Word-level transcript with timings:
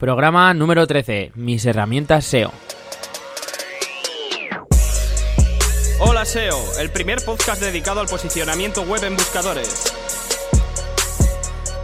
Programa 0.00 0.54
número 0.54 0.86
13. 0.86 1.32
Mis 1.34 1.66
herramientas 1.66 2.24
SEO. 2.24 2.50
Hola 5.98 6.24
SEO, 6.24 6.56
el 6.80 6.90
primer 6.90 7.22
podcast 7.22 7.60
dedicado 7.60 8.00
al 8.00 8.06
posicionamiento 8.06 8.80
web 8.80 9.04
en 9.04 9.14
buscadores. 9.14 9.92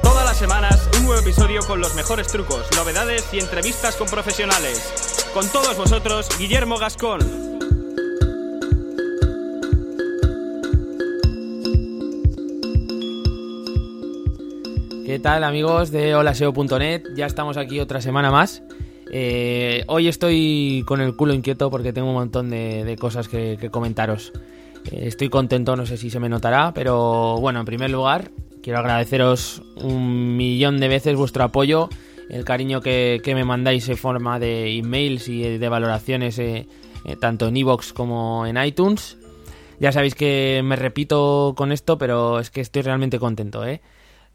Todas 0.02 0.24
las 0.24 0.38
semanas 0.38 0.88
un 0.96 1.04
nuevo 1.04 1.20
episodio 1.20 1.60
con 1.66 1.78
los 1.82 1.94
mejores 1.94 2.28
trucos, 2.28 2.66
novedades 2.74 3.28
y 3.34 3.38
entrevistas 3.38 3.96
con 3.96 4.08
profesionales. 4.08 5.28
Con 5.34 5.46
todos 5.50 5.76
vosotros, 5.76 6.26
Guillermo 6.38 6.78
Gascón. 6.78 7.55
¿Qué 15.16 15.22
tal 15.22 15.44
amigos 15.44 15.90
de 15.92 16.14
holaseo.net? 16.14 17.02
Ya 17.14 17.24
estamos 17.24 17.56
aquí 17.56 17.80
otra 17.80 18.02
semana 18.02 18.30
más. 18.30 18.62
Eh, 19.10 19.82
hoy 19.86 20.08
estoy 20.08 20.84
con 20.86 21.00
el 21.00 21.16
culo 21.16 21.32
inquieto 21.32 21.70
porque 21.70 21.94
tengo 21.94 22.08
un 22.08 22.16
montón 22.16 22.50
de, 22.50 22.98
cosas 23.00 23.26
que, 23.26 23.56
comentaros. 23.70 24.30
Eh, 24.92 25.04
estoy 25.06 25.30
contento, 25.30 25.74
no 25.74 25.86
sé 25.86 25.96
si 25.96 26.10
se 26.10 26.20
me 26.20 26.28
notará, 26.28 26.72
pero 26.74 27.38
bueno, 27.40 27.60
en 27.60 27.64
primer 27.64 27.88
lugar, 27.88 28.30
quiero 28.62 28.80
agradeceros 28.80 29.62
un 29.76 30.36
millón 30.36 30.80
de 30.80 30.88
veces 30.88 31.16
vuestro 31.16 31.44
apoyo, 31.44 31.88
el 32.28 32.44
cariño 32.44 32.82
que, 32.82 33.22
me 33.24 33.44
mandáis 33.46 33.88
en 33.88 33.96
forma 33.96 34.38
de 34.38 34.76
emails 34.76 35.28
y 35.28 35.56
de 35.56 35.68
valoraciones 35.70 36.38
eh, 36.38 36.66
tanto 37.22 37.48
en 37.48 37.56
iVoox 37.56 37.94
como 37.94 38.44
en 38.44 38.62
iTunes. 38.62 39.16
Ya 39.80 39.92
sabéis 39.92 40.14
que 40.14 40.60
me 40.62 40.76
repito 40.76 41.54
con 41.56 41.72
esto, 41.72 41.96
pero 41.96 42.38
es 42.38 42.50
que 42.50 42.60
estoy 42.60 42.82
realmente 42.82 43.18
contento, 43.18 43.66
¿eh? 43.66 43.80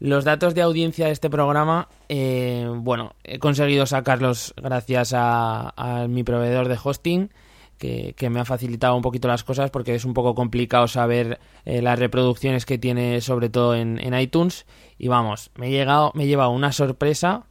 Los 0.02 0.24
datos 0.24 0.56
de 0.56 0.62
audiencia 0.62 1.06
de 1.06 1.12
este 1.12 1.30
programa, 1.30 1.88
eh, 2.08 2.68
bueno, 2.74 3.14
he 3.22 3.38
conseguido 3.38 3.86
sacarlos 3.86 4.52
gracias 4.60 5.12
a, 5.14 6.06
mi 6.08 6.24
proveedor 6.24 6.66
de 6.66 6.76
hosting, 6.82 7.30
que, 7.78 8.28
me 8.28 8.40
ha 8.40 8.44
facilitado 8.44 8.96
un 8.96 9.02
poquito 9.02 9.28
las 9.28 9.44
cosas 9.44 9.70
porque 9.70 9.94
es 9.94 10.04
un 10.04 10.12
poco 10.12 10.34
complicado 10.34 10.88
saber 10.88 11.38
eh, 11.64 11.82
las 11.82 12.00
reproducciones 12.00 12.66
que 12.66 12.78
tiene, 12.78 13.20
sobre 13.20 13.48
todo 13.48 13.76
en, 13.76 14.14
iTunes. 14.18 14.66
Y 14.98 15.06
vamos, 15.06 15.52
me 15.54 15.68
he, 15.68 15.70
llegado, 15.70 16.10
me 16.16 16.24
he 16.24 16.26
llevado 16.26 16.50
una 16.50 16.72
sorpresa, 16.72 17.46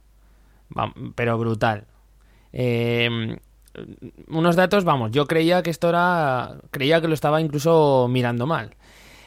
pero 1.14 1.38
brutal. 1.38 1.86
Eh, 2.52 3.38
unos 4.28 4.56
datos, 4.56 4.84
vamos, 4.84 5.10
yo 5.10 5.26
creía 5.26 5.62
que 5.62 5.70
esto 5.70 5.88
era, 5.88 6.58
creía 6.70 7.00
que 7.00 7.08
lo 7.08 7.14
estaba 7.14 7.40
incluso 7.40 8.08
mirando 8.10 8.46
mal. 8.46 8.76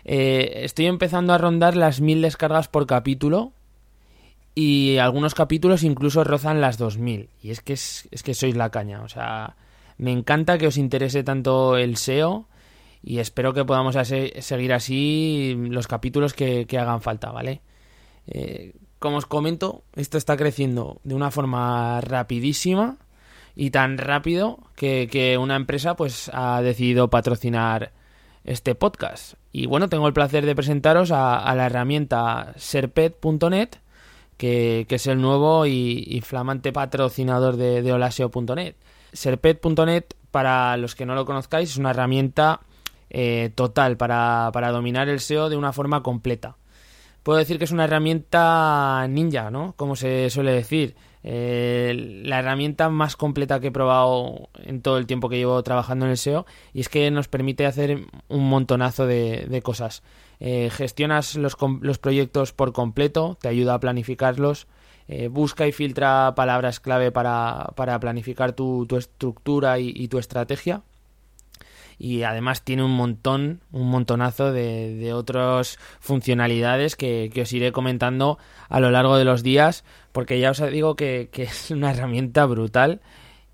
Eh, 0.05 0.61
estoy 0.63 0.85
empezando 0.85 1.33
a 1.33 1.39
rondar 1.39 1.75
las 1.75 1.99
mil 1.99 2.21
descargas 2.21 2.67
por 2.67 2.85
capítulo 2.85 3.53
y 4.53 4.97
algunos 4.97 5.33
capítulos 5.33 5.83
incluso 5.83 6.23
rozan 6.23 6.61
las 6.61 6.77
2000. 6.77 7.29
Y 7.41 7.49
es 7.49 7.61
que, 7.61 7.73
es, 7.73 8.07
que 8.23 8.33
sois 8.35 8.55
la 8.55 8.69
caña. 8.69 9.01
O 9.01 9.09
sea, 9.09 9.55
me 9.97 10.11
encanta 10.11 10.57
que 10.59 10.67
os 10.67 10.77
interese 10.77 11.23
tanto 11.23 11.75
el 11.77 11.97
SEO 11.97 12.47
y 13.03 13.17
espero 13.19 13.53
que 13.53 13.65
podamos 13.65 13.95
seguir 13.95 14.73
así 14.73 15.55
los 15.69 15.87
capítulos 15.87 16.33
que, 16.33 16.67
hagan 16.79 17.01
falta, 17.01 17.31
¿vale? 17.31 17.61
Eh, 18.27 18.73
como 18.99 19.17
os 19.17 19.25
comento, 19.25 19.83
esto 19.95 20.17
está 20.17 20.37
creciendo 20.37 20.99
de 21.03 21.15
una 21.15 21.31
forma 21.31 22.01
rapidísima 22.01 22.97
y 23.55 23.71
tan 23.71 23.97
rápido 23.97 24.59
que, 24.75 25.07
que 25.11 25.37
una 25.37 25.55
empresa 25.55 25.95
pues 25.95 26.31
ha 26.33 26.61
decidido 26.61 27.09
patrocinar 27.09 27.91
este 28.45 28.75
podcast. 28.75 29.33
Y 29.51 29.65
bueno, 29.65 29.89
tengo 29.89 30.07
el 30.07 30.13
placer 30.13 30.45
de 30.45 30.55
presentaros 30.55 31.11
a, 31.11 31.53
la 31.55 31.65
herramienta 31.65 32.53
serpet.net, 32.55 33.69
que, 34.37 34.85
es 34.89 35.07
el 35.07 35.21
nuevo 35.21 35.65
y, 35.65 36.21
flamante 36.23 36.71
patrocinador 36.71 37.57
de, 37.57 37.81
de 37.81 37.93
Olaseo.net. 37.93 38.75
Serpet.net, 39.13 40.05
para 40.31 40.77
los 40.77 40.95
que 40.95 41.05
no 41.05 41.15
lo 41.15 41.25
conozcáis, 41.25 41.71
es 41.71 41.77
una 41.77 41.91
herramienta 41.91 42.61
eh, 43.09 43.51
total 43.55 43.97
para, 43.97 44.49
para 44.51 44.71
dominar 44.71 45.07
el 45.09 45.19
SEO 45.19 45.49
de 45.49 45.55
una 45.55 45.71
forma 45.71 46.03
completa. 46.03 46.57
Puedo 47.23 47.39
decir 47.39 47.57
que 47.57 47.63
es 47.63 47.71
una 47.71 47.85
herramienta 47.85 49.07
ninja, 49.09 49.49
¿no? 49.49 49.73
Como 49.77 49.95
se 49.95 50.29
suele 50.29 50.51
decir. 50.51 50.95
Eh, 51.27 52.21
la 52.23 52.37
herramienta 52.37 52.89
más 52.89 53.15
completa 53.15 53.59
que 53.59 53.67
he 53.67 53.71
probado 53.71 54.49
en 54.63 54.83
todo 54.83 54.99
el 54.99 55.07
tiempo 55.07 55.27
que 55.27 55.37
llevo 55.37 55.61
trabajando 55.63 56.05
en 56.05 56.11
el 56.11 56.17
SEO 56.17 56.45
y 56.71 56.81
es 56.81 56.87
que 56.87 57.09
nos 57.09 57.27
permite 57.27 57.65
hacer 57.65 58.05
un 58.27 58.47
montonazo 58.47 59.07
de, 59.07 59.61
cosas. 59.63 60.03
Eh, 60.39 60.69
gestionas 60.71 61.35
los, 61.35 61.57
los, 61.81 61.97
proyectos 61.97 62.53
por 62.53 62.73
completo, 62.73 63.39
te 63.41 63.47
ayuda 63.47 63.73
a 63.73 63.79
planificarlos, 63.79 64.67
eh, 65.07 65.27
busca 65.27 65.65
y 65.65 65.71
filtra 65.71 66.35
palabras 66.35 66.79
clave 66.79 67.11
para, 67.11 67.71
para 67.75 67.99
planificar 67.99 68.53
tu, 68.53 68.85
tu 68.85 68.95
estructura 68.95 69.79
y, 69.79 70.07
tu 70.07 70.19
estrategia 70.19 70.83
y 71.97 72.23
además 72.23 72.63
tiene 72.63 72.83
un 72.83 72.91
montón, 72.91 73.61
un 73.71 73.89
montonazo 73.89 74.51
de, 74.51 74.95
de 74.95 75.13
otras 75.13 75.77
funcionalidades 75.99 76.95
que, 76.95 77.29
que, 77.33 77.41
os 77.41 77.53
iré 77.53 77.71
comentando 77.71 78.37
a 78.69 78.79
lo 78.79 78.91
largo 78.91 79.17
de 79.17 79.25
los 79.25 79.43
días 79.43 79.83
porque 80.11 80.39
ya 80.39 80.51
os 80.51 80.71
digo 80.71 80.95
que, 80.95 81.29
es 81.33 81.71
una 81.71 81.91
herramienta 81.91 82.45
brutal 82.45 83.01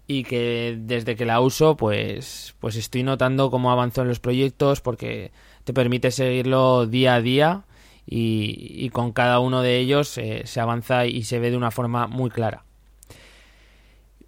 y 0.07 0.23
que 0.23 0.77
desde 0.79 1.15
que 1.15 1.25
la 1.25 1.39
uso 1.39 1.77
pues, 1.77 2.55
pues 2.59 2.75
estoy 2.75 3.03
notando 3.03 3.51
cómo 3.51 3.71
avanzo 3.71 4.01
en 4.01 4.07
los 4.07 4.19
proyectos 4.19 4.81
porque 4.81 5.31
te 5.63 5.73
permite 5.73 6.11
seguirlo 6.11 6.87
día 6.87 7.15
a 7.15 7.21
día 7.21 7.65
y, 8.05 8.89
con 8.89 9.13
cada 9.13 9.39
uno 9.39 9.61
de 9.61 9.77
ellos 9.77 10.07
se 10.09 10.59
avanza 10.59 11.05
y 11.05 11.23
se 11.23 11.39
ve 11.39 11.51
de 11.51 11.55
una 11.55 11.71
forma 11.71 12.07
muy 12.07 12.29
clara. 12.29 12.65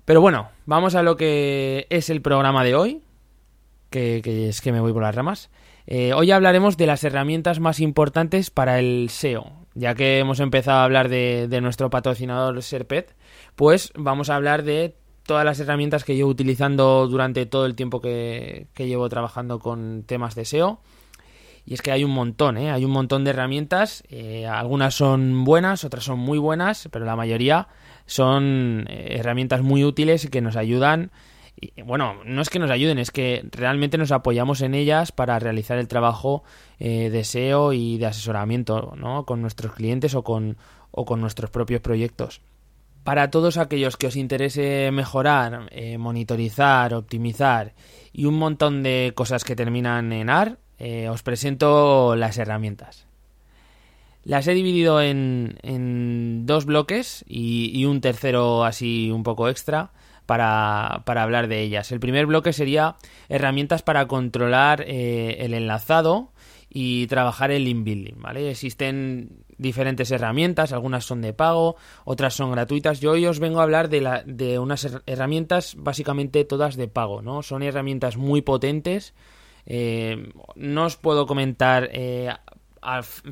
Pero 0.06 0.20
bueno, 0.20 0.50
vamos 0.66 0.96
a 0.96 1.04
lo 1.04 1.16
que 1.16 1.88
es 1.90 2.10
el 2.10 2.22
programa 2.22 2.64
de 2.64 2.76
hoy, 2.76 3.02
que, 3.94 4.50
es 4.50 4.62
que 4.62 4.72
me 4.72 4.80
voy 4.80 4.92
por 4.92 5.04
las 5.04 5.16
ramas. 5.16 5.50
Eh, 5.86 6.14
hoy 6.14 6.32
hablaremos 6.32 6.78
de 6.78 6.88
las 6.88 7.04
herramientas 7.04 7.60
más 7.60 7.80
importantes 7.80 8.50
para 8.50 8.80
el 8.80 9.10
SEO, 9.10 9.52
ya 9.76 9.96
que 9.96 10.20
hemos 10.20 10.40
empezado 10.40 10.80
a 10.80 10.84
hablar 10.86 11.10
de, 11.10 11.48
nuestro 11.62 11.90
patrocinador 11.90 12.62
Serpet, 12.64 13.16
pues 13.56 13.92
vamos 13.96 14.30
a 14.30 14.36
hablar 14.36 14.64
de 14.64 14.96
todas 15.26 15.46
las 15.46 15.60
herramientas 15.60 16.04
que 16.04 16.16
llevo 16.16 16.30
utilizando 16.30 17.08
durante 17.08 17.46
todo 17.46 17.66
el 17.66 17.76
tiempo 17.76 18.02
que, 18.02 18.68
llevo 18.78 19.08
trabajando 19.10 19.60
con 19.60 20.04
temas 20.04 20.36
de 20.36 20.46
SEO. 20.46 20.82
Y 21.66 21.76
es 21.76 21.82
que 21.82 21.94
hay 21.94 22.04
un 22.04 22.12
montón, 22.12 22.58
¿eh? 22.58 22.72
hay 22.72 22.84
un 22.84 22.92
montón 22.92 23.24
de 23.24 23.30
herramientas. 23.30 24.04
Eh, 24.10 24.46
algunas 24.46 24.96
son 24.96 25.46
buenas, 25.46 25.86
otras 25.86 26.04
son 26.04 26.20
muy 26.20 26.38
buenas, 26.38 26.90
pero 26.92 27.06
la 27.06 27.16
mayoría 27.16 27.70
son 28.06 28.86
eh, 28.90 29.16
herramientas 29.18 29.62
muy 29.62 29.86
útiles 29.86 30.28
que 30.30 30.42
nos 30.42 30.58
ayudan 30.58 31.12
bueno, 31.86 32.24
no 32.26 32.42
es 32.42 32.50
que 32.50 32.60
nos 32.60 32.72
ayuden, 32.72 33.00
es 33.00 33.12
que 33.12 33.46
realmente 33.52 33.98
nos 33.98 34.12
apoyamos 34.12 34.62
en 34.62 34.74
ellas 34.74 35.12
para 35.12 35.40
realizar 35.40 35.78
el 35.78 35.88
trabajo 35.88 36.44
eh, 36.80 37.10
de 37.10 37.24
SEO 37.24 37.74
y 37.74 37.98
de 37.98 38.08
asesoramiento 38.08 38.94
¿no? 38.98 39.26
con 39.26 39.42
nuestros 39.42 39.74
clientes 39.74 40.16
o 40.16 40.24
con, 40.24 40.58
o 40.92 41.06
con 41.06 41.22
nuestros 41.22 41.50
propios 41.50 41.82
proyectos. 41.82 42.42
Para 43.04 43.30
todos 43.32 43.58
aquellos 43.58 43.98
que 43.98 44.08
os 44.08 44.16
interese 44.16 44.90
mejorar, 44.92 45.68
eh, 45.72 45.98
monitorizar, 45.98 46.94
optimizar 46.94 47.74
y 48.14 48.26
un 48.26 48.36
montón 48.36 48.82
de 48.82 49.12
cosas 49.14 49.44
que 49.44 49.56
terminan 49.56 50.14
en 50.14 50.30
AR, 50.30 50.58
eh, 50.80 51.10
os 51.10 51.22
presento 51.22 52.16
las 52.16 52.38
herramientas. 52.38 53.08
Las 54.24 54.48
he 54.48 54.54
dividido 54.54 55.02
en, 55.02 55.58
en 55.64 56.46
dos 56.46 56.66
bloques 56.66 57.26
y, 57.28 57.78
y, 57.78 57.84
un 57.84 58.00
tercero 58.00 58.64
así 58.64 59.12
un 59.12 59.24
poco 59.24 59.50
extra 59.50 59.92
para, 60.26 61.04
para 61.06 61.24
hablar 61.24 61.48
de 61.48 61.62
ellas. 61.62 61.92
El 61.92 62.00
primer 62.00 62.26
bloque 62.26 62.54
sería 62.54 62.96
herramientas 63.30 63.82
para 63.82 64.08
controlar 64.08 64.84
eh, 64.88 65.38
el 65.40 65.54
enlazado 65.54 66.32
y 66.70 67.08
trabajar 67.08 67.52
el 67.52 67.66
link 67.66 67.84
building, 67.84 68.16
¿vale? 68.18 68.50
Existen 68.50 69.44
diferentes 69.58 70.10
herramientas, 70.12 70.74
algunas 70.74 71.06
son 71.06 71.22
de 71.22 71.34
pago, 71.34 71.76
otras 72.04 72.34
son 72.34 72.52
gratuitas. 72.52 73.00
Yo 73.00 73.12
hoy 73.12 73.28
os 73.28 73.40
vengo 73.40 73.60
a 73.60 73.64
hablar 73.64 73.90
de, 73.90 74.02
la, 74.02 74.24
de 74.26 74.58
unas 74.58 74.88
herramientas 75.06 75.76
básicamente 75.78 76.46
todas 76.46 76.76
de 76.76 76.88
pago, 76.88 77.22
¿no? 77.22 77.44
Son 77.44 77.62
herramientas 77.62 78.18
muy 78.18 78.42
potentes. 78.42 79.14
Eh, 79.66 80.34
no 80.56 80.86
os 80.86 80.98
puedo 80.98 81.26
comentar 81.28 81.90
eh, 81.94 82.34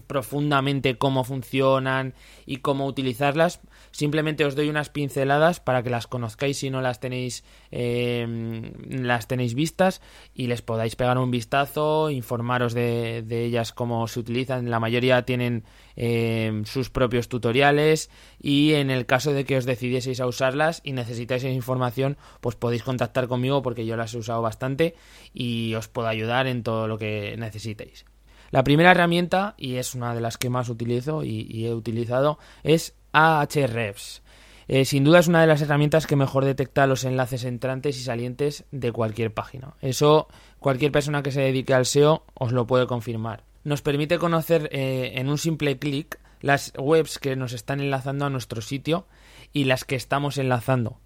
profundamente 0.08 0.98
cómo 0.98 1.24
funcionan 1.24 2.14
y 2.46 2.58
cómo 2.58 2.86
utilizarlas. 2.86 3.60
Simplemente 3.92 4.46
os 4.46 4.56
doy 4.56 4.70
unas 4.70 4.90
pinceladas 4.90 5.60
para 5.60 5.84
que 5.84 5.90
las 5.90 6.08
conozcáis 6.08 6.58
si 6.58 6.70
no 6.70 6.82
las 6.82 7.00
tenéis 7.00 7.44
eh, 7.72 8.72
las 8.90 9.28
tenéis 9.28 9.54
vistas 9.54 10.02
y 10.34 10.48
les 10.48 10.62
podáis 10.62 10.96
pegar 10.96 11.18
un 11.18 11.32
vistazo, 11.32 12.10
informaros 12.10 12.74
de, 12.74 13.24
ellas 13.30 13.74
cómo 13.74 14.08
se 14.08 14.20
utilizan. 14.20 14.70
La 14.70 14.80
mayoría 14.80 15.24
tienen 15.24 15.64
eh, 15.96 16.62
sus 16.66 16.90
propios 16.90 17.28
tutoriales 17.28 18.10
y 18.42 18.74
en 18.74 18.90
el 18.90 19.06
caso 19.06 19.34
de 19.34 19.46
que 19.46 19.58
os 19.58 19.66
decidieseis 19.66 20.20
a 20.20 20.28
usarlas 20.28 20.82
y 20.84 20.94
necesitáis 20.94 21.44
esa 21.44 21.54
información, 21.54 22.18
pues 22.40 22.56
podéis 22.56 22.84
contactar 22.84 23.28
conmigo 23.28 23.62
porque 23.62 23.86
yo 23.86 23.98
las 23.98 24.14
he 24.14 24.18
usado 24.18 24.42
bastante 24.42 24.96
y 25.34 25.76
os 25.76 25.88
puedo 25.88 26.08
ayudar 26.08 26.48
en 26.48 26.64
todo 26.64 26.88
lo 26.88 26.98
que 26.98 27.36
necesitéis. 27.38 28.06
La 28.52 28.66
primera 28.66 28.92
herramienta, 28.92 29.56
y 29.58 29.76
es 29.76 29.96
una 29.96 30.14
de 30.14 30.20
las 30.20 30.38
que 30.38 30.50
más 30.50 30.68
utilizo 30.68 31.24
y, 31.24 31.66
he 31.66 31.74
utilizado, 31.74 32.38
es 32.64 32.96
Ahrefs. 33.14 34.22
Eh, 34.68 34.86
sin 34.86 35.04
duda 35.04 35.20
es 35.20 35.28
una 35.28 35.42
de 35.42 35.48
las 35.48 35.62
herramientas 35.62 36.08
que 36.08 36.16
mejor 36.16 36.46
detecta 36.46 36.88
los 36.88 37.04
enlaces 37.04 37.44
entrantes 37.44 38.00
y 38.00 38.04
salientes 38.04 38.64
de 38.72 38.92
cualquier 38.92 39.34
página. 39.34 39.74
Eso 39.82 40.28
cualquier 40.60 40.92
persona 40.92 41.24
que 41.24 41.32
se 41.32 41.42
dedique 41.42 41.74
al 41.74 41.86
SEO 41.86 42.24
os 42.36 42.54
lo 42.54 42.68
puede 42.68 42.88
confirmar. 42.88 43.44
Nos 43.64 43.82
permite 43.82 44.18
conocer 44.18 44.70
eh, 44.72 45.14
en 45.16 45.30
un 45.30 45.38
simple 45.38 45.78
clic 45.78 46.20
las 46.40 46.74
webs 46.78 47.20
que 47.20 47.36
nos 47.36 47.54
están 47.54 47.80
enlazando 47.80 48.26
a 48.26 48.30
nuestro 48.30 48.62
sitio 48.62 49.08
y 49.54 49.66
las 49.66 49.84
que 49.84 49.96
estamos 49.96 50.38
enlazando. 50.38 51.00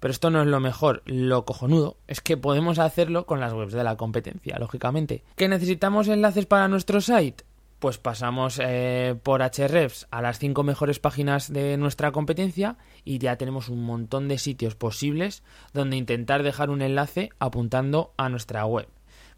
Pero 0.00 0.12
esto 0.12 0.30
no 0.30 0.40
es 0.40 0.46
lo 0.46 0.60
mejor, 0.60 1.02
lo 1.06 1.44
cojonudo 1.44 1.96
es 2.06 2.20
que 2.20 2.36
podemos 2.36 2.78
hacerlo 2.78 3.26
con 3.26 3.40
las 3.40 3.52
webs 3.52 3.72
de 3.72 3.82
la 3.82 3.96
competencia, 3.96 4.58
lógicamente. 4.58 5.24
¿Que 5.34 5.48
necesitamos 5.48 6.06
enlaces 6.06 6.46
para 6.46 6.68
nuestro 6.68 7.00
site? 7.00 7.44
Pues 7.78 7.98
pasamos 7.98 8.60
eh, 8.60 9.14
por 9.22 9.40
Hrefs 9.40 10.06
a 10.10 10.20
las 10.20 10.38
5 10.38 10.64
mejores 10.64 10.98
páginas 10.98 11.52
de 11.52 11.76
nuestra 11.76 12.10
competencia 12.10 12.76
y 13.04 13.18
ya 13.18 13.36
tenemos 13.36 13.68
un 13.68 13.84
montón 13.84 14.26
de 14.26 14.38
sitios 14.38 14.74
posibles 14.74 15.44
donde 15.72 15.96
intentar 15.96 16.42
dejar 16.42 16.70
un 16.70 16.82
enlace 16.82 17.30
apuntando 17.38 18.12
a 18.16 18.28
nuestra 18.28 18.64
web. 18.66 18.88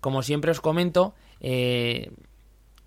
Como 0.00 0.22
siempre 0.22 0.50
os 0.50 0.62
comento, 0.62 1.14
eh, 1.40 2.10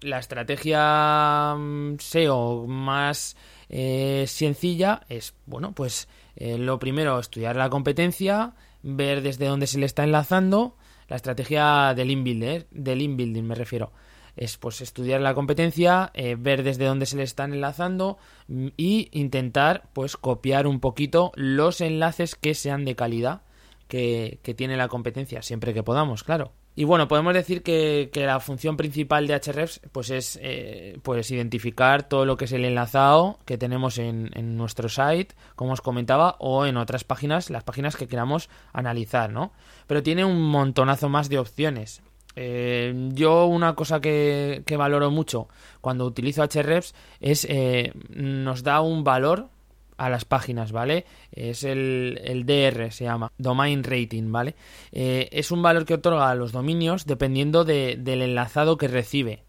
la 0.04 0.20
estrategia 0.20 1.56
mm, 1.56 1.98
SEO 2.00 2.68
más 2.68 3.36
eh, 3.70 4.26
sencilla 4.28 5.02
es, 5.10 5.34
bueno, 5.46 5.74
pues 5.74 6.08
eh, 6.36 6.58
lo 6.58 6.80
primero, 6.80 7.20
estudiar 7.20 7.56
la 7.56 7.70
competencia, 7.70 8.54
ver 8.82 9.22
desde 9.22 9.48
dónde 9.48 9.68
se 9.68 9.80
le 9.80 9.86
está 9.86 10.04
enlazando, 10.04 10.76
la 11.08 11.16
estrategia 11.16 11.94
del 11.96 12.12
inbuilding, 12.12 12.66
del 12.72 13.02
inbuilding 13.02 13.44
me 13.44 13.56
refiero. 13.56 13.92
Es 14.36 14.58
pues 14.58 14.82
estudiar 14.82 15.22
la 15.22 15.34
competencia, 15.34 16.12
eh, 16.14 16.36
ver 16.38 16.64
desde 16.64 16.86
dónde 16.86 17.06
se 17.06 17.18
le 17.18 17.24
están 17.24 17.54
enlazando 17.54 18.18
y 18.48 19.10
intentar 19.12 19.90
pues 19.94 20.18
copiar 20.18 20.68
un 20.68 20.80
poquito 20.80 21.32
los 21.36 21.82
enlaces 21.82 22.36
que 22.36 22.56
sean 22.56 22.86
de 22.86 22.96
calidad 22.96 23.42
que, 23.88 24.40
que 24.42 24.54
tiene 24.54 24.78
la 24.78 24.88
competencia, 24.88 25.42
siempre 25.42 25.74
que 25.74 25.84
podamos, 25.84 26.24
claro. 26.24 26.52
Y 26.76 26.86
bueno, 26.86 27.08
podemos 27.08 27.36
decir 27.36 27.62
que, 27.62 28.10
la 28.16 28.40
función 28.40 28.78
principal 28.78 29.28
de 29.28 29.36
Hrefs 29.36 29.80
pues 29.92 30.10
es 30.10 30.40
eh, 30.42 30.98
pues 31.04 31.30
identificar 31.30 32.10
todo 32.10 32.26
lo 32.26 32.36
que 32.36 32.46
es 32.46 32.52
el 32.52 32.66
enlazado 32.66 33.40
que 33.46 33.60
tenemos 33.60 34.00
en, 34.00 34.32
nuestro 34.58 34.90
site, 34.90 35.36
como 35.56 35.74
os 35.74 35.82
comentaba, 35.82 36.36
o 36.40 36.66
en 36.66 36.78
otras 36.78 37.04
páginas, 37.04 37.52
las 37.52 37.64
páginas 37.64 37.96
que 37.96 38.08
queramos 38.08 38.50
analizar, 38.72 39.32
¿no? 39.32 39.54
Pero 39.86 40.02
tiene 40.02 40.26
un 40.26 40.42
montonazo 40.42 41.10
más 41.10 41.30
de 41.30 41.38
opciones. 41.38 42.02
Eh, 42.36 43.10
yo 43.14 43.46
una 43.46 43.76
cosa 43.76 44.02
que, 44.02 44.64
valoro 44.78 45.12
mucho 45.12 45.48
cuando 45.82 46.06
utilizo 46.06 46.44
Hrefs 46.44 46.96
es 47.20 47.46
eh, 47.50 47.94
nos 48.10 48.64
da 48.64 48.82
un 48.82 49.04
valor 49.04 49.50
a 49.98 50.10
las 50.10 50.26
páginas, 50.26 50.72
¿vale? 50.72 51.06
Es 51.32 51.64
el, 51.64 52.20
el 52.24 52.46
DR, 52.46 52.92
se 52.92 53.06
llama, 53.06 53.32
Domain 53.38 53.84
Rating, 53.84 54.32
¿vale? 54.32 54.56
Eh, 54.92 55.30
es 55.32 55.52
un 55.52 55.62
valor 55.62 55.86
que 55.86 55.96
otorga 55.96 56.30
a 56.30 56.36
los 56.36 56.52
dominios 56.52 57.06
dependiendo 57.06 57.64
del 57.64 58.22
enlazado 58.22 58.78
que 58.78 58.88
recibe. 58.88 59.44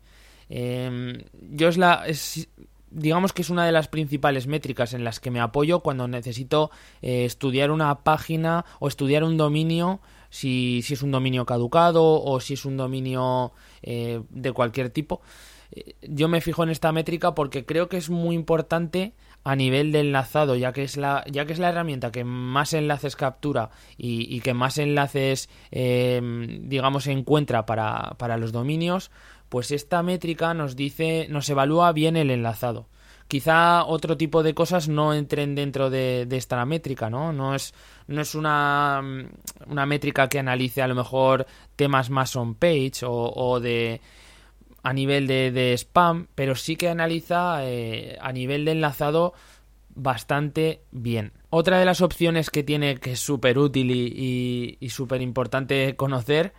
Em, 0.49 1.23
yo 1.51 1.69
es 1.69 1.79
la... 1.79 2.05
digamos 2.91 3.33
que 3.33 3.43
es 3.43 3.51
una 3.51 3.65
de 3.65 3.73
las 3.73 3.89
principales 3.89 4.47
métricas 4.47 4.95
en 4.95 5.05
las 5.05 5.19
que 5.19 5.31
me 5.31 5.41
apoyo 5.41 5.81
cuando 5.81 6.07
necesito 6.07 6.71
eh, 7.03 7.25
estudiar 7.25 7.71
una 7.71 8.03
página 8.03 8.65
o 8.79 8.89
estudiar 8.89 9.25
un 9.25 9.37
dominio, 9.37 10.01
si, 10.35 10.83
si, 10.83 10.95
es 10.95 11.03
un 11.03 11.13
dominio 11.13 11.47
caducado 11.47 12.21
o 12.21 12.41
si 12.41 12.55
es 12.55 12.65
un 12.65 12.77
dominio 12.77 13.53
eh, 13.83 14.21
de 14.31 14.51
cualquier 14.51 14.91
tipo. 14.91 15.21
Yo 16.03 16.27
me 16.27 16.41
fijo 16.41 16.65
en 16.65 16.71
esta 16.71 16.91
métrica 16.91 17.37
porque 17.37 17.65
creo 17.65 17.89
que 17.89 17.97
es 17.97 18.11
muy 18.11 18.35
importante 18.35 19.15
a 19.45 19.55
nivel 19.55 19.93
de 19.93 20.01
enlazado, 20.01 20.57
ya 20.57 20.73
que 20.73 20.83
es 20.83 20.97
la, 20.97 21.25
ya 21.31 21.47
que 21.47 21.53
es 21.53 21.61
la 21.61 21.69
herramienta 21.69 22.11
que 22.11 22.25
más 22.25 22.73
enlaces 22.73 23.15
captura 23.15 23.71
y, 23.97 24.41
que 24.41 24.55
más 24.55 24.79
enlaces, 24.79 25.49
em, 25.71 26.69
digamos, 26.69 27.07
encuentra 27.07 27.65
para, 27.65 28.17
para 28.19 28.37
los 28.37 28.51
dominios, 28.51 29.13
pues 29.49 29.71
esta 29.71 30.03
métrica 30.03 30.53
nos 30.53 30.75
dice, 30.75 31.29
nos 31.31 31.49
evalúa 31.49 31.93
bien 31.93 32.17
el 32.17 32.31
enlazado. 32.33 32.89
Quizá 33.35 33.85
otro 33.87 34.17
tipo 34.17 34.45
de 34.45 34.55
cosas 34.55 34.87
no 34.89 35.13
entren 35.13 35.57
dentro 35.57 35.91
de, 35.91 36.25
esta 36.31 36.65
métrica, 36.65 37.11
¿no? 37.11 37.33
No 37.33 37.57
es, 37.57 37.75
no 38.07 38.21
es 38.21 38.37
una, 38.37 39.03
una 39.67 39.87
métrica 39.87 40.29
que 40.29 40.39
analice 40.39 40.83
a 40.83 40.87
lo 40.87 40.95
mejor 40.95 41.45
temas 41.75 42.11
más 42.11 42.37
on 42.37 42.55
page 42.55 43.01
o, 43.03 43.59
de 43.59 44.01
a 44.85 44.93
nivel 44.93 45.27
de, 45.27 45.75
spam, 45.77 46.29
pero 46.37 46.55
sí 46.55 46.77
que 46.77 46.89
analiza 46.89 47.65
eh, 47.65 48.17
a 48.21 48.31
nivel 48.31 48.65
de 48.65 48.71
enlazado 48.71 49.35
bastante 49.97 50.83
bien. 50.93 51.33
Otra 51.51 51.81
de 51.81 51.87
las 51.87 52.03
opciones 52.03 52.51
que 52.51 52.63
tiene 52.63 52.99
que 52.99 53.15
es 53.15 53.21
súper 53.21 53.59
útil 53.59 53.91
y, 53.91 54.79
y, 54.79 54.89
súper 54.91 55.23
importante 55.23 55.97
conocer 55.97 56.53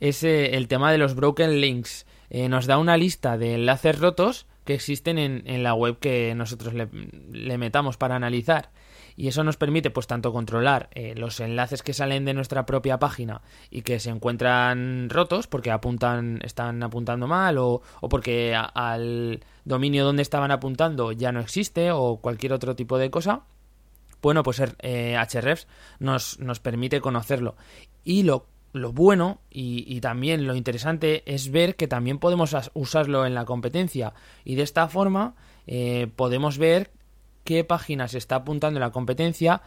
es 0.00 0.24
eh, 0.24 0.56
el 0.56 0.66
tema 0.66 0.90
de 0.90 0.98
los 0.98 1.14
broken 1.14 1.60
links. 1.60 2.04
Eh, 2.30 2.48
nos 2.48 2.66
da 2.66 2.78
una 2.78 2.96
lista 2.96 3.38
de 3.38 3.54
enlaces 3.54 4.00
rotos 4.00 4.48
que 4.66 4.74
existen 4.74 5.16
en, 5.18 5.42
en 5.46 5.62
la 5.62 5.72
web 5.72 5.98
que 5.98 6.34
nosotros 6.34 6.74
le, 6.74 7.58
metamos 7.58 7.96
para 7.96 8.16
analizar. 8.16 8.70
Y 9.16 9.28
eso 9.28 9.42
nos 9.44 9.56
permite 9.56 9.90
pues 9.90 10.06
tanto 10.06 10.30
controlar 10.30 10.90
eh, 10.92 11.14
los 11.16 11.40
enlaces 11.40 11.82
que 11.82 11.94
salen 11.94 12.26
de 12.26 12.34
nuestra 12.34 12.66
propia 12.66 12.98
página 12.98 13.40
y 13.70 13.80
que 13.80 13.98
se 13.98 14.10
encuentran 14.10 15.08
rotos 15.08 15.46
porque 15.46 15.70
apuntan 15.70 16.40
están 16.42 16.82
apuntando 16.82 17.26
mal 17.26 17.56
o, 17.56 17.80
porque 18.10 18.54
al 18.54 19.40
dominio 19.64 20.04
donde 20.04 20.20
estaban 20.20 20.50
apuntando 20.50 21.12
ya 21.12 21.32
no 21.32 21.40
existe 21.40 21.92
o 21.92 22.18
cualquier 22.18 22.52
otro 22.52 22.76
tipo 22.76 22.98
de 22.98 23.10
cosa 23.10 23.44
bueno 24.20 24.42
pues 24.42 24.62
eh, 24.80 25.16
Hrefs 25.32 25.66
nos, 25.98 26.38
nos 26.38 26.60
permite 26.60 27.00
conocerlo. 27.00 27.56
Y 28.04 28.24
lo 28.24 28.46
lo 28.76 28.92
bueno 28.92 29.40
y, 29.50 30.00
también 30.00 30.46
lo 30.46 30.54
interesante 30.54 31.22
es 31.26 31.50
ver 31.50 31.76
que 31.76 31.88
también 31.88 32.18
podemos 32.18 32.54
usarlo 32.74 33.26
en 33.26 33.34
la 33.34 33.44
competencia 33.44 34.14
y 34.44 34.54
de 34.54 34.62
esta 34.62 34.88
forma 34.88 35.34
eh, 35.66 36.08
podemos 36.14 36.58
ver 36.58 36.90
qué 37.44 37.64
páginas 37.64 38.14
está 38.14 38.36
apuntando 38.36 38.78
la 38.78 38.90
competencia 38.90 39.62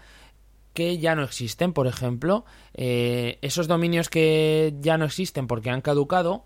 que 0.73 0.97
ya 0.99 1.15
no 1.15 1.23
existen, 1.23 1.73
por 1.73 1.87
ejemplo, 1.87 2.45
eh, 2.73 3.39
esos 3.41 3.67
dominios 3.67 4.09
que 4.09 4.75
ya 4.79 4.97
no 4.97 5.05
existen 5.05 5.47
porque 5.47 5.69
han 5.69 5.81
caducado, 5.81 6.45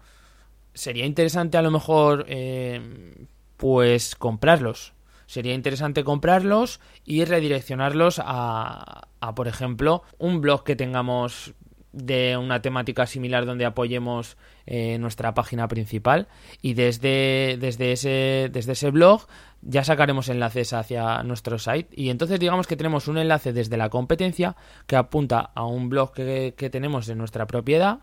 sería 0.73 1.05
interesante 1.05 1.57
a 1.57 1.61
lo 1.61 1.71
mejor 1.71 2.25
eh, 2.27 3.27
pues 3.57 4.15
comprarlos. 4.15 4.93
Sería 5.25 5.53
interesante 5.53 6.03
comprarlos 6.03 6.79
y 7.05 7.25
redireccionarlos 7.25 8.19
a, 8.23 9.07
a, 9.19 9.35
por 9.35 9.47
ejemplo, 9.47 10.03
un 10.17 10.41
blog 10.41 10.63
que 10.63 10.75
tengamos 10.75 11.53
de 11.93 12.35
una 12.37 12.61
temática 12.61 13.05
similar 13.05 13.45
donde 13.45 13.65
apoyemos 13.65 14.35
eh, 14.65 14.97
nuestra 14.97 15.33
página 15.33 15.67
principal 15.67 16.27
y 16.61 16.73
desde, 16.73 17.57
desde, 17.59 17.91
ese, 17.91 18.49
desde 18.51 18.73
ese 18.73 18.89
blog 18.89 19.27
ya 19.61 19.83
sacaremos 19.83 20.27
enlaces 20.27 20.73
hacia 20.73 21.21
nuestro 21.23 21.59
site 21.59 21.89
y 21.95 22.09
entonces 22.09 22.39
digamos 22.39 22.67
que 22.67 22.75
tenemos 22.75 23.07
un 23.07 23.19
enlace 23.19 23.53
desde 23.53 23.77
la 23.77 23.89
competencia 23.89 24.55
que 24.87 24.95
apunta 24.95 25.51
a 25.53 25.65
un 25.65 25.89
blog 25.89 26.13
que, 26.13 26.69
tenemos 26.71 27.07
en 27.09 27.19
nuestra 27.19 27.45
propiedad 27.45 27.99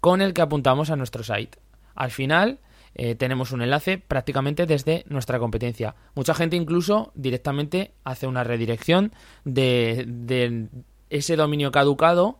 con 0.00 0.20
el 0.20 0.34
que 0.34 0.42
apuntamos 0.42 0.90
a 0.90 0.96
nuestro 0.96 1.22
site. 1.22 1.58
Al 1.94 2.10
final 2.10 2.58
eh, 2.96 3.14
tenemos 3.14 3.52
un 3.52 3.62
enlace 3.62 3.98
prácticamente 3.98 4.66
desde 4.66 5.04
nuestra 5.08 5.38
competencia. 5.38 5.94
Mucha 6.14 6.34
gente 6.34 6.56
incluso 6.56 7.12
directamente 7.14 7.92
hace 8.02 8.26
una 8.26 8.42
redirección 8.42 9.12
de, 9.44 10.04
de 10.06 10.68
ese 11.10 11.36
dominio 11.36 11.70
caducado 11.70 12.38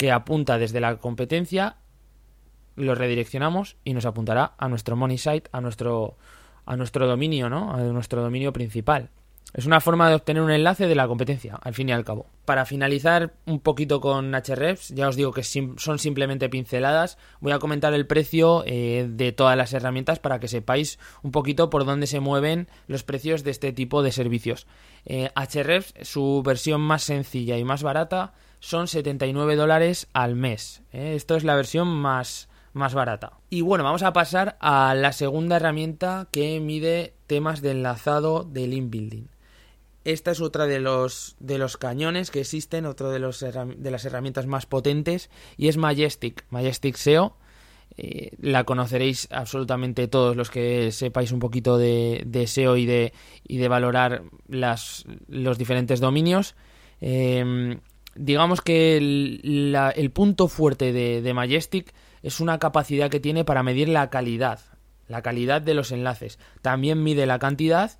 que 0.00 0.10
apunta 0.10 0.56
desde 0.56 0.80
la 0.80 0.96
competencia, 0.96 1.76
lo 2.74 2.94
redireccionamos 2.94 3.76
y 3.84 3.92
nos 3.92 4.06
apuntará 4.06 4.54
a 4.56 4.66
nuestro 4.66 4.96
money 4.96 5.18
site, 5.18 5.50
a 5.52 5.60
nuestro, 5.60 6.16
a 6.64 6.74
nuestro 6.74 7.06
dominio, 7.06 7.50
¿no? 7.50 7.74
A 7.74 7.80
nuestro 7.80 8.22
dominio 8.22 8.50
principal. 8.50 9.10
Es 9.52 9.66
una 9.66 9.82
forma 9.82 10.08
de 10.08 10.14
obtener 10.14 10.42
un 10.42 10.52
enlace 10.52 10.86
de 10.86 10.94
la 10.94 11.06
competencia, 11.06 11.58
al 11.60 11.74
fin 11.74 11.90
y 11.90 11.92
al 11.92 12.06
cabo. 12.06 12.24
Para 12.46 12.64
finalizar 12.64 13.34
un 13.44 13.60
poquito 13.60 14.00
con 14.00 14.32
Hrefs, 14.32 14.88
ya 14.88 15.06
os 15.06 15.16
digo 15.16 15.32
que 15.32 15.42
son 15.42 15.98
simplemente 15.98 16.48
pinceladas, 16.48 17.18
voy 17.40 17.52
a 17.52 17.58
comentar 17.58 17.92
el 17.92 18.06
precio 18.06 18.64
eh, 18.64 19.06
de 19.06 19.32
todas 19.32 19.58
las 19.58 19.74
herramientas 19.74 20.18
para 20.18 20.40
que 20.40 20.48
sepáis 20.48 20.98
un 21.22 21.30
poquito 21.30 21.68
por 21.68 21.84
dónde 21.84 22.06
se 22.06 22.20
mueven 22.20 22.68
los 22.86 23.02
precios 23.02 23.44
de 23.44 23.50
este 23.50 23.74
tipo 23.74 24.02
de 24.02 24.12
servicios. 24.12 24.66
Eh, 25.04 25.28
Hrefs, 25.34 25.92
su 26.08 26.42
versión 26.42 26.80
más 26.80 27.02
sencilla 27.02 27.58
y 27.58 27.64
más 27.64 27.82
barata, 27.82 28.32
son 28.60 28.86
79 28.88 29.56
dólares 29.56 30.08
al 30.12 30.36
mes. 30.36 30.82
¿eh? 30.92 31.14
Esto 31.16 31.34
es 31.34 31.44
la 31.44 31.56
versión 31.56 31.88
más, 31.88 32.48
más 32.72 32.94
barata. 32.94 33.32
Y 33.50 33.62
bueno, 33.62 33.82
vamos 33.84 34.02
a 34.02 34.12
pasar 34.12 34.56
a 34.60 34.94
la 34.94 35.12
segunda 35.12 35.56
herramienta 35.56 36.28
que 36.30 36.60
mide 36.60 37.14
temas 37.26 37.62
de 37.62 37.72
enlazado 37.72 38.44
del 38.44 38.74
inbuilding. 38.74 39.28
Esta 40.04 40.30
es 40.30 40.40
otra 40.40 40.66
de 40.66 40.80
los, 40.80 41.36
de 41.40 41.58
los 41.58 41.76
cañones 41.76 42.30
que 42.30 42.40
existen, 42.40 42.86
otra 42.86 43.10
de, 43.10 43.18
de 43.18 43.90
las 43.90 44.04
herramientas 44.04 44.46
más 44.46 44.64
potentes, 44.64 45.28
y 45.58 45.68
es 45.68 45.76
Majestic, 45.76 46.44
Majestic 46.50 46.96
SEO. 46.96 47.36
eh, 47.96 48.30
la 48.40 48.64
conoceréis 48.64 49.28
absolutamente 49.30 50.08
todos 50.08 50.36
los 50.36 50.50
que 50.50 50.90
sepáis 50.92 51.32
un 51.32 51.38
poquito 51.38 51.76
de, 51.76 52.44
SEO 52.46 52.76
y 52.76 52.86
de, 52.86 53.12
y 53.46 53.58
de 53.58 53.68
valorar 53.68 54.22
las, 54.48 55.04
los 55.28 55.58
diferentes 55.58 56.00
dominios. 56.00 56.54
Em, 57.02 57.80
digamos 58.14 58.60
que 58.60 58.96
el, 58.96 60.10
punto 60.12 60.48
fuerte 60.48 60.92
de, 60.92 61.34
Majestic 61.34 61.92
es 62.22 62.40
una 62.40 62.58
capacidad 62.58 63.10
que 63.10 63.20
tiene 63.20 63.44
para 63.44 63.62
medir 63.62 63.88
la 63.88 64.10
calidad, 64.10 64.60
la 65.08 65.22
calidad 65.22 65.62
de 65.62 65.74
los 65.74 65.92
enlaces. 65.92 66.38
También 66.62 67.02
mide 67.02 67.26
la 67.26 67.38
cantidad, 67.38 67.98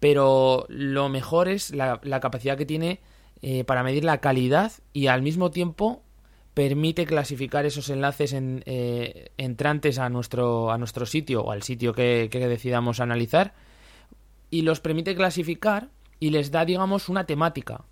pero 0.00 0.66
lo 0.68 1.08
mejor 1.08 1.48
es 1.48 1.70
la, 1.70 2.00
capacidad 2.20 2.56
que 2.56 2.66
tiene 2.66 3.00
eh, 3.42 3.64
para 3.64 3.82
medir 3.82 4.04
la 4.04 4.18
calidad 4.18 4.72
y 4.92 5.08
al 5.08 5.22
mismo 5.22 5.50
tiempo 5.50 6.02
permite 6.58 7.06
clasificar 7.06 7.66
esos 7.66 7.88
enlaces 7.88 8.32
en, 8.32 8.64
eh, 8.66 9.30
entrantes 9.36 10.00
a 10.00 10.08
nuestro, 10.08 10.72
a 10.72 10.76
nuestro 10.76 11.06
sitio 11.06 11.42
o 11.42 11.52
al 11.52 11.62
sitio 11.62 11.92
que, 11.92 12.28
decidamos 12.28 12.98
analizar 12.98 13.54
y 14.50 14.62
los 14.62 14.80
permite 14.80 15.14
clasificar 15.14 15.90
y 16.18 16.30
les 16.30 16.50
da, 16.50 16.64
digamos, 16.64 17.08
una 17.08 17.26
temática. 17.26 17.84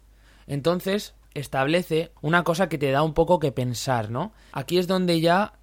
Entonces, 0.48 1.14
establece 1.38 2.12
una 2.22 2.44
cosa 2.44 2.68
que 2.68 2.78
te 2.78 2.90
da 2.90 3.02
un 3.02 3.14
poco 3.14 3.38
que 3.38 3.52
pensar, 3.52 4.10
¿no? 4.10 4.32
Aquí 4.52 4.78
es 4.78 4.86
donde 4.86 5.20
ya 5.20 5.54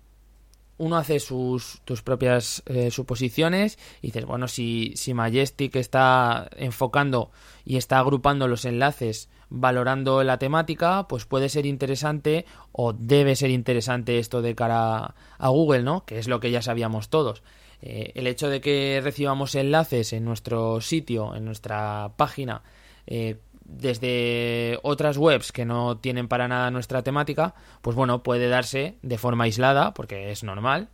uno 0.77 0.97
hace 0.97 1.19
sus 1.19 1.81
tus 1.85 2.01
propias 2.01 2.63
eh, 2.65 2.91
suposiciones 2.91 3.77
y 4.01 4.07
dices, 4.07 4.25
bueno, 4.25 4.47
si, 4.47 4.93
si 4.95 5.13
Majestic 5.13 5.75
está 5.75 6.49
enfocando 6.57 7.31
y 7.63 7.77
está 7.77 7.99
agrupando 7.99 8.47
los 8.47 8.65
enlaces 8.65 9.29
valorando 9.49 10.23
la 10.23 10.39
temática, 10.39 11.07
pues 11.07 11.25
puede 11.25 11.47
ser 11.47 11.67
interesante 11.67 12.45
o 12.71 12.91
debe 12.91 13.35
ser 13.35 13.51
interesante 13.51 14.17
esto 14.17 14.41
de 14.41 14.55
cara 14.55 15.13
a 15.37 15.49
Google, 15.49 15.83
¿no? 15.83 16.05
Que 16.05 16.17
es 16.17 16.27
lo 16.27 16.39
que 16.39 16.49
ya 16.49 16.63
sabíamos 16.63 17.09
todos. 17.09 17.43
Eh, 17.81 18.13
el 18.15 18.27
hecho 18.27 18.49
de 18.49 18.61
que 18.61 18.99
recibamos 19.03 19.53
enlaces 19.55 20.13
en 20.13 20.25
nuestro 20.25 20.81
sitio, 20.81 21.35
en 21.35 21.45
nuestra 21.45 22.13
página, 22.17 22.63
eh, 23.05 23.37
desde 23.65 24.79
otras 24.83 25.17
webs 25.17 25.51
que 25.51 25.65
no 25.65 25.97
tienen 25.97 26.27
para 26.27 26.47
nada 26.47 26.71
nuestra 26.71 27.03
temática, 27.03 27.55
pues 27.81 27.95
bueno, 27.95 28.23
puede 28.23 28.49
darse 28.49 28.97
de 29.01 29.17
forma 29.17 29.45
aislada, 29.45 29.93
porque 29.93 30.31
es 30.31 30.43
normal, 30.43 30.89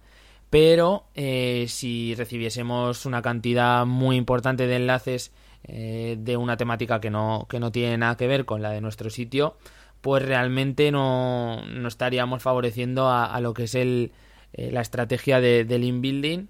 pero 0.49 1.05
eh, 1.15 1.65
si 1.67 2.15
recibiésemos 2.15 3.05
una 3.05 3.21
cantidad 3.21 3.85
muy 3.85 4.15
importante 4.15 4.67
de 4.67 4.75
enlaces 4.77 5.31
eh, 5.63 6.15
de 6.19 6.37
una 6.37 6.57
temática 6.57 6.99
que 6.99 7.09
no, 7.09 7.47
que 7.49 7.59
no 7.59 7.71
tiene 7.71 7.97
nada 7.97 8.17
que 8.17 8.27
ver 8.27 8.45
con 8.45 8.61
la 8.61 8.71
de 8.71 8.81
nuestro 8.81 9.09
sitio, 9.09 9.57
pues 10.01 10.23
realmente 10.23 10.91
no, 10.91 11.65
no 11.65 11.87
estaríamos 11.87 12.41
favoreciendo 12.41 13.09
a, 13.09 13.39
lo 13.41 13.53
que 13.53 13.63
es 13.63 13.75
el, 13.75 14.11
eh, 14.53 14.71
la 14.71 14.81
estrategia 14.81 15.41
de, 15.41 15.65
del 15.65 15.83
inbuilding 15.83 16.49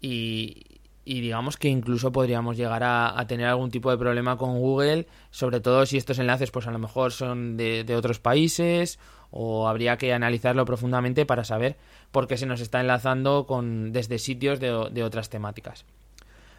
y, 0.00 0.75
y 1.08 1.20
digamos 1.20 1.56
que 1.56 1.68
incluso 1.68 2.10
podríamos 2.10 2.56
llegar 2.56 2.82
a, 2.82 3.24
tener 3.28 3.46
algún 3.46 3.70
tipo 3.70 3.92
de 3.92 3.96
problema 3.96 4.36
con 4.36 4.58
Google, 4.58 5.06
sobre 5.30 5.60
todo 5.60 5.86
si 5.86 5.96
estos 5.96 6.18
enlaces 6.18 6.50
pues 6.50 6.66
a 6.66 6.72
lo 6.72 6.80
mejor 6.80 7.12
son 7.12 7.56
de, 7.56 7.94
otros 7.96 8.18
países 8.18 8.98
o 9.30 9.68
habría 9.68 9.98
que 9.98 10.12
analizarlo 10.12 10.64
profundamente 10.64 11.24
para 11.24 11.44
saber 11.44 11.76
por 12.10 12.26
qué 12.26 12.36
se 12.36 12.44
nos 12.44 12.60
está 12.60 12.80
enlazando 12.80 13.46
con 13.46 13.92
desde 13.92 14.18
sitios 14.18 14.58
de, 14.58 15.02
otras 15.04 15.30
temáticas. 15.30 15.84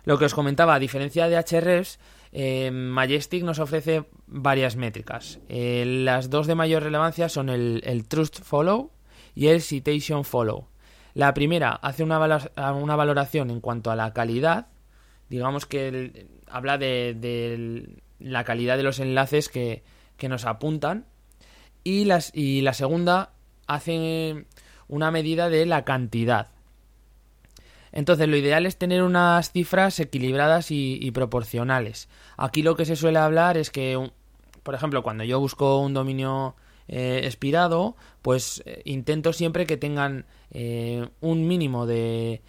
Lo 0.05 0.17
que 0.17 0.23
os 0.23 0.33
comentaba, 0.33 0.75
a 0.75 0.79
diferencia 0.79 1.27
de 1.27 1.35
Hrefs, 1.35 1.99
eh, 2.31 2.71
Majestic 2.71 3.43
nos 3.43 3.59
ofrece 3.59 4.05
varias 4.27 4.77
métricas. 4.77 5.39
Eh, 5.49 5.83
las 5.85 6.29
dos 6.29 6.47
de 6.47 6.55
mayor 6.55 6.83
relevancia 6.83 7.27
son 7.27 7.49
el, 7.49 8.05
Trust 8.07 8.41
Follow 8.43 8.91
y 9.35 9.47
el 9.47 9.61
Citation 9.61 10.23
Follow. 10.23 10.69
La 11.17 11.33
primera 11.33 11.71
hace 11.71 12.03
una, 12.03 12.19
valoración 12.19 13.49
en 13.49 13.59
cuanto 13.59 13.89
a 13.89 13.95
la 13.95 14.13
calidad, 14.13 14.67
digamos 15.29 15.65
que 15.65 16.27
habla 16.45 16.77
de, 16.77 17.89
la 18.19 18.43
calidad 18.43 18.77
de 18.77 18.83
los 18.83 18.99
enlaces 18.99 19.49
que, 19.49 19.81
nos 20.29 20.45
apuntan, 20.45 21.05
y, 21.83 22.05
las, 22.05 22.29
y 22.35 22.61
la 22.61 22.73
segunda 22.73 23.31
hace 23.65 24.45
una 24.87 25.09
medida 25.09 25.49
de 25.49 25.65
la 25.65 25.85
cantidad. 25.85 26.49
Entonces, 27.91 28.27
lo 28.27 28.37
ideal 28.37 28.67
es 28.67 28.77
tener 28.77 29.01
unas 29.01 29.51
cifras 29.51 29.99
equilibradas 29.99 30.67
y, 30.69 31.09
proporcionales. 31.09 32.09
Aquí 32.37 32.61
lo 32.61 32.75
que 32.75 32.85
se 32.85 32.95
suele 32.95 33.17
hablar 33.17 33.57
es 33.57 33.71
que, 33.71 34.11
por 34.61 34.75
ejemplo, 34.75 35.01
cuando 35.01 35.23
yo 35.23 35.39
busco 35.39 35.79
un 35.79 35.95
dominio 35.95 36.55
eh, 36.87 37.21
expirado, 37.23 37.95
pues 38.21 38.63
eh, 38.65 38.81
intento 38.85 39.33
siempre 39.33 39.65
que 39.65 39.77
tengan 39.77 40.25
eh, 40.51 41.07
un 41.19 41.47
mínimo 41.47 41.85
de, 41.85 42.41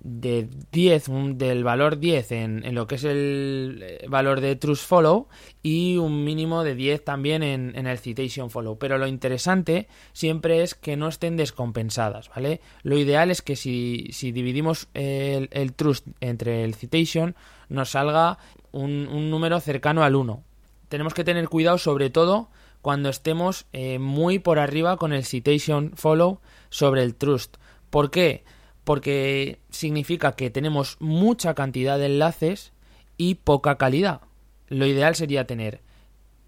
de 0.00 0.48
10, 0.72 1.04
del 1.34 1.64
valor 1.64 1.98
10 1.98 2.32
en, 2.32 2.74
lo 2.74 2.86
que 2.86 2.96
es 2.96 3.04
el 3.04 4.00
valor 4.08 4.40
de 4.40 4.56
Trust 4.56 4.86
Follow 4.86 5.28
y 5.62 5.96
un 5.96 6.24
mínimo 6.24 6.64
de 6.64 6.74
10 6.74 7.04
también 7.04 7.42
en, 7.42 7.86
el 7.86 7.98
Citation 7.98 8.50
Follow. 8.50 8.78
Pero 8.78 8.98
lo 8.98 9.06
interesante 9.06 9.88
siempre 10.12 10.62
es 10.62 10.74
que 10.74 10.96
no 10.96 11.08
estén 11.08 11.36
descompensadas, 11.36 12.28
¿vale? 12.28 12.60
Lo 12.82 12.98
ideal 12.98 13.30
es 13.30 13.42
que 13.42 13.56
si, 13.56 14.10
dividimos 14.20 14.88
el, 14.94 15.72
Trust 15.74 16.06
entre 16.20 16.64
el 16.64 16.74
Citation 16.74 17.34
nos 17.68 17.90
salga 17.90 18.38
un, 18.72 19.30
número 19.30 19.60
cercano 19.60 20.04
al 20.04 20.14
1. 20.14 20.42
Tenemos 20.88 21.14
que 21.14 21.24
tener 21.24 21.48
cuidado 21.48 21.78
sobre 21.78 22.10
todo 22.10 22.48
cuando 22.86 23.08
estemos 23.08 23.66
eh, 23.72 23.98
muy 23.98 24.38
por 24.38 24.60
arriba 24.60 24.96
con 24.96 25.12
el 25.12 25.24
Citation 25.24 25.90
Follow 25.96 26.38
sobre 26.70 27.02
el 27.02 27.16
Trust. 27.16 27.56
¿Por 27.90 28.12
qué? 28.12 28.44
porque 28.84 29.58
significa 29.70 30.36
que 30.36 30.50
tenemos 30.50 30.96
mucha 31.00 31.54
cantidad 31.54 31.98
de 31.98 32.06
enlaces 32.06 32.72
y 33.16 33.34
poca 33.34 33.76
calidad. 33.76 34.20
Lo 34.68 34.86
ideal 34.86 35.16
sería 35.16 35.48
tener 35.48 35.80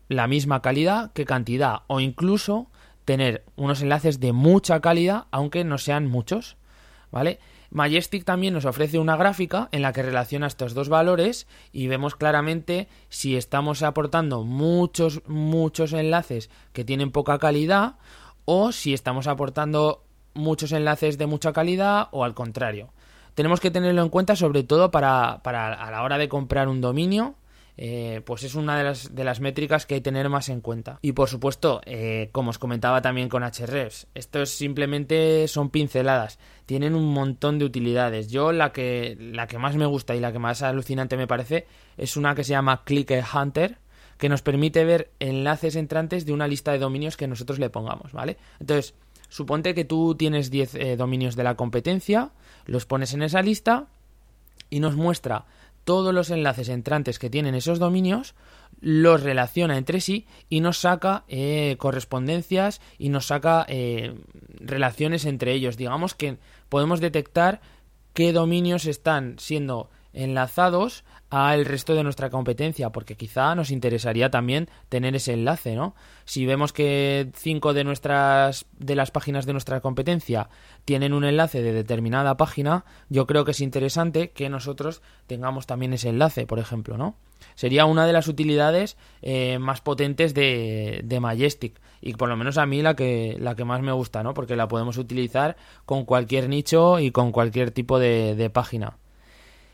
la 0.06 0.28
misma 0.28 0.62
calidad 0.62 1.12
que 1.12 1.24
cantidad 1.24 1.80
o 1.88 1.98
incluso 1.98 2.70
tener 3.04 3.44
unos 3.56 3.82
enlaces 3.82 4.20
de 4.20 4.32
mucha 4.32 4.78
calidad 4.78 5.26
aunque 5.32 5.64
no 5.64 5.76
sean 5.76 6.06
muchos, 6.06 6.56
¿vale? 7.10 7.40
Majestic 7.70 8.24
también 8.24 8.54
nos 8.54 8.64
ofrece 8.64 8.98
una 8.98 9.16
gráfica 9.16 9.68
en 9.72 9.82
la 9.82 9.92
que 9.92 10.02
relaciona 10.02 10.46
estos 10.46 10.72
dos 10.74 10.88
valores 10.88 11.46
y 11.72 11.86
vemos 11.86 12.16
claramente 12.16 12.88
si 13.10 13.36
estamos 13.36 13.82
aportando 13.82 14.42
muchos 14.44 15.22
muchos 15.26 15.92
enlaces 15.92 16.48
que 16.72 16.84
tienen 16.84 17.10
poca 17.10 17.38
calidad 17.38 17.96
o 18.46 18.72
si 18.72 18.94
estamos 18.94 19.26
aportando 19.26 20.02
muchos 20.32 20.72
enlaces 20.72 21.18
de 21.18 21.26
mucha 21.26 21.52
calidad 21.52 22.08
o 22.12 22.24
al 22.24 22.34
contrario. 22.34 22.90
Tenemos 23.34 23.60
que 23.60 23.70
tenerlo 23.70 24.02
en 24.02 24.08
cuenta 24.08 24.34
sobre 24.34 24.64
todo 24.64 24.90
para, 24.90 25.32
a 25.34 25.90
la 25.90 26.02
hora 26.02 26.18
de 26.18 26.28
comprar 26.28 26.68
un 26.68 26.80
dominio. 26.80 27.34
Eh, 27.80 28.22
pues 28.26 28.42
es 28.42 28.56
una 28.56 28.76
de 28.76 28.82
las, 28.82 29.14
de 29.14 29.22
las 29.22 29.38
métricas 29.38 29.86
que 29.86 29.94
hay 29.94 30.00
que 30.00 30.04
tener 30.04 30.28
más 30.28 30.48
en 30.48 30.60
cuenta. 30.60 30.98
Y 31.00 31.12
por 31.12 31.28
supuesto, 31.28 31.80
eh, 31.86 32.28
como 32.32 32.50
os 32.50 32.58
comentaba 32.58 33.00
también 33.00 33.28
con 33.28 33.44
Hrefs, 33.44 34.08
esto 34.14 34.42
es 34.42 34.50
simplemente 34.50 35.46
son 35.46 35.70
pinceladas, 35.70 36.40
tienen 36.66 36.96
un 36.96 37.12
montón 37.12 37.60
de 37.60 37.64
utilidades. 37.64 38.28
Yo 38.28 38.50
la 38.50 38.72
que, 38.72 39.16
la 39.18 39.46
que 39.46 39.58
más 39.58 39.76
me 39.76 39.86
gusta 39.86 40.16
y 40.16 40.20
la 40.20 40.32
que 40.32 40.40
más 40.40 40.62
alucinante 40.62 41.16
me 41.16 41.28
parece 41.28 41.66
es 41.96 42.16
una 42.16 42.34
que 42.34 42.42
se 42.42 42.50
llama 42.50 42.82
Clicker 42.84 43.24
Hunter, 43.32 43.78
que 44.18 44.28
nos 44.28 44.42
permite 44.42 44.84
ver 44.84 45.12
enlaces 45.20 45.76
entrantes 45.76 46.26
de 46.26 46.32
una 46.32 46.48
lista 46.48 46.72
de 46.72 46.80
dominios 46.80 47.16
que 47.16 47.28
nosotros 47.28 47.60
le 47.60 47.70
pongamos, 47.70 48.12
¿vale? 48.12 48.38
Entonces, 48.58 48.94
Suponte 49.28 49.74
que 49.74 49.84
tú 49.84 50.14
tienes 50.14 50.50
10 50.50 50.74
eh, 50.74 50.96
dominios 50.96 51.36
de 51.36 51.44
la 51.44 51.54
competencia, 51.54 52.30
los 52.64 52.86
pones 52.86 53.12
en 53.12 53.22
esa 53.22 53.42
lista 53.42 53.86
y 54.70 54.80
nos 54.80 54.96
muestra 54.96 55.44
todos 55.88 56.12
los 56.12 56.28
enlaces 56.28 56.68
entrantes 56.68 57.18
que 57.18 57.30
tienen 57.30 57.54
esos 57.54 57.78
dominios, 57.78 58.34
los 58.78 59.22
relaciona 59.22 59.78
entre 59.78 60.02
sí 60.02 60.26
y 60.50 60.60
nos 60.60 60.76
saca 60.76 61.24
eh, 61.28 61.76
correspondencias 61.78 62.82
y 62.98 63.08
nos 63.08 63.28
saca 63.28 63.64
eh, 63.70 64.14
relaciones 64.60 65.24
entre 65.24 65.54
ellos. 65.54 65.78
Digamos 65.78 66.14
que 66.14 66.36
podemos 66.68 67.00
detectar 67.00 67.62
qué 68.12 68.34
dominios 68.34 68.84
están 68.84 69.38
siendo 69.38 69.88
enlazados 70.12 71.04
al 71.30 71.66
resto 71.66 71.94
de 71.94 72.02
nuestra 72.02 72.30
competencia, 72.30 72.90
porque 72.90 73.16
quizá 73.16 73.54
nos 73.54 73.70
interesaría 73.70 74.30
también 74.30 74.68
tener 74.88 75.14
ese 75.14 75.34
enlace, 75.34 75.76
¿no? 75.76 75.94
Si 76.24 76.46
vemos 76.46 76.72
que 76.72 77.30
cinco 77.34 77.74
de 77.74 77.84
nuestras 77.84 78.66
de 78.78 78.94
las 78.94 79.10
páginas 79.10 79.44
de 79.44 79.52
nuestra 79.52 79.80
competencia 79.80 80.48
tienen 80.84 81.12
un 81.12 81.24
enlace 81.24 81.62
de 81.62 81.72
determinada 81.72 82.36
página, 82.36 82.84
yo 83.10 83.26
creo 83.26 83.44
que 83.44 83.50
es 83.50 83.60
interesante 83.60 84.30
que 84.30 84.48
nosotros 84.48 85.02
tengamos 85.26 85.66
también 85.66 85.92
ese 85.92 86.08
enlace, 86.08 86.46
por 86.46 86.58
ejemplo, 86.58 86.96
¿no? 86.96 87.16
Sería 87.54 87.84
una 87.84 88.06
de 88.06 88.12
las 88.12 88.26
utilidades 88.26 88.96
eh, 89.22 89.58
más 89.58 89.80
potentes 89.80 90.34
de, 90.34 91.02
de 91.04 91.20
Majestic 91.20 91.78
y 92.00 92.14
por 92.14 92.28
lo 92.28 92.36
menos 92.36 92.56
a 92.58 92.66
mí 92.66 92.82
la 92.82 92.96
que 92.96 93.36
la 93.38 93.54
que 93.54 93.64
más 93.64 93.82
me 93.82 93.92
gusta, 93.92 94.22
¿no? 94.22 94.32
Porque 94.32 94.56
la 94.56 94.66
podemos 94.66 94.96
utilizar 94.96 95.56
con 95.84 96.04
cualquier 96.04 96.48
nicho 96.48 96.98
y 96.98 97.10
con 97.10 97.32
cualquier 97.32 97.70
tipo 97.70 97.98
de 97.98 98.50
página. 98.50 98.96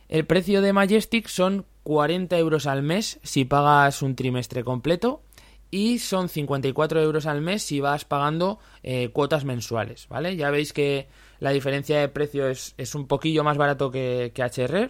El 0.09 0.27
precio 0.27 0.63
de 0.63 0.73
Majestic 0.73 1.29
son 1.29 1.67
40 1.83 2.37
euros 2.39 2.67
al 2.67 2.83
mes 2.83 3.21
si 3.23 3.45
pagas 3.45 4.03
un 4.03 4.17
trimestre 4.17 4.65
completo 4.65 5.23
y 5.71 5.99
son 5.99 6.29
54 6.29 7.03
euros 7.03 7.27
al 7.27 7.41
mes 7.41 7.63
si 7.63 7.81
vas 7.81 8.05
pagando 8.05 8.59
eh, 8.83 9.09
cuotas 9.09 9.45
mensuales, 9.45 10.07
¿vale? 10.09 10.37
Ya 10.37 10.51
veis 10.51 10.73
que 10.73 11.09
la 11.41 11.51
diferencia 11.51 11.99
de 11.99 12.09
precio 12.09 12.49
es, 12.49 12.95
un 12.95 13.07
poquillo 13.07 13.43
más 13.43 13.57
barato 13.57 13.91
que, 13.91 14.33
que 14.35 14.89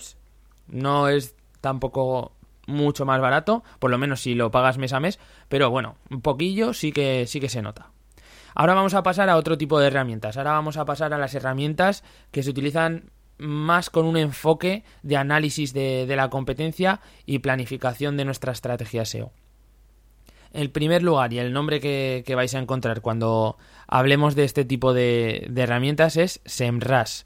no 0.69 1.09
es 1.09 1.37
tampoco 1.61 2.33
mucho 2.67 3.07
más 3.07 3.21
barato, 3.21 3.63
por 3.79 3.91
lo 3.91 3.99
menos 3.99 4.21
si 4.21 4.35
lo 4.35 4.51
pagas 4.51 4.79
mes 4.79 4.93
a 4.93 5.01
mes, 5.01 5.19
pero 5.49 5.71
bueno, 5.71 5.97
un 6.11 6.21
poquillo 6.21 6.75
sí 6.75 6.93
que 6.93 7.27
sí 7.27 7.41
que 7.41 7.49
se 7.49 7.63
nota. 7.63 7.91
Ahora 8.55 8.75
vamos 8.75 8.95
a 8.95 9.03
pasar 9.03 9.31
a 9.31 9.37
otro 9.37 9.59
tipo 9.59 9.81
de 9.81 9.89
herramientas. 9.89 10.37
Ahora 10.37 10.53
vamos 10.53 10.77
a 10.77 10.85
pasar 10.85 11.13
a 11.13 11.19
las 11.19 11.35
herramientas 11.35 12.05
que 12.31 12.43
se 12.43 12.51
utilizan 12.51 13.11
más 13.39 13.91
con 13.91 14.07
un 14.07 14.17
enfoque 14.17 14.85
de 15.03 15.17
análisis 15.17 15.73
de, 15.73 16.07
la 16.15 16.31
competencia 16.31 17.01
y 17.27 17.41
planificación 17.41 18.17
de 18.17 18.25
nuestra 18.25 18.53
estrategia 18.53 19.05
SEO. 19.05 19.33
El 20.53 20.71
primer 20.71 21.03
lugar 21.03 21.33
y 21.33 21.39
el 21.39 21.53
nombre 21.53 21.81
que, 21.81 22.25
vais 22.37 22.55
a 22.55 22.61
encontrar 22.61 23.01
cuando 23.01 23.59
hablemos 23.89 24.37
de 24.37 24.45
este 24.45 24.65
tipo 24.65 24.95
de, 24.95 25.51
herramientas 25.57 26.17
es 26.17 26.41
SEMrush. 26.45 27.23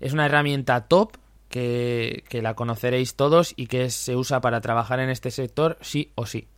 Es 0.00 0.12
una 0.12 0.26
herramienta 0.26 0.88
top 0.88 1.16
que, 1.48 2.24
la 2.32 2.54
conoceréis 2.54 3.14
todos 3.14 3.54
y 3.56 3.68
que 3.68 3.90
se 3.90 4.16
usa 4.16 4.40
para 4.40 4.60
trabajar 4.60 4.98
en 4.98 5.10
este 5.10 5.30
sector 5.30 5.78
sí 5.80 6.10
o 6.16 6.26
sí. 6.26 6.48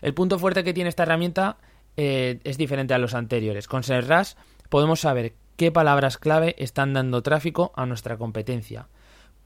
El 0.00 0.14
punto 0.14 0.40
fuerte 0.40 0.64
que 0.64 0.74
tiene 0.74 0.88
esta 0.88 1.04
herramienta 1.04 1.58
eh, 1.96 2.40
es 2.42 2.58
diferente 2.58 2.94
a 2.94 2.98
los 2.98 3.14
anteriores. 3.14 3.68
Con 3.68 3.84
SEMrush 3.84 4.32
podemos 4.68 4.98
saber 4.98 5.34
qué 5.62 5.70
palabras 5.70 6.18
clave 6.18 6.56
están 6.58 6.92
dando 6.92 7.22
tráfico 7.22 7.70
a 7.76 7.86
nuestra 7.86 8.16
competencia, 8.16 8.88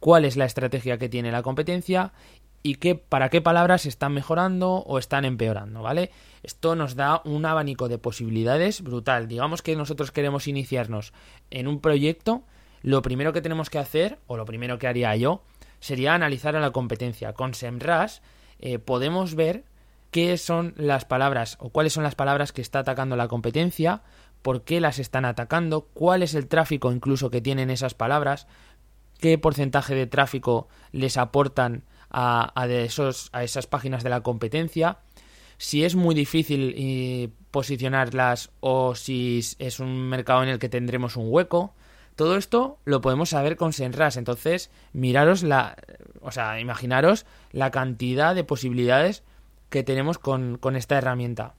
cuál 0.00 0.24
es 0.24 0.38
la 0.38 0.46
estrategia 0.46 0.96
que 0.96 1.10
tiene 1.10 1.30
la 1.30 1.42
competencia 1.42 2.14
y 2.62 2.76
qué, 2.76 2.94
para 2.94 3.28
qué 3.28 3.42
palabras 3.42 3.84
están 3.84 4.14
mejorando 4.14 4.76
o 4.76 4.98
están 4.98 5.26
empeorando, 5.26 5.82
¿vale? 5.82 6.10
Esto 6.42 6.74
nos 6.74 6.96
da 6.96 7.20
un 7.26 7.44
abanico 7.44 7.90
de 7.90 7.98
posibilidades 7.98 8.80
brutal. 8.80 9.28
Digamos 9.28 9.60
que 9.60 9.76
nosotros 9.76 10.10
queremos 10.10 10.48
iniciarnos 10.48 11.12
en 11.50 11.68
un 11.68 11.82
proyecto, 11.82 12.44
lo 12.80 13.02
primero 13.02 13.34
que 13.34 13.42
tenemos 13.42 13.68
que 13.68 13.78
hacer, 13.78 14.18
o 14.26 14.38
lo 14.38 14.46
primero 14.46 14.78
que 14.78 14.86
haría 14.86 15.14
yo, 15.16 15.42
sería 15.80 16.14
analizar 16.14 16.56
a 16.56 16.60
la 16.60 16.70
competencia. 16.70 17.34
Con 17.34 17.52
SEMrush 17.52 18.20
eh, 18.58 18.78
podemos 18.78 19.34
ver 19.34 19.64
qué 20.10 20.38
son 20.38 20.72
las 20.78 21.04
palabras 21.04 21.58
o 21.60 21.68
cuáles 21.68 21.92
son 21.92 22.04
las 22.04 22.14
palabras 22.14 22.52
que 22.52 22.62
está 22.62 22.78
atacando 22.78 23.16
la 23.16 23.28
competencia, 23.28 24.00
por 24.42 24.62
qué 24.62 24.80
las 24.80 24.98
están 24.98 25.24
atacando, 25.24 25.88
cuál 25.92 26.22
es 26.22 26.34
el 26.34 26.46
tráfico 26.46 26.92
incluso 26.92 27.30
que 27.30 27.40
tienen 27.40 27.70
esas 27.70 27.94
palabras, 27.94 28.46
qué 29.18 29.38
porcentaje 29.38 29.94
de 29.94 30.06
tráfico 30.06 30.68
les 30.92 31.16
aportan 31.16 31.84
a, 32.10 32.66
esos, 32.68 33.28
a 33.32 33.44
esas 33.44 33.66
páginas 33.66 34.02
de 34.02 34.10
la 34.10 34.22
competencia, 34.22 34.98
si 35.58 35.84
es 35.84 35.94
muy 35.94 36.14
difícil 36.14 36.74
eh, 36.76 37.30
posicionarlas 37.50 38.50
o 38.60 38.94
si 38.94 39.40
es 39.58 39.80
un 39.80 40.08
mercado 40.08 40.42
en 40.42 40.50
el 40.50 40.58
que 40.58 40.68
tendremos 40.68 41.16
un 41.16 41.26
hueco. 41.28 41.74
Todo 42.14 42.36
esto 42.36 42.78
lo 42.84 43.00
podemos 43.00 43.30
saber 43.30 43.56
con 43.56 43.72
Senras. 43.72 44.16
Entonces, 44.16 44.70
miraros 44.92 45.42
la. 45.42 45.76
O 46.20 46.30
sea, 46.30 46.60
imaginaros 46.60 47.26
la 47.52 47.70
cantidad 47.70 48.34
de 48.34 48.44
posibilidades 48.44 49.22
que 49.68 49.82
tenemos 49.82 50.18
con 50.18 50.76
esta 50.76 50.96
herramienta 50.96 51.54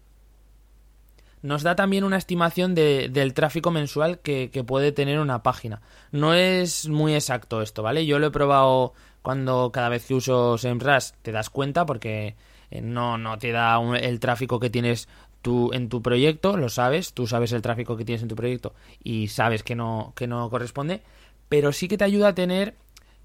nos 1.48 1.64
da 1.64 1.78
también 1.78 2.04
una 2.04 2.18
estimación 2.18 2.76
de, 2.76 3.08
del 3.08 3.34
tráfico 3.34 3.72
mensual 3.72 4.20
que, 4.20 4.50
puede 4.68 4.92
tener 4.92 5.18
una 5.18 5.44
página. 5.44 5.82
No 6.12 6.34
es 6.34 6.90
muy 6.90 7.16
exacto 7.16 7.62
esto, 7.62 7.84
¿vale? 7.84 8.06
Yo 8.06 8.20
lo 8.20 8.28
he 8.28 8.32
probado 8.32 8.94
cuando 9.22 9.72
cada 9.72 9.88
vez 9.88 10.06
que 10.06 10.14
uso 10.14 10.58
SEMrush 10.58 11.12
te 11.22 11.32
das 11.32 11.50
cuenta 11.50 11.86
porque 11.86 12.36
eh, 12.70 12.82
no, 12.82 13.18
no 13.18 13.38
te 13.38 13.54
da 13.54 13.80
el 13.96 14.20
tráfico 14.20 14.60
que 14.60 14.70
tienes 14.70 15.08
tú 15.42 15.72
en 15.72 15.88
tu 15.88 16.02
proyecto, 16.02 16.58
lo 16.58 16.68
sabes, 16.68 17.14
tú 17.14 17.28
sabes 17.28 17.54
el 17.54 17.62
tráfico 17.62 17.96
que 17.96 18.04
tienes 18.04 18.24
en 18.24 18.28
tu 18.28 18.36
proyecto 18.36 18.74
y 19.02 19.30
sabes 19.30 19.64
que 19.64 19.74
no, 19.74 20.12
que 20.18 20.28
no 20.28 20.50
corresponde, 20.50 21.02
pero 21.48 21.72
sí 21.72 21.88
que 21.88 21.98
te 21.98 22.04
ayuda 22.04 22.30
a 22.30 22.36
tener, 22.36 22.76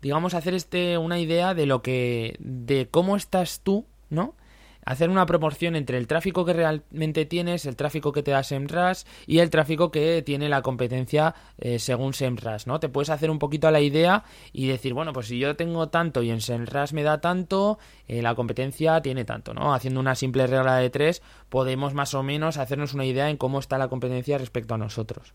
digamos, 0.00 0.34
hacer 0.34 0.54
este, 0.54 0.96
una 0.96 1.18
idea 1.18 1.54
de 1.54 1.66
lo 1.66 1.82
que, 1.82 2.36
de 2.38 2.86
cómo 2.88 3.16
estás 3.16 3.62
tú, 3.64 3.84
¿no? 4.10 4.36
Hacer 4.84 5.10
una 5.10 5.26
proporción 5.26 5.76
entre 5.76 5.98
el 5.98 6.06
tráfico 6.06 6.44
que 6.44 6.52
realmente 6.52 7.24
tienes, 7.26 7.66
el 7.66 7.76
tráfico 7.76 8.12
que 8.12 8.22
te 8.22 8.30
da 8.30 8.42
SEMrush 8.42 9.02
y 9.26 9.38
el 9.38 9.50
tráfico 9.50 9.90
que 9.90 10.22
tiene 10.22 10.48
la 10.48 10.62
competencia 10.62 11.34
eh, 11.58 11.78
según 11.78 12.14
SEMrush, 12.14 12.66
¿no? 12.66 12.80
Te 12.80 12.88
puedes 12.88 13.10
hacer 13.10 13.30
un 13.30 13.38
poquito 13.38 13.68
a 13.68 13.70
la 13.70 13.80
idea 13.80 14.24
y 14.52 14.66
decir, 14.66 14.94
bueno, 14.94 15.12
pues 15.12 15.26
si 15.26 15.38
yo 15.38 15.56
tengo 15.56 15.88
tanto 15.88 16.22
y 16.22 16.30
en 16.30 16.40
SEMrush 16.40 16.92
me 16.92 17.02
da 17.02 17.20
tanto, 17.20 17.78
eh, 18.08 18.22
la 18.22 18.34
competencia 18.34 19.00
tiene 19.02 19.24
tanto, 19.24 19.54
¿no? 19.54 19.74
Haciendo 19.74 20.00
una 20.00 20.14
simple 20.14 20.46
regla 20.46 20.76
de 20.76 20.90
tres, 20.90 21.22
podemos 21.48 21.94
más 21.94 22.14
o 22.14 22.22
menos 22.22 22.56
hacernos 22.56 22.94
una 22.94 23.04
idea 23.04 23.30
en 23.30 23.36
cómo 23.36 23.58
está 23.58 23.78
la 23.78 23.88
competencia 23.88 24.38
respecto 24.38 24.74
a 24.74 24.78
nosotros. 24.78 25.34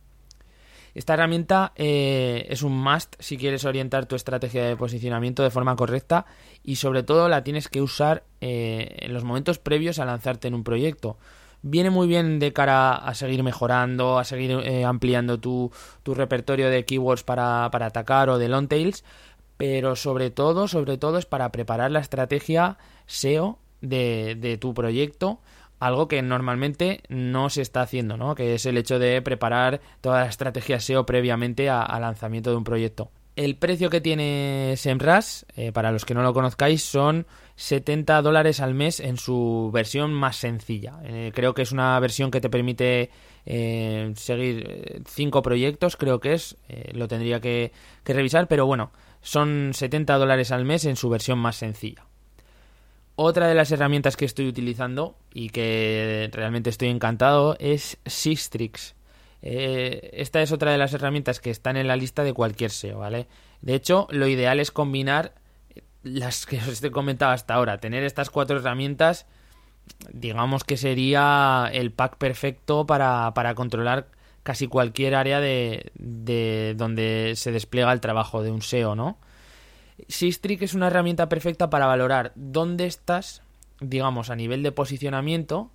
Esta 0.97 1.13
herramienta 1.13 1.73
eh, 1.75 2.47
es 2.49 2.63
un 2.63 2.75
must 2.75 3.17
si 3.19 3.38
quieres 3.38 3.65
orientar 3.65 4.07
tu 4.07 4.15
estrategia 4.15 4.65
de 4.65 4.75
posicionamiento 4.75 5.43
de 5.43 5.51
forma 5.51 5.75
correcta 5.75 6.25
y 6.63 6.77
sobre 6.77 7.03
todo 7.03 7.29
la 7.29 7.43
tienes 7.43 7.67
que 7.67 7.83
usar 7.83 8.23
eh, 8.41 8.97
en 9.01 9.13
los 9.13 9.23
momentos 9.23 9.60
previos 9.60 9.99
a 9.99 10.05
lanzarte 10.05 10.47
en 10.47 10.55
un 10.55 10.63
proyecto. 10.63 11.19
Viene 11.62 11.91
muy 11.91 12.07
bien 12.07 12.39
de 12.39 12.51
cara 12.51 12.95
a 12.95 13.13
seguir 13.13 13.43
mejorando, 13.43 14.17
a 14.17 14.23
seguir 14.23 14.49
eh, 14.49 14.86
ampliando 14.86 15.39
tu, 15.39 15.71
repertorio 16.03 16.67
de 16.67 16.83
keywords 16.83 17.21
para, 17.21 17.65
atacar 17.65 18.31
o 18.31 18.39
de 18.39 18.49
long 18.49 18.67
tails, 18.67 19.03
pero 19.55 19.95
sobre 19.95 20.31
todo, 20.31 20.67
sobre 20.67 20.97
todo 20.97 21.19
es 21.19 21.27
para 21.27 21.51
preparar 21.51 21.91
la 21.91 21.99
estrategia 21.99 22.79
SEO 23.05 23.60
de, 23.81 24.33
de 24.33 24.57
tu 24.57 24.73
proyecto 24.73 25.41
algo 25.79 26.07
que 26.07 26.21
normalmente 26.21 27.01
no 27.09 27.49
se 27.49 27.61
está 27.61 27.81
haciendo, 27.81 28.17
¿no? 28.17 28.35
que 28.35 28.55
es 28.55 28.65
el 28.65 28.77
hecho 28.77 28.99
de 28.99 29.21
preparar 29.21 29.81
toda 30.01 30.21
la 30.21 30.27
estrategia 30.27 30.79
SEO 30.79 31.05
previamente 31.05 31.69
al 31.69 32.01
lanzamiento 32.01 32.49
de 32.49 32.57
un 32.57 32.63
proyecto. 32.63 33.11
El 33.35 33.55
precio 33.55 33.91
que 33.91 34.01
tiene 34.01 34.73
SEMrush, 34.77 35.43
eh, 35.55 35.71
para 35.71 35.91
los 35.91 36.05
que 36.05 36.15
no 36.15 36.23
lo 36.23 36.33
conozcáis, 36.33 36.81
son 36.81 37.27
70 37.55 38.23
dólares 38.23 38.59
al 38.61 38.73
mes 38.73 38.99
en 38.99 39.17
su 39.17 39.69
versión 39.71 40.11
más 40.11 40.37
sencilla. 40.37 40.99
Eh, 41.03 41.31
creo 41.35 41.53
que 41.53 41.61
es 41.61 41.71
una 41.71 41.99
versión 41.99 42.31
que 42.31 42.41
te 42.41 42.49
permite 42.49 43.11
eh, 43.45 44.11
seguir 44.15 45.03
cinco 45.07 45.43
proyectos, 45.43 45.97
creo 45.97 46.19
que 46.19 46.33
es, 46.33 46.57
lo 46.93 47.07
tendría 47.07 47.39
que 47.39 47.71
revisar, 48.05 48.47
pero 48.47 48.65
bueno, 48.65 48.91
son 49.21 49.69
70 49.71 50.17
dólares 50.17 50.51
al 50.51 50.65
mes 50.65 50.85
en 50.85 50.95
su 50.95 51.07
versión 51.07 51.37
más 51.37 51.57
sencilla. 51.57 52.07
Otra 53.19 53.47
de 53.47 53.56
las 53.56 53.71
herramientas 53.71 54.15
que 54.15 54.25
estoy 54.25 54.47
utilizando 54.47 55.17
y 55.34 55.49
que 55.49 56.30
realmente 56.32 56.69
estoy 56.69 56.89
encantado 56.89 57.58
es 57.60 57.97
Sistrix. 58.06 58.93
Eh, 59.41 60.12
esta 60.13 60.43
es 60.43 60.51
otra 60.51 60.71
de 60.71 60.77
las 60.77 60.93
herramientas 60.93 61.39
que 61.39 61.49
están 61.49 61.77
en 61.77 61.88
la 61.88 61.95
lista 61.95 62.23
de 62.23 62.34
cualquier 62.34 62.69
SEO, 62.69 62.99
¿vale? 62.99 63.25
De 63.62 63.73
hecho, 63.73 64.08
lo 64.12 64.27
ideal 64.27 64.60
es 64.60 64.69
combinar 64.69 65.34
las 66.03 66.45
que 66.45 66.58
os 66.58 66.84
he 66.84 66.91
comentado 66.91 67.32
hasta 67.32 67.56
ahora. 67.56 67.80
Tener 67.80 68.03
estas 68.03 68.30
cuatro 68.30 68.58
herramientas, 68.58 69.25
digamos 70.13 70.63
que 70.63 70.77
sería 70.77 71.71
el 71.73 71.91
pack 71.91 72.17
perfecto 72.17 72.86
para, 72.86 73.34
para 73.34 73.56
controlar 73.56 74.10
casi 74.43 74.67
cualquier 74.67 75.15
área 75.15 75.39
de, 75.39 75.91
de 75.95 76.75
donde 76.77 77.34
se 77.36 77.51
despliega 77.51 77.91
el 77.93 77.99
trabajo 77.99 78.43
de 78.43 78.51
un 78.51 78.62
SEO, 78.62 78.95
¿no? 78.95 79.17
Sistrix 80.07 80.62
es 80.62 80.73
una 80.73 80.88
herramienta 80.88 81.29
perfecta 81.29 81.69
para 81.69 81.88
valorar 81.88 82.31
dónde 82.36 82.86
estás, 82.86 83.41
digamos, 83.79 84.29
a 84.29 84.36
nivel 84.36 84.63
de 84.63 84.71
posicionamiento, 84.71 85.71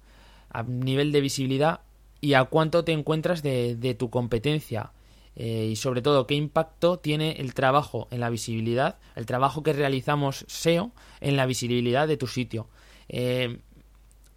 a 0.51 0.63
nivel 0.63 1.13
de 1.13 1.21
visibilidad 1.21 1.81
y 2.21 2.35
a 2.35 2.45
cuánto 2.45 2.85
te 2.85 2.93
encuentras 2.93 3.43
de, 3.43 3.97
tu 3.99 4.11
competencia. 4.11 4.93
Eh, 5.35 5.69
y 5.73 5.77
sobre 5.77 6.03
todo 6.03 6.27
qué 6.27 6.35
impacto 6.35 6.99
tiene 6.99 7.33
el 7.33 7.55
trabajo 7.55 8.07
en 8.11 8.21
la 8.21 8.29
visibilidad, 8.29 8.99
el 9.17 9.25
trabajo 9.25 9.63
que 9.63 9.73
realizamos 9.73 10.45
SEO 10.47 10.93
en 11.21 11.37
la 11.37 11.47
visibilidad 11.47 12.07
de 12.07 12.19
tu 12.19 12.27
sitio. 12.27 12.69
Eh, 13.09 13.59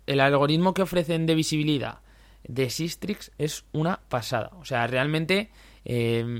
el 0.08 0.20
algoritmo 0.20 0.74
que 0.74 0.84
ofrecen 0.84 1.26
de 1.26 1.36
visibilidad 1.36 2.00
de 2.48 2.70
Sistrix 2.70 3.32
es 3.38 3.66
una 3.72 4.00
pasada. 4.10 4.52
O 4.60 4.66
sea, 4.66 4.88
realmente 4.88 5.50
eh, 5.84 6.40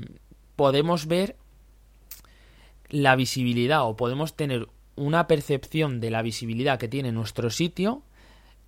podemos 0.56 1.06
ver 1.06 1.36
la 2.88 3.16
visibilidad 3.16 3.86
o 3.88 3.96
podemos 3.96 4.36
tener 4.36 4.68
una 4.96 5.26
percepción 5.26 6.00
de 6.00 6.10
la 6.10 6.22
visibilidad 6.22 6.78
que 6.78 6.88
tiene 6.88 7.12
nuestro 7.12 7.50
sitio 7.50 8.02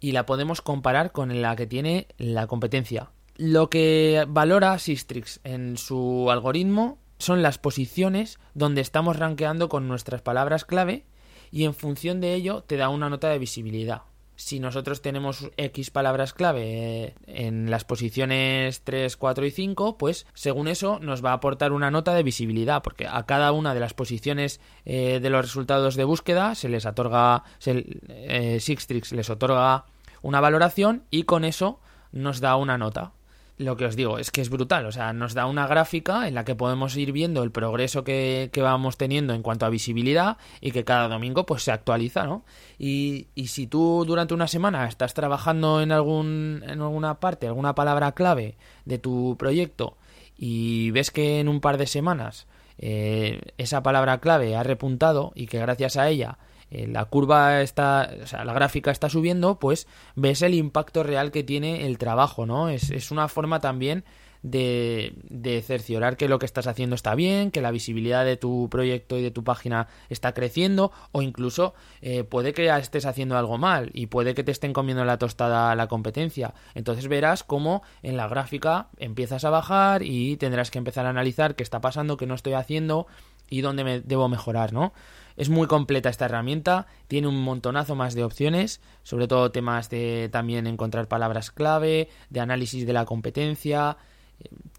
y 0.00 0.12
la 0.12 0.26
podemos 0.26 0.60
comparar 0.60 1.12
con 1.12 1.40
la 1.40 1.56
que 1.56 1.66
tiene 1.66 2.06
la 2.18 2.46
competencia. 2.46 3.10
Lo 3.36 3.70
que 3.70 4.24
valora 4.28 4.78
Sistrix 4.78 5.40
en 5.44 5.76
su 5.76 6.30
algoritmo 6.30 6.98
son 7.18 7.42
las 7.42 7.58
posiciones 7.58 8.38
donde 8.54 8.80
estamos 8.80 9.16
rankeando 9.16 9.68
con 9.68 9.88
nuestras 9.88 10.22
palabras 10.22 10.64
clave 10.64 11.04
y 11.50 11.64
en 11.64 11.74
función 11.74 12.20
de 12.20 12.34
ello 12.34 12.62
te 12.62 12.76
da 12.76 12.88
una 12.88 13.08
nota 13.08 13.28
de 13.28 13.38
visibilidad 13.38 14.02
si 14.38 14.60
nosotros 14.60 15.02
tenemos 15.02 15.50
X 15.56 15.90
palabras 15.90 16.32
clave 16.32 16.62
eh, 16.62 17.14
en 17.26 17.70
las 17.72 17.84
posiciones 17.84 18.82
3, 18.84 19.16
4 19.16 19.46
y 19.46 19.50
5, 19.50 19.98
pues 19.98 20.26
según 20.32 20.68
eso 20.68 21.00
nos 21.00 21.24
va 21.24 21.30
a 21.30 21.34
aportar 21.34 21.72
una 21.72 21.90
nota 21.90 22.14
de 22.14 22.22
visibilidad, 22.22 22.80
porque 22.80 23.08
a 23.08 23.24
cada 23.26 23.50
una 23.50 23.74
de 23.74 23.80
las 23.80 23.94
posiciones 23.94 24.60
eh, 24.84 25.18
de 25.20 25.30
los 25.30 25.44
resultados 25.44 25.96
de 25.96 26.04
búsqueda 26.04 26.54
se 26.54 26.68
les 26.68 26.86
otorga, 26.86 27.42
se, 27.58 27.84
eh, 28.08 28.60
Sixtrix 28.60 29.10
les 29.10 29.28
otorga 29.28 29.86
una 30.22 30.40
valoración 30.40 31.02
y 31.10 31.24
con 31.24 31.44
eso 31.44 31.80
nos 32.12 32.38
da 32.38 32.54
una 32.54 32.78
nota 32.78 33.12
lo 33.58 33.76
que 33.76 33.84
os 33.84 33.96
digo 33.96 34.18
es 34.18 34.30
que 34.30 34.40
es 34.40 34.50
brutal, 34.50 34.86
o 34.86 34.92
sea, 34.92 35.12
nos 35.12 35.34
da 35.34 35.46
una 35.46 35.66
gráfica 35.66 36.28
en 36.28 36.34
la 36.34 36.44
que 36.44 36.54
podemos 36.54 36.96
ir 36.96 37.12
viendo 37.12 37.42
el 37.42 37.50
progreso 37.50 38.04
que, 38.04 38.50
vamos 38.56 38.96
teniendo 38.96 39.34
en 39.34 39.42
cuanto 39.42 39.66
a 39.66 39.70
visibilidad 39.70 40.38
y 40.60 40.70
que 40.70 40.84
cada 40.84 41.08
domingo 41.08 41.44
pues 41.44 41.64
se 41.64 41.72
actualiza, 41.72 42.24
¿no? 42.24 42.44
Y, 42.78 43.26
y 43.34 43.48
si 43.48 43.66
tú 43.66 44.04
durante 44.06 44.34
una 44.34 44.48
semana 44.48 44.86
estás 44.86 45.14
trabajando 45.14 45.82
en, 45.82 45.92
algún, 45.92 46.62
en 46.64 46.80
alguna 46.80 47.20
parte, 47.20 47.46
alguna 47.46 47.74
palabra 47.74 48.12
clave 48.12 48.56
de 48.84 48.98
tu 48.98 49.36
proyecto 49.38 49.96
y 50.36 50.90
ves 50.92 51.10
que 51.10 51.40
en 51.40 51.48
un 51.48 51.60
par 51.60 51.78
de 51.78 51.86
semanas 51.86 52.46
eh, 52.78 53.40
esa 53.58 53.82
palabra 53.82 54.18
clave 54.18 54.54
ha 54.56 54.62
repuntado 54.62 55.32
y 55.34 55.46
que 55.46 55.58
gracias 55.58 55.96
a 55.96 56.08
ella 56.08 56.38
eh, 56.70 56.86
la 56.86 57.04
curva 57.06 57.62
está, 57.62 58.10
o 58.22 58.26
sea, 58.26 58.44
la 58.44 58.52
gráfica 58.52 58.90
está 58.90 59.08
subiendo, 59.08 59.58
pues 59.58 59.86
ves 60.16 60.42
el 60.42 60.54
impacto 60.54 61.02
real 61.02 61.30
que 61.30 61.42
tiene 61.42 61.86
el 61.86 61.98
trabajo, 61.98 62.46
¿no? 62.46 62.68
Es, 62.68 62.90
es 62.90 63.10
una 63.10 63.28
forma 63.28 63.60
también 63.60 64.04
de, 64.42 65.14
de, 65.28 65.62
cerciorar 65.62 66.16
que 66.16 66.28
lo 66.28 66.38
que 66.38 66.46
estás 66.46 66.66
haciendo 66.66 66.94
está 66.94 67.14
bien, 67.14 67.50
que 67.50 67.60
la 67.60 67.70
visibilidad 67.70 68.24
de 68.24 68.36
tu 68.36 68.68
proyecto 68.70 69.18
y 69.18 69.22
de 69.22 69.30
tu 69.30 69.44
página 69.44 69.88
está 70.08 70.32
creciendo, 70.32 70.92
o 71.12 71.22
incluso 71.22 71.74
eh, 72.02 72.24
puede 72.24 72.52
que 72.52 72.68
estés 72.68 73.06
haciendo 73.06 73.36
algo 73.36 73.58
mal 73.58 73.90
y 73.94 74.06
puede 74.06 74.34
que 74.34 74.44
te 74.44 74.52
estén 74.52 74.72
comiendo 74.72 75.04
la 75.04 75.18
tostada 75.18 75.74
la 75.74 75.88
competencia. 75.88 76.54
Entonces 76.74 77.08
verás 77.08 77.42
cómo 77.42 77.82
en 78.02 78.16
la 78.16 78.28
gráfica 78.28 78.88
empiezas 78.98 79.44
a 79.44 79.50
bajar 79.50 80.02
y 80.02 80.36
tendrás 80.36 80.70
que 80.70 80.78
empezar 80.78 81.06
a 81.06 81.10
analizar 81.10 81.56
qué 81.56 81.62
está 81.62 81.80
pasando, 81.80 82.16
qué 82.16 82.26
no 82.26 82.34
estoy 82.34 82.52
haciendo 82.52 83.06
y 83.50 83.62
dónde 83.62 83.84
me 83.84 84.00
debo 84.00 84.28
mejorar, 84.28 84.72
¿no? 84.72 84.92
Es 85.38 85.50
muy 85.50 85.68
completa 85.68 86.08
esta 86.08 86.24
herramienta, 86.24 86.88
tiene 87.06 87.28
un 87.28 87.40
montonazo 87.40 87.94
más 87.94 88.14
de 88.14 88.24
opciones, 88.24 88.80
sobre 89.04 89.28
todo 89.28 89.52
temas 89.52 89.88
de 89.88 90.28
también 90.32 90.66
encontrar 90.66 91.06
palabras 91.06 91.52
clave, 91.52 92.08
de 92.28 92.40
análisis 92.40 92.84
de 92.84 92.92
la 92.92 93.04
competencia. 93.04 93.98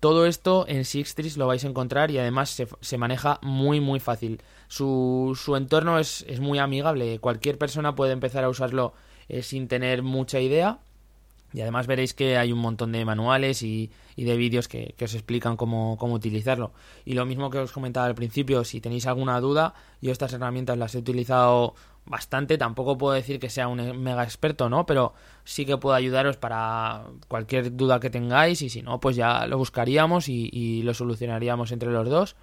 Todo 0.01 0.25
esto 0.25 0.65
en 0.67 0.83
Sixtris 0.83 1.37
lo 1.37 1.47
vais 1.47 1.63
a 1.63 1.69
encontrar 1.69 2.11
y 2.11 2.17
además 2.17 2.61
se, 2.81 2.97
maneja 2.97 3.39
muy 3.41 3.79
muy 3.79 4.01
fácil. 4.01 4.41
Su, 4.67 5.39
su 5.41 5.55
entorno 5.55 5.97
es, 5.97 6.25
es, 6.27 6.41
muy 6.41 6.59
amigable, 6.59 7.19
cualquier 7.19 7.57
persona 7.57 7.95
puede 7.95 8.11
empezar 8.11 8.43
a 8.43 8.49
usarlo 8.49 8.93
eh, 9.29 9.43
sin 9.43 9.69
tener 9.69 10.03
mucha 10.03 10.41
idea 10.41 10.79
y 11.53 11.61
además 11.61 11.87
veréis 11.87 12.13
que 12.13 12.37
hay 12.37 12.51
un 12.51 12.59
montón 12.59 12.91
de 12.91 13.03
manuales 13.05 13.63
y, 13.63 13.91
de 14.15 14.37
vídeos 14.37 14.67
que, 14.67 14.93
os 15.01 15.13
explican 15.13 15.57
cómo, 15.57 15.97
utilizarlo. 15.99 16.71
Y 17.05 17.13
lo 17.13 17.25
mismo 17.25 17.49
que 17.49 17.59
os 17.59 17.71
comentaba 17.71 18.05
al 18.05 18.15
principio, 18.15 18.63
si 18.63 18.81
tenéis 18.81 19.07
alguna 19.07 19.39
duda, 19.39 19.73
yo 20.01 20.11
estas 20.11 20.33
herramientas 20.33 20.77
las 20.77 20.93
he 20.95 20.99
utilizado 20.99 21.75
bastante, 22.05 22.57
tampoco 22.57 22.97
puedo 22.97 23.13
decir 23.13 23.39
que 23.39 23.49
sea 23.49 23.67
un 23.67 24.01
mega 24.01 24.23
experto, 24.23 24.69
¿no? 24.69 24.85
Pero 24.85 25.13
sí 25.43 25.65
que 25.65 25.77
puedo 25.77 25.95
ayudaros 25.95 26.37
para 26.37 27.05
cualquier 27.27 27.75
duda 27.75 27.99
que 27.99 28.09
tengáis 28.09 28.61
y 28.61 28.69
si 28.69 28.81
no, 28.81 28.99
pues 28.99 29.15
ya 29.15 29.45
lo 29.47 29.57
buscaríamos 29.57 30.27
y 30.29 30.81
lo 30.83 30.93
solucionaríamos 30.93 31.71
entre 31.71 31.91
los 31.91 32.09
dos. 32.09 32.35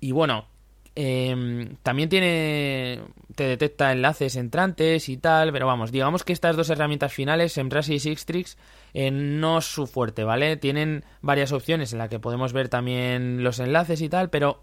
Y 0.00 0.12
bueno, 0.12 0.46
Em, 0.94 1.76
también 1.82 2.08
tiene. 2.08 3.00
Te 3.34 3.44
detecta 3.44 3.92
enlaces 3.92 4.36
entrantes 4.36 5.08
y 5.08 5.16
tal. 5.16 5.52
Pero 5.52 5.66
vamos, 5.66 5.90
digamos 5.90 6.22
que 6.24 6.32
estas 6.32 6.56
dos 6.56 6.68
herramientas 6.70 7.12
finales, 7.12 7.52
Semrush 7.52 7.90
y 7.90 7.98
Sixtrix, 7.98 8.58
eh, 8.92 9.10
no 9.10 9.58
es 9.58 9.64
su 9.64 9.86
fuerte, 9.86 10.24
¿vale? 10.24 10.56
Tienen 10.56 11.04
varias 11.22 11.52
opciones 11.52 11.92
en 11.92 11.98
las 11.98 12.10
que 12.10 12.18
podemos 12.18 12.52
ver 12.52 12.68
también 12.68 13.42
los 13.42 13.58
enlaces 13.58 14.02
y 14.02 14.08
tal, 14.10 14.28
pero 14.28 14.60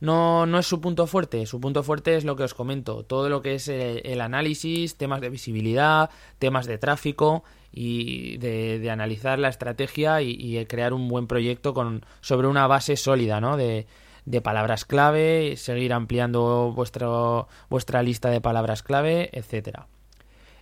no, 0.00 0.46
no 0.46 0.58
es 0.58 0.66
su 0.66 0.80
punto 0.80 1.06
fuerte. 1.06 1.46
Su 1.46 1.60
punto 1.60 1.84
fuerte 1.84 2.16
es 2.16 2.24
lo 2.24 2.34
que 2.34 2.42
os 2.42 2.54
comento: 2.54 3.04
todo 3.04 3.28
lo 3.28 3.40
que 3.40 3.54
es 3.54 3.68
eh, 3.68 4.00
el, 4.04 4.20
análisis, 4.20 4.96
temas 4.96 5.20
de 5.20 5.30
visibilidad, 5.30 6.10
temas 6.40 6.66
de 6.66 6.78
tráfico 6.78 7.44
y 7.72 8.36
de, 8.38 8.90
analizar 8.90 9.38
la 9.38 9.48
estrategia 9.48 10.20
y, 10.22 10.32
y, 10.32 10.66
crear 10.66 10.92
un 10.92 11.08
buen 11.08 11.28
proyecto 11.28 11.72
con, 11.72 12.04
sobre 12.20 12.48
una 12.48 12.66
base 12.66 12.96
sólida, 12.96 13.40
¿no? 13.40 13.56
De 13.56 13.86
de 14.24 14.40
palabras 14.40 14.84
clave, 14.84 15.54
seguir 15.56 15.92
ampliando 15.92 16.72
vuestro, 16.72 17.48
vuestra 17.68 18.02
lista 18.02 18.30
de 18.30 18.40
palabras 18.40 18.82
clave, 18.82 19.30
etcétera. 19.32 19.88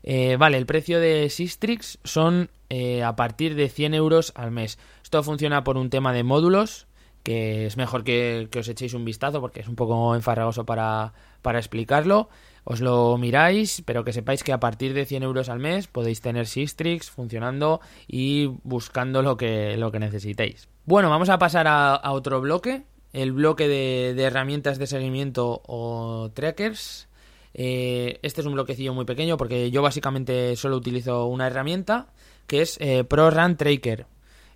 Eh, 0.02 0.36
vale, 0.38 0.56
el 0.56 0.66
precio 0.66 0.98
de 0.98 1.28
Sistrix 1.28 1.98
son 2.04 2.50
eh, 2.70 3.02
a 3.02 3.16
partir 3.16 3.54
de 3.54 3.68
100 3.68 3.94
euros 3.94 4.32
al 4.34 4.50
mes. 4.50 4.78
Esto 5.02 5.22
funciona 5.22 5.64
por 5.64 5.76
un 5.76 5.90
tema 5.90 6.12
de 6.12 6.22
módulos, 6.22 6.86
que 7.22 7.66
es 7.66 7.76
mejor 7.76 8.02
que, 8.02 8.48
os 8.56 8.68
echéis 8.68 8.94
un 8.94 9.04
vistazo 9.04 9.40
porque 9.40 9.60
es 9.60 9.68
un 9.68 9.76
poco 9.76 10.14
enfarragoso 10.14 10.64
para, 10.64 11.12
para, 11.42 11.58
explicarlo. 11.58 12.30
Os 12.64 12.80
lo 12.80 13.16
miráis, 13.18 13.82
pero 13.84 14.04
que 14.04 14.12
sepáis 14.12 14.42
que 14.42 14.52
a 14.52 14.60
partir 14.60 14.94
de 14.94 15.04
100 15.04 15.22
euros 15.22 15.48
al 15.48 15.58
mes 15.58 15.86
podéis 15.86 16.20
tener 16.20 16.46
Sistrix 16.46 17.10
funcionando 17.10 17.80
y 18.06 18.46
buscando 18.64 19.22
lo 19.22 19.36
que, 19.36 19.76
lo 19.76 19.90
que 19.90 19.98
necesitéis. 19.98 20.68
Bueno, 20.86 21.10
vamos 21.10 21.28
a 21.28 21.38
pasar 21.38 21.66
a 21.68 22.12
otro 22.12 22.40
bloque 22.40 22.84
el 23.12 23.32
bloque 23.32 23.68
de, 23.68 24.22
herramientas 24.22 24.78
de 24.78 24.86
seguimiento 24.86 25.62
o 25.66 26.30
trackers. 26.34 27.08
Eh, 27.54 28.18
este 28.22 28.40
es 28.40 28.46
un 28.46 28.54
bloquecillo 28.54 28.94
muy 28.94 29.04
pequeño 29.04 29.36
porque 29.36 29.70
yo 29.70 29.82
básicamente 29.82 30.54
solo 30.56 30.76
utilizo 30.76 31.26
una 31.26 31.48
herramienta 31.48 32.12
que 32.46 32.62
es 32.62 32.78
eh, 32.80 33.04
Tracker. 33.04 34.06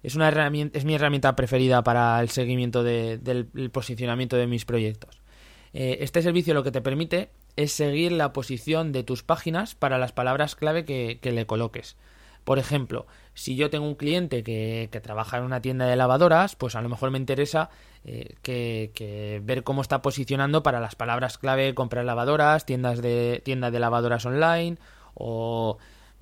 Es, 0.02 0.14
una 0.14 0.28
herramienta, 0.28 0.78
es 0.78 0.84
mi 0.84 0.94
herramienta 0.94 1.34
preferida 1.34 1.82
para 1.82 2.20
el 2.20 2.28
seguimiento 2.28 2.82
del 2.82 3.70
posicionamiento 3.72 4.36
de 4.36 4.46
mis 4.46 4.64
proyectos. 4.64 5.22
Eh, 5.72 5.98
este 6.00 6.22
servicio 6.22 6.54
lo 6.54 6.62
que 6.62 6.70
te 6.70 6.82
permite 6.82 7.30
es 7.56 7.72
seguir 7.72 8.12
la 8.12 8.32
posición 8.32 8.92
de 8.92 9.02
tus 9.02 9.22
páginas 9.22 9.74
para 9.74 9.98
las 9.98 10.12
palabras 10.12 10.54
clave 10.54 10.84
que 10.84 11.32
le 11.32 11.46
coloques. 11.46 11.96
Por 12.44 12.59
ejemplo, 12.59 13.07
si 13.33 13.57
yo 13.57 13.70
tengo 13.70 13.87
un 13.87 13.94
cliente 13.94 14.42
que, 14.44 14.88
trabaja 15.02 15.38
en 15.38 15.44
una 15.44 15.61
tienda 15.61 15.87
de 15.87 15.96
lavadoras, 15.96 16.57
pues 16.57 16.76
a 16.76 16.83
lo 16.83 16.88
mejor 16.88 17.11
me 17.11 17.18
interesa 17.18 17.70
eh, 18.04 18.37
que, 18.42 19.40
ver 19.42 19.64
cómo 19.64 19.83
está 19.83 20.02
posicionando 20.02 20.62
para 20.62 20.80
las 20.80 20.94
palabras 20.94 21.38
clave 21.38 21.74
comprar 21.74 22.04
lavadoras, 22.04 22.66
tiendas 22.66 23.00
de, 23.02 23.40
tiendas 23.44 23.72
de 23.72 23.80
lavadoras 23.80 24.24
online 24.26 24.76
o 25.14 25.78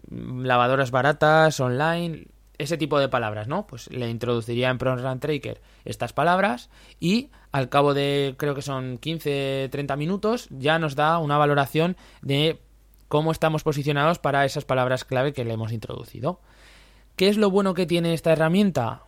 mm, 0.08 0.44
lavadoras 0.44 0.92
baratas 0.92 1.58
online, 1.60 2.28
ese 2.58 2.78
tipo 2.78 3.00
de 3.00 3.08
palabras, 3.08 3.48
¿no? 3.48 3.66
Pues 3.66 3.90
le 3.90 4.08
introduciría 4.08 4.70
en 4.70 4.78
ProRun 4.78 5.18
Tracker 5.18 5.60
estas 5.84 6.12
palabras 6.12 6.70
y 7.00 7.30
al 7.50 7.68
cabo 7.68 7.94
de 7.94 8.36
creo 8.38 8.54
que 8.54 8.62
son 8.62 9.00
15-30 9.00 9.96
minutos 9.96 10.46
ya 10.50 10.78
nos 10.78 10.94
da 10.94 11.18
una 11.18 11.38
valoración 11.38 11.96
de 12.22 12.60
cómo 13.12 13.30
estamos 13.30 13.62
posicionados 13.62 14.18
para 14.18 14.46
esas 14.46 14.64
palabras 14.64 15.04
clave 15.04 15.34
que 15.34 15.44
le 15.44 15.52
hemos 15.52 15.70
introducido. 15.70 16.40
¿Qué 17.14 17.28
es 17.28 17.36
lo 17.36 17.50
bueno 17.50 17.74
que 17.74 17.84
tiene 17.84 18.14
esta 18.14 18.32
herramienta? 18.32 19.02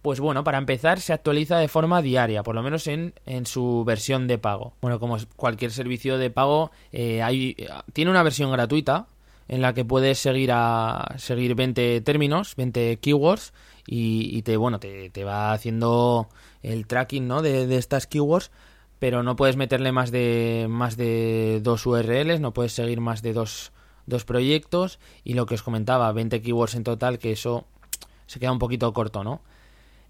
Pues 0.00 0.18
bueno, 0.18 0.44
para 0.44 0.56
empezar 0.56 0.98
se 0.98 1.12
actualiza 1.12 1.58
de 1.58 1.68
forma 1.68 2.00
diaria, 2.00 2.42
por 2.42 2.54
lo 2.54 2.62
menos 2.62 2.86
en, 2.86 3.12
su 3.44 3.84
versión 3.84 4.28
de 4.28 4.38
pago. 4.38 4.72
Bueno, 4.80 4.98
como 4.98 5.18
cualquier 5.36 5.72
servicio 5.72 6.16
de 6.16 6.30
pago, 6.30 6.70
eh, 6.90 7.20
hay, 7.22 7.54
tiene 7.92 8.10
una 8.10 8.22
versión 8.22 8.50
gratuita 8.50 9.08
en 9.46 9.60
la 9.60 9.74
que 9.74 9.84
puedes 9.84 10.18
seguir 10.18 10.48
a 10.50 11.14
seguir 11.18 11.54
20 11.54 12.00
términos, 12.00 12.56
20 12.56 12.96
keywords 12.96 13.52
y, 13.86 14.40
te 14.40 14.56
bueno 14.56 14.80
te, 14.80 15.22
va 15.22 15.52
haciendo 15.52 16.30
el 16.62 16.86
tracking 16.86 17.28
¿no? 17.28 17.42
de, 17.42 17.66
de 17.66 17.76
estas 17.76 18.06
keywords 18.06 18.50
pero 19.04 19.22
no 19.22 19.36
puedes 19.36 19.58
meterle 19.58 19.92
más 19.92 20.10
de 20.10 20.64
más 20.66 20.96
de 20.96 21.60
dos 21.62 21.84
URLs, 21.84 22.40
no 22.40 22.54
puedes 22.54 22.72
seguir 22.72 23.02
más 23.02 23.20
de 23.20 23.34
dos, 23.34 23.70
dos 24.06 24.24
proyectos 24.24 24.98
y 25.24 25.34
lo 25.34 25.44
que 25.44 25.56
os 25.56 25.62
comentaba, 25.62 26.10
20 26.10 26.40
keywords 26.40 26.74
en 26.74 26.84
total, 26.84 27.18
que 27.18 27.32
eso 27.32 27.66
se 28.24 28.40
queda 28.40 28.50
un 28.50 28.58
poquito 28.58 28.90
corto, 28.94 29.22
¿no? 29.22 29.42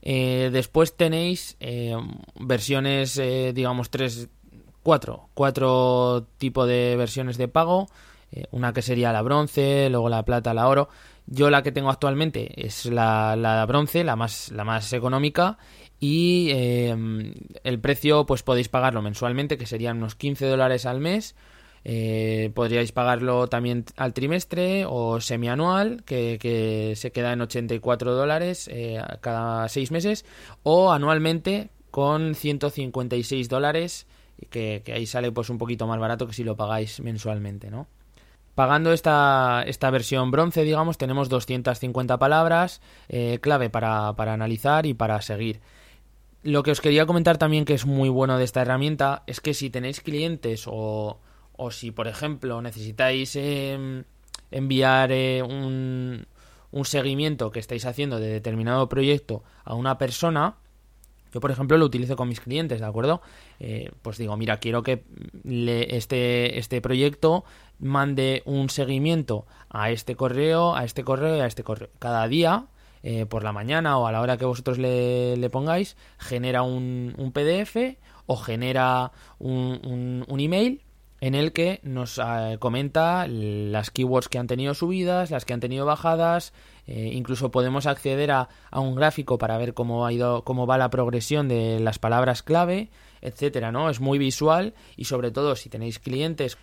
Eh, 0.01 0.49
después 0.53 0.97
tenéis 0.97 1.57
eh, 1.59 1.97
versiones, 2.39 3.19
eh, 3.19 3.51
digamos, 3.53 3.91
tres, 3.91 4.29
cuatro, 4.85 5.29
cuatro 5.35 6.29
tipos 6.39 6.69
de 6.69 6.95
versiones 6.97 7.37
de 7.37 7.49
pago. 7.49 7.89
una 8.53 8.73
que 8.73 8.83
sería 8.83 9.13
la 9.13 9.23
bronce, 9.23 9.89
luego 9.91 10.09
la 10.09 10.25
plata, 10.25 10.55
la 10.55 10.69
oro. 10.69 10.89
Yo 11.27 11.51
la 11.51 11.65
que 11.65 11.73
tengo 11.73 11.91
actualmente 11.91 12.65
es 12.65 12.87
la, 12.87 13.35
la 13.35 13.67
bronce, 13.67 14.05
la 14.05 14.15
más, 14.15 14.53
la 14.53 14.63
más 14.63 14.93
económica 14.93 15.59
y 16.07 16.51
em, 16.51 17.33
el 17.63 17.81
precio 17.81 18.27
pues 18.27 18.43
podéis 18.43 18.69
pagarlo 18.69 19.01
mensualmente 19.01 19.57
que 19.57 19.65
serían 19.65 19.97
unos 19.97 20.15
15 20.17 20.45
dólares 20.45 20.85
al 20.85 21.01
mes 21.01 21.35
eh, 21.83 22.51
podríais 22.55 22.93
pagarlo 22.93 23.47
también 23.47 23.87
al 23.97 24.13
trimestre 24.13 24.85
o 24.87 25.23
semianual 25.23 26.05
que, 26.05 26.37
que 26.39 26.93
se 26.97 27.11
queda 27.11 27.33
en 27.33 27.41
84 27.41 28.13
dólares 28.13 28.69
eh, 28.71 29.01
cada 29.23 29.67
seis 29.71 29.91
meses 29.91 30.27
o 30.63 30.93
anualmente 30.93 31.71
con 31.91 32.35
156 32.35 33.49
dólares 33.49 34.07
que, 34.51 34.83
que, 34.85 34.93
ahí 34.93 35.07
sale 35.07 35.33
pues 35.33 35.49
un 35.49 35.57
poquito 35.57 35.87
más 35.87 35.99
barato 35.99 36.27
que 36.27 36.35
si 36.35 36.45
lo 36.45 36.55
pagáis 36.55 37.01
mensualmente 37.01 37.71
no 37.71 37.87
Pagando 38.55 38.93
esta, 38.93 39.65
esta 39.67 39.91
versión 39.91 40.31
bronce, 40.31 40.63
digamos, 40.63 40.97
tenemos 40.97 41.29
250 41.29 42.19
palabras 42.19 42.81
eh, 43.09 43.41
clave 43.41 43.69
para, 43.69 44.13
para 44.13 44.33
analizar 44.33 44.87
y 44.87 44.95
para 44.95 45.21
seguir. 45.23 45.61
Lo 46.45 46.63
que 46.63 46.73
os 46.73 46.83
quería 46.83 47.07
comentar 47.07 47.39
también 47.39 47.65
que 47.65 47.73
es 47.73 47.87
muy 47.87 48.11
bueno 48.11 48.37
de 48.37 48.45
esta 48.45 48.61
herramienta 48.61 49.23
es 49.27 49.41
que 49.41 49.55
si 49.55 49.71
tenéis 49.71 50.03
clientes 50.03 50.65
o, 50.67 51.19
o 51.57 51.71
si, 51.71 51.91
por 51.91 52.07
ejemplo, 52.07 52.61
necesitáis 52.61 53.35
em, 53.35 54.05
enviar 54.51 55.11
eh, 55.11 55.43
un, 55.43 56.27
un 56.71 56.85
seguimiento 56.85 57.51
que 57.51 57.61
estáis 57.61 57.87
haciendo 57.87 58.21
de 58.21 58.29
determinado 58.29 58.91
proyecto 58.91 59.43
a 59.65 59.75
una 59.75 59.97
persona, 59.97 60.57
yo, 61.33 61.41
por 61.41 61.51
ejemplo, 61.51 61.79
lo 61.79 61.87
utilizo 61.87 62.15
con 62.15 62.29
mis 62.29 62.41
clientes, 62.41 62.79
¿de 62.79 62.87
acuerdo? 62.87 63.23
Eh, 63.59 63.91
pues 64.03 64.19
digo, 64.19 64.37
mira, 64.37 64.59
quiero 64.59 64.83
que 64.83 65.03
este, 65.45 66.59
este 66.59 66.83
proyecto 66.83 67.45
mande 67.79 68.43
un 68.45 68.69
seguimiento 68.69 69.47
a 69.71 69.91
este 69.91 70.15
correo, 70.15 70.77
a 70.77 70.85
este 70.85 71.05
correo 71.05 71.39
y 71.39 71.41
a 71.41 71.47
este 71.47 71.65
correo. 71.65 71.89
Cada 71.99 72.29
día, 72.29 72.67
eh, 73.07 73.27
por 73.27 73.45
la 73.45 73.53
mañana 73.53 73.99
o 73.99 74.07
a 74.07 74.13
la 74.13 74.23
hora 74.23 74.39
que 74.39 74.47
vosotros 74.47 74.79
le, 74.79 75.37
le 75.37 75.51
pongáis, 75.51 75.95
genera 76.17 76.63
un, 76.63 77.15
un, 77.19 77.33
PDF 77.33 77.99
o 78.25 78.35
genera 78.39 79.13
un, 79.39 79.79
un, 79.85 80.25
un 80.27 80.41
email 80.41 80.81
en 81.21 81.35
el 81.35 81.53
que 81.53 81.81
nos 81.83 82.19
eh, 82.19 82.57
comenta 82.59 83.27
las 83.29 83.91
keywords 83.91 84.29
que 84.31 84.39
han 84.39 84.47
tenido 84.47 84.73
subidas, 84.73 85.31
las 85.31 85.45
que 85.45 85.53
han 85.53 85.61
tenido 85.61 85.85
bajadas, 85.85 86.55
eh, 86.87 87.11
incluso 87.13 87.51
podemos 87.51 87.85
acceder 87.85 88.31
a, 88.31 88.49
a, 88.71 88.81
un 88.81 88.95
gráfico 88.95 89.37
para 89.37 89.59
ver 89.59 89.75
cómo 89.75 90.07
ha 90.07 90.13
ido, 90.13 90.43
cómo 90.43 90.67
va 90.67 90.79
la 90.79 90.89
progresión 90.89 91.47
de 91.47 91.81
las 91.81 91.99
palabras 91.99 92.43
clave, 92.43 92.91
etcétera, 93.21 93.73
¿no? 93.73 93.89
Es 93.89 94.01
muy 94.01 94.19
visual 94.19 94.75
y 94.97 95.05
sobre 95.05 95.31
todo 95.31 95.57
si 95.57 95.71
tenéis 95.71 95.99
clientes 95.99 96.59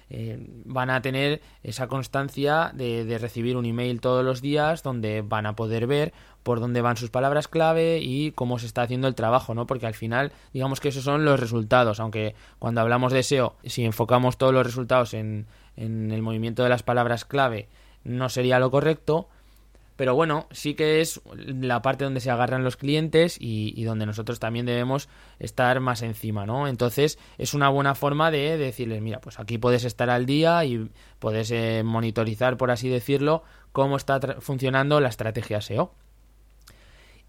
van 0.66 0.92
a 0.92 1.02
tener 1.02 1.42
esa 1.64 1.88
constancia 1.88 2.70
de, 2.76 3.04
de 3.04 3.18
recibir 3.18 3.58
un 3.58 3.66
email 3.66 4.00
todos 4.00 4.24
los 4.24 4.42
días 4.42 4.84
donde 4.84 5.24
van 5.24 5.48
a 5.48 5.56
poder 5.56 5.88
ver 5.88 6.14
por 6.44 6.60
dónde 6.60 6.82
van 6.82 6.98
sus 6.98 7.10
palabras 7.10 7.48
clave 7.48 8.00
y 8.00 8.32
cómo 8.32 8.60
se 8.60 8.66
está 8.66 8.84
haciendo 8.84 9.08
el 9.08 9.16
trabajo, 9.16 9.54
¿no? 9.54 9.68
Porque 9.68 9.88
al 9.88 9.94
final, 9.94 10.32
digamos 10.54 10.80
que 10.80 10.90
esos 10.90 11.04
son 11.04 11.26
los 11.26 11.40
resultados, 11.40 12.00
aunque 12.00 12.36
cuando 12.60 12.82
hablamos 12.82 13.14
de 13.14 13.24
SEO, 13.24 13.56
si 13.64 13.86
enfocamos 13.86 14.38
todos 14.38 14.54
los 14.54 14.66
resultados 14.66 15.14
en, 15.14 15.48
el 15.78 16.22
movimiento 16.22 16.64
de 16.64 16.70
las 16.70 16.84
palabras 16.84 17.26
clave, 17.26 17.68
no 18.04 18.30
sería 18.30 18.60
lo 18.60 18.72
correcto, 18.72 19.30
pero 19.96 20.16
bueno, 20.16 20.48
sí 20.52 20.74
que 20.74 21.02
es 21.02 21.22
la 21.36 21.82
parte 21.82 22.04
donde 22.04 22.22
se 22.22 22.32
agarran 22.32 22.64
los 22.64 22.76
clientes 22.76 23.38
y, 23.40 23.74
y, 23.76 23.84
donde 23.84 24.08
nosotros 24.08 24.40
también 24.40 24.66
debemos 24.66 25.10
estar 25.38 25.80
más 25.80 26.02
encima, 26.02 26.46
¿no? 26.46 26.68
Entonces 26.68 27.20
es 27.38 27.54
una 27.54 27.70
buena 27.70 27.94
forma 27.94 28.32
de 28.32 28.58
decirles, 28.58 29.02
mira, 29.02 29.22
pues 29.22 29.40
aquí 29.40 29.60
puedes 29.60 29.84
estar 29.84 30.10
al 30.10 30.26
día 30.26 30.66
y 30.66 30.90
puedes 31.20 31.52
eh, 31.52 31.84
monitorizar, 31.86 32.58
por 32.58 32.72
así 32.72 32.90
decirlo, 32.90 33.44
cómo 33.72 33.96
está 33.96 34.20
funcionando 34.40 35.00
la 35.00 35.10
estrategia 35.10 35.62
SEO. 35.62 35.94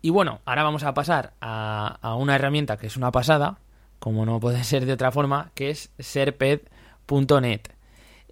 Y 0.03 0.11
bueno, 0.11 0.41
ahora 0.45 0.65
vamos 0.65 0.83
a 0.83 0.95
pasar 0.95 1.35
a, 1.41 1.99
a, 2.03 2.17
una 2.17 2.35
herramienta 2.35 2.77
que 2.77 2.88
es 2.88 2.97
una 2.97 3.12
pasada, 3.12 3.59
como 4.01 4.27
no 4.27 4.41
puede 4.41 4.65
ser 4.65 4.85
de 4.85 4.93
otra 4.93 5.12
forma, 5.12 5.53
que 5.55 5.71
es 5.71 5.91
serped.net. 5.99 7.61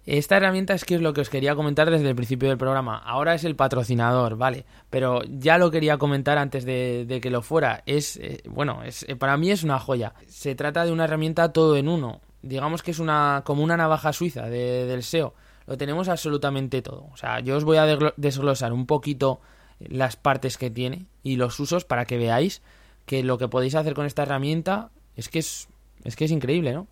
Esta 0.05 0.37
herramienta 0.37 0.73
es 0.73 0.83
que 0.83 0.95
es 0.95 1.01
lo 1.01 1.13
que 1.13 1.21
os 1.21 1.29
quería 1.29 1.55
comentar 1.55 1.89
desde 1.89 2.09
el 2.09 2.15
principio 2.15 2.49
del 2.49 2.57
programa. 2.57 2.97
Ahora 2.97 3.35
es 3.35 3.45
el 3.45 3.55
patrocinador, 3.55 4.35
¿vale? 4.35 4.65
Pero 4.89 5.21
ya 5.23 5.57
lo 5.57 5.69
quería 5.69 5.97
comentar 5.97 6.37
antes 6.39 6.65
de, 6.65 7.05
de 7.05 7.21
que 7.21 7.29
lo 7.29 7.41
fuera. 7.41 7.83
Es, 7.85 8.17
eh, 8.17 8.41
bueno, 8.49 8.81
es, 8.83 9.05
eh, 9.07 9.15
para 9.15 9.37
mí 9.37 9.51
es 9.51 9.63
una 9.63 9.79
joya. 9.79 10.13
Se 10.27 10.55
trata 10.55 10.83
de 10.83 10.91
una 10.91 11.03
herramienta 11.03 11.53
todo 11.53 11.77
en 11.77 11.87
uno. 11.87 12.19
Digamos 12.41 12.81
que 12.81 12.91
es 12.91 12.99
una 12.99 13.43
como 13.45 13.63
una 13.63 13.77
navaja 13.77 14.11
suiza 14.11 14.49
de, 14.49 14.87
del 14.87 15.03
SEO. 15.03 15.35
Lo 15.67 15.77
tenemos 15.77 16.09
absolutamente 16.09 16.81
todo. 16.81 17.07
O 17.13 17.17
sea, 17.17 17.39
yo 17.39 17.55
os 17.55 17.63
voy 17.63 17.77
a 17.77 17.85
desglosar 18.17 18.73
un 18.73 18.87
poquito 18.87 19.39
las 19.87 20.15
partes 20.15 20.57
que 20.57 20.69
tiene 20.69 21.05
y 21.23 21.35
los 21.35 21.59
usos 21.59 21.85
para 21.85 22.05
que 22.05 22.17
veáis 22.17 22.61
que 23.05 23.23
lo 23.23 23.37
que 23.37 23.47
podéis 23.47 23.75
hacer 23.75 23.93
con 23.93 24.05
esta 24.05 24.23
herramienta 24.23 24.89
es 25.15 25.29
que 25.29 25.39
es, 25.39 25.67
es 26.03 26.15
que 26.15 26.25
es 26.25 26.31
increíble, 26.31 26.73
¿no? 26.73 26.87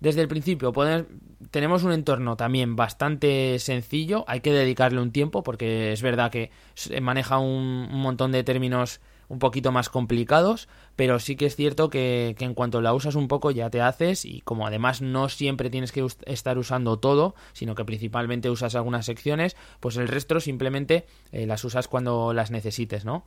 Desde 0.00 0.20
el 0.20 0.28
principio 0.28 0.72
podemos, 0.72 1.06
tenemos 1.50 1.84
un 1.84 1.92
entorno 1.92 2.36
también 2.36 2.76
bastante 2.76 3.58
sencillo, 3.58 4.24
hay 4.26 4.40
que 4.40 4.52
dedicarle 4.52 5.00
un 5.00 5.12
tiempo 5.12 5.42
porque 5.42 5.92
es 5.92 6.02
verdad 6.02 6.30
que 6.30 6.50
maneja 7.00 7.38
un, 7.38 7.88
un 7.90 8.00
montón 8.00 8.32
de 8.32 8.44
términos 8.44 9.00
un 9.28 9.38
poquito 9.38 9.72
más 9.72 9.88
complicados, 9.88 10.68
pero 10.96 11.18
sí 11.18 11.36
que 11.36 11.46
es 11.46 11.56
cierto 11.56 11.88
que, 11.90 12.34
que, 12.38 12.44
en 12.44 12.54
cuanto 12.54 12.80
la 12.80 12.94
usas 12.94 13.14
un 13.14 13.28
poco 13.28 13.50
ya 13.50 13.70
te 13.70 13.80
haces 13.80 14.24
y 14.24 14.40
como 14.42 14.66
además 14.66 15.00
no 15.00 15.28
siempre 15.28 15.70
tienes 15.70 15.92
que 15.92 16.06
estar 16.26 16.58
usando 16.58 16.98
todo, 16.98 17.34
sino 17.52 17.74
que 17.74 17.84
principalmente 17.84 18.50
usas 18.50 18.74
algunas 18.74 19.06
secciones, 19.06 19.56
pues 19.80 19.96
el 19.96 20.08
resto 20.08 20.40
simplemente 20.40 21.06
eh, 21.32 21.46
las 21.46 21.64
usas 21.64 21.88
cuando 21.88 22.32
las 22.32 22.50
necesites, 22.50 23.04
¿no? 23.04 23.24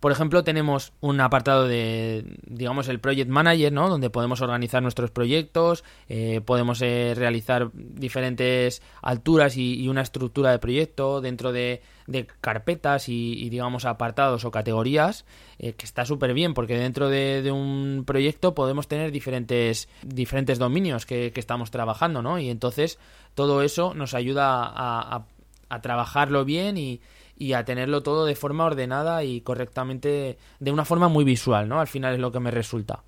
Por 0.00 0.12
ejemplo, 0.12 0.44
tenemos 0.44 0.92
un 1.00 1.20
apartado 1.20 1.66
de, 1.66 2.38
digamos, 2.46 2.88
el 2.88 3.00
Project 3.00 3.30
Manager, 3.30 3.72
¿no? 3.72 3.88
Donde 3.88 4.10
podemos 4.10 4.42
organizar 4.42 4.82
nuestros 4.82 5.10
proyectos, 5.10 5.84
eh, 6.08 6.42
podemos 6.44 6.82
eh, 6.82 7.14
realizar 7.16 7.70
diferentes 7.72 8.82
alturas 9.00 9.56
y, 9.56 9.82
y, 9.82 9.88
una 9.88 10.02
estructura 10.02 10.50
de 10.50 10.58
proyecto 10.58 11.22
dentro 11.22 11.50
de, 11.50 11.80
de 12.06 12.26
carpetas 12.40 13.08
y, 13.08 13.42
y, 13.42 13.48
digamos, 13.48 13.86
apartados 13.86 14.44
o 14.44 14.50
categorías, 14.50 15.24
eh, 15.58 15.72
que 15.72 15.86
está 15.86 16.04
súper 16.04 16.34
bien, 16.34 16.52
porque 16.52 16.76
dentro 16.76 17.08
de, 17.08 17.40
de, 17.40 17.50
un 17.50 18.04
proyecto 18.06 18.54
podemos 18.54 18.88
tener 18.88 19.10
diferentes, 19.12 19.88
diferentes 20.02 20.58
dominios 20.58 21.06
que, 21.06 21.32
que, 21.32 21.40
estamos 21.40 21.70
trabajando, 21.70 22.20
¿no? 22.20 22.38
Y 22.38 22.50
entonces 22.50 22.98
todo 23.34 23.62
eso 23.62 23.94
nos 23.94 24.12
ayuda 24.12 24.62
a, 24.62 25.16
a, 25.16 25.26
a 25.70 25.80
trabajarlo 25.80 26.44
bien 26.44 26.76
y 26.76 27.00
y 27.36 27.52
a 27.52 27.64
tenerlo 27.64 28.02
todo 28.02 28.24
de 28.24 28.34
forma 28.34 28.64
ordenada 28.64 29.24
y 29.24 29.40
correctamente, 29.40 30.38
de 30.58 30.72
una 30.72 30.84
forma 30.84 31.08
muy 31.08 31.24
visual, 31.24 31.68
¿no? 31.68 31.80
Al 31.80 31.86
final 31.86 32.14
es 32.14 32.20
lo 32.20 32.32
que 32.32 32.40
me 32.40 32.50
resulta. 32.50 33.02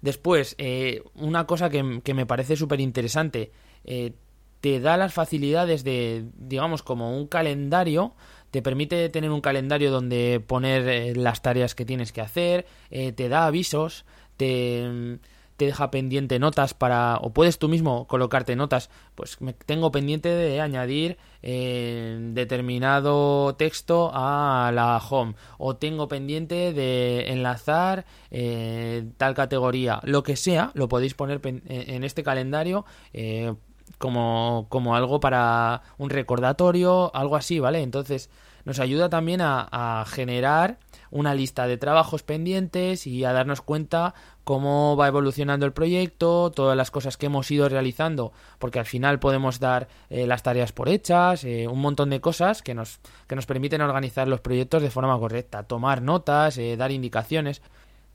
Después, 0.00 0.54
eh, 0.58 1.02
una 1.14 1.46
cosa 1.46 1.68
que, 1.68 2.00
que, 2.02 2.14
me 2.14 2.26
parece 2.26 2.56
súper 2.56 2.80
interesante, 2.80 3.52
eh, 3.84 4.14
te 4.60 4.80
da 4.80 4.96
las 4.96 5.12
facilidades 5.12 5.84
de, 5.84 6.24
digamos, 6.36 6.82
como 6.82 7.16
un 7.16 7.26
calendario, 7.26 8.14
te 8.50 8.62
permite 8.62 9.08
tener 9.08 9.30
un 9.30 9.40
calendario 9.40 9.90
donde 9.90 10.42
poner 10.44 10.88
eh, 10.88 11.14
las 11.14 11.42
tareas 11.42 11.74
que 11.74 11.84
tienes 11.84 12.12
que 12.12 12.20
hacer, 12.20 12.66
eh, 12.90 13.12
te 13.12 13.28
da 13.28 13.46
avisos, 13.46 14.04
te 14.36 15.18
te 15.60 15.66
deja 15.66 15.90
pendiente 15.90 16.38
notas 16.38 16.72
para 16.72 17.18
o 17.20 17.34
puedes 17.34 17.58
tú 17.58 17.68
mismo 17.68 18.06
colocarte 18.06 18.56
notas 18.56 18.88
pues 19.14 19.38
me 19.42 19.52
tengo 19.52 19.92
pendiente 19.92 20.30
de 20.30 20.58
añadir 20.58 21.18
eh, 21.42 22.18
determinado 22.32 23.54
texto 23.56 24.10
a 24.14 24.72
la 24.74 24.96
home 24.96 25.34
o 25.58 25.76
tengo 25.76 26.08
pendiente 26.08 26.72
de 26.72 27.30
enlazar 27.30 28.06
eh, 28.30 29.04
tal 29.18 29.34
categoría. 29.34 30.00
Lo 30.02 30.22
que 30.22 30.34
sea 30.34 30.70
lo 30.72 30.88
podéis 30.88 31.12
poner 31.12 31.42
en 31.44 32.04
este 32.04 32.22
calendario 32.22 32.86
eh, 33.12 33.52
como, 33.98 34.64
como 34.70 34.96
algo 34.96 35.20
para 35.20 35.82
un 35.98 36.08
recordatorio 36.08 37.14
algo 37.14 37.36
así 37.36 37.58
vale 37.58 37.82
entonces 37.82 38.30
nos 38.64 38.78
ayuda 38.78 39.10
también 39.10 39.42
a 39.42 40.06
generar 40.08 40.78
una 41.10 41.34
lista 41.34 41.66
de 41.66 41.76
trabajos 41.76 42.22
pendientes 42.22 43.06
y 43.06 43.24
a 43.24 43.32
darnos 43.32 43.62
cuenta 43.62 44.14
cómo 44.44 44.96
va 44.96 45.08
evolucionando 45.08 45.66
el 45.66 45.72
proyecto, 45.72 46.50
todas 46.50 46.76
las 46.76 46.90
cosas 46.90 47.16
que 47.16 47.26
hemos 47.26 47.50
ido 47.50 47.68
realizando, 47.68 48.32
porque 48.58 48.78
al 48.78 48.86
final 48.86 49.18
podemos 49.18 49.60
dar 49.60 49.88
eh, 50.08 50.26
las 50.26 50.42
tareas 50.42 50.72
por 50.72 50.88
hechas, 50.88 51.44
eh, 51.44 51.68
un 51.68 51.80
montón 51.80 52.10
de 52.10 52.20
cosas 52.20 52.62
que 52.62 52.74
nos, 52.74 53.00
que 53.26 53.36
nos 53.36 53.46
permiten 53.46 53.80
organizar 53.80 54.28
los 54.28 54.40
proyectos 54.40 54.82
de 54.82 54.90
forma 54.90 55.18
correcta, 55.18 55.64
tomar 55.64 56.02
notas, 56.02 56.58
eh, 56.58 56.76
dar 56.76 56.90
indicaciones. 56.90 57.62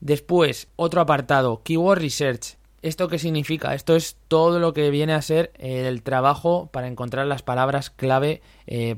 Después, 0.00 0.68
otro 0.76 1.00
apartado, 1.00 1.62
Keyword 1.62 2.00
Research. 2.00 2.56
¿Esto 2.82 3.08
qué 3.08 3.18
significa? 3.18 3.74
Esto 3.74 3.96
es 3.96 4.16
todo 4.28 4.60
lo 4.60 4.72
que 4.72 4.90
viene 4.90 5.14
a 5.14 5.22
ser 5.22 5.50
el 5.58 6.02
trabajo 6.02 6.68
para 6.70 6.86
encontrar 6.86 7.26
las 7.26 7.42
palabras 7.42 7.90
clave 7.90 8.42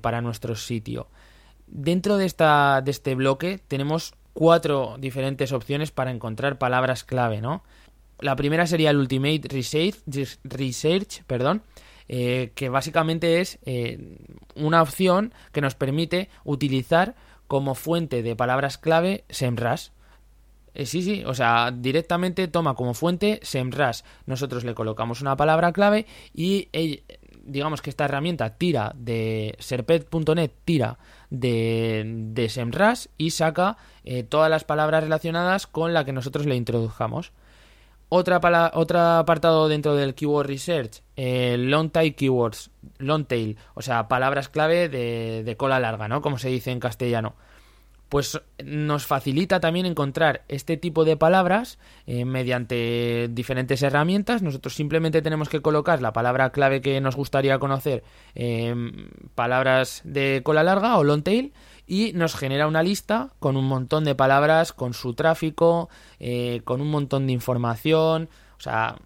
para 0.03 0.21
nuestro 0.21 0.57
sitio. 0.57 1.07
Dentro 1.71 2.17
de, 2.17 2.27
esta, 2.27 2.81
de 2.83 2.91
este 2.91 3.15
bloque 3.15 3.61
tenemos 3.69 4.15
cuatro 4.33 4.97
diferentes 4.99 5.53
opciones 5.53 5.91
para 5.91 6.11
encontrar 6.11 6.59
palabras 6.59 7.05
clave, 7.05 7.41
¿no? 7.41 7.63
La 8.21 8.37
primera 8.37 8.67
sería 8.67 8.91
el 8.91 8.97
Ultimate 8.97 9.49
Research, 10.45 11.23
perdón, 11.27 11.63
eh, 12.09 12.53
que 12.55 12.69
básicamente 12.69 13.41
es 13.41 13.59
eh, 13.65 14.17
una 14.57 14.83
opción 14.83 15.33
que 15.53 15.61
nos 15.61 15.75
permite 15.75 16.29
utilizar 16.45 17.15
como 17.47 17.75
fuente 17.75 18.23
de 18.23 18.35
palabras 18.35 18.79
clave 18.79 19.25
SEMrush. 19.29 19.89
Eh, 20.75 20.87
sí, 20.87 21.03
sí, 21.03 21.23
o 21.27 21.35
sea, 21.35 21.71
directamente 21.71 22.49
toma 22.49 22.75
como 22.75 22.95
fuente 22.95 23.41
SEMrush. 23.43 24.03
Nosotros 24.27 24.65
le 24.65 24.75
colocamos 24.75 25.21
una 25.21 25.37
palabra 25.37 25.73
clave 25.73 26.07
y 26.33 26.69
digamos 27.45 27.83
que 27.83 27.91
esta 27.91 28.05
herramienta 28.05 28.57
tira 28.57 28.93
de 28.97 29.55
serped.net, 29.59 30.51
tira 30.65 30.99
de, 31.31 32.03
de 32.07 33.09
y 33.19 33.31
saca 33.31 33.77
eh, 34.05 34.23
todas 34.23 34.51
las 34.51 34.65
palabras 34.65 35.05
relacionadas 35.05 35.67
con 35.67 35.93
la 35.93 36.05
que 36.05 36.13
nosotros 36.13 36.47
le 36.47 36.57
introdujamos. 36.57 37.33
Otra 38.11 38.41
otro 38.73 39.01
apartado 39.01 39.69
dentro 39.69 39.95
del 39.95 40.15
Keyword 40.15 40.47
Research, 40.47 41.03
eh, 41.17 41.57
Long 41.59 41.91
Tail 41.91 42.15
Keywords, 42.15 42.71
Long 42.97 43.27
Tail, 43.27 43.59
o 43.75 43.83
sea, 43.83 44.09
palabras 44.09 44.49
clave 44.49 44.89
de, 44.89 45.43
de, 45.45 45.57
cola 45.59 45.79
larga, 45.79 46.09
¿no? 46.09 46.23
Como 46.23 46.39
se 46.39 46.49
dice 46.49 46.71
en 46.71 46.81
castellano. 46.81 47.35
Pues 48.09 48.41
nos 48.65 49.07
facilita 49.07 49.61
también 49.61 49.87
encontrar 49.87 50.43
este 50.49 50.77
tipo 50.77 51.05
de 51.05 51.17
palabras 51.17 51.79
eh, 52.07 52.25
mediante 52.25 53.29
diferentes 53.31 53.83
herramientas. 53.83 54.43
Nosotros 54.43 54.75
simplemente 54.75 55.23
tenemos 55.23 55.49
que 55.49 55.61
colocar 55.61 56.01
la 56.01 56.13
palabra 56.13 56.51
clave 56.51 56.81
que 56.81 57.01
nos 57.01 57.17
gustaría 57.17 57.59
conocer, 57.59 58.03
en 58.35 59.11
palabras 59.35 60.01
de 60.05 60.41
cola 60.43 60.63
larga 60.63 60.97
o 60.97 61.05
long 61.05 61.23
tail, 61.23 61.53
y 61.87 62.13
nos 62.15 62.35
genera 62.35 62.67
una 62.67 62.83
lista 62.83 63.31
con 63.41 63.57
un 63.57 63.67
montón 63.67 64.05
de 64.05 64.15
palabras, 64.15 64.73
con 64.73 64.95
su 64.95 65.15
tráfico, 65.15 65.89
eh, 66.19 66.63
con 66.65 66.81
un 66.81 66.91
montón 66.91 67.27
de 67.27 67.33
información. 67.33 68.29
O 68.59 68.61
sea, 68.61 68.97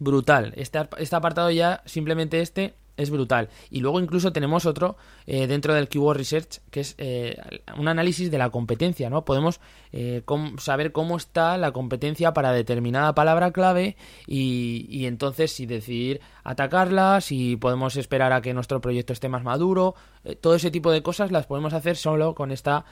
brutal. 0.00 0.52
Este, 0.56 0.80
este 0.98 1.16
apartado 1.16 1.50
ya, 1.50 1.82
simplemente 1.84 2.40
este, 2.40 2.74
es 3.00 3.10
brutal. 3.10 3.48
Y 3.70 3.80
luego 3.80 4.00
incluso 4.00 4.32
tenemos 4.32 4.66
otro 4.66 4.96
eh, 5.26 5.46
dentro 5.46 5.74
del 5.74 5.88
Keyword 5.88 6.18
Research, 6.18 6.60
que 6.70 6.80
es 6.80 6.94
eh, 6.98 7.36
un 7.76 7.88
análisis 7.88 8.30
de 8.30 8.38
la 8.38 8.50
competencia, 8.50 9.08
¿no? 9.08 9.24
Podemos 9.24 9.60
eh, 9.92 10.22
saber 10.58 10.92
cómo 10.92 11.16
está 11.16 11.56
la 11.56 11.72
competencia 11.72 12.32
para 12.32 12.52
determinada 12.52 13.14
palabra 13.14 13.52
clave 13.52 13.96
y, 14.26 14.86
y, 14.90 15.06
entonces 15.06 15.52
si 15.52 15.66
decidir 15.66 16.20
atacarla, 16.44 17.20
si 17.20 17.56
podemos 17.56 17.96
esperar 17.96 18.32
a 18.32 18.42
que 18.42 18.54
nuestro 18.54 18.80
proyecto 18.80 19.12
esté 19.12 19.28
más 19.28 19.42
maduro, 19.42 19.94
todo 20.40 20.54
ese 20.54 20.70
tipo 20.70 20.90
de 20.90 21.02
cosas 21.02 21.30
las 21.30 21.46
podemos 21.46 21.72
hacer 21.72 21.96
solo 21.96 22.34
con 22.34 22.50
esta 22.50 22.84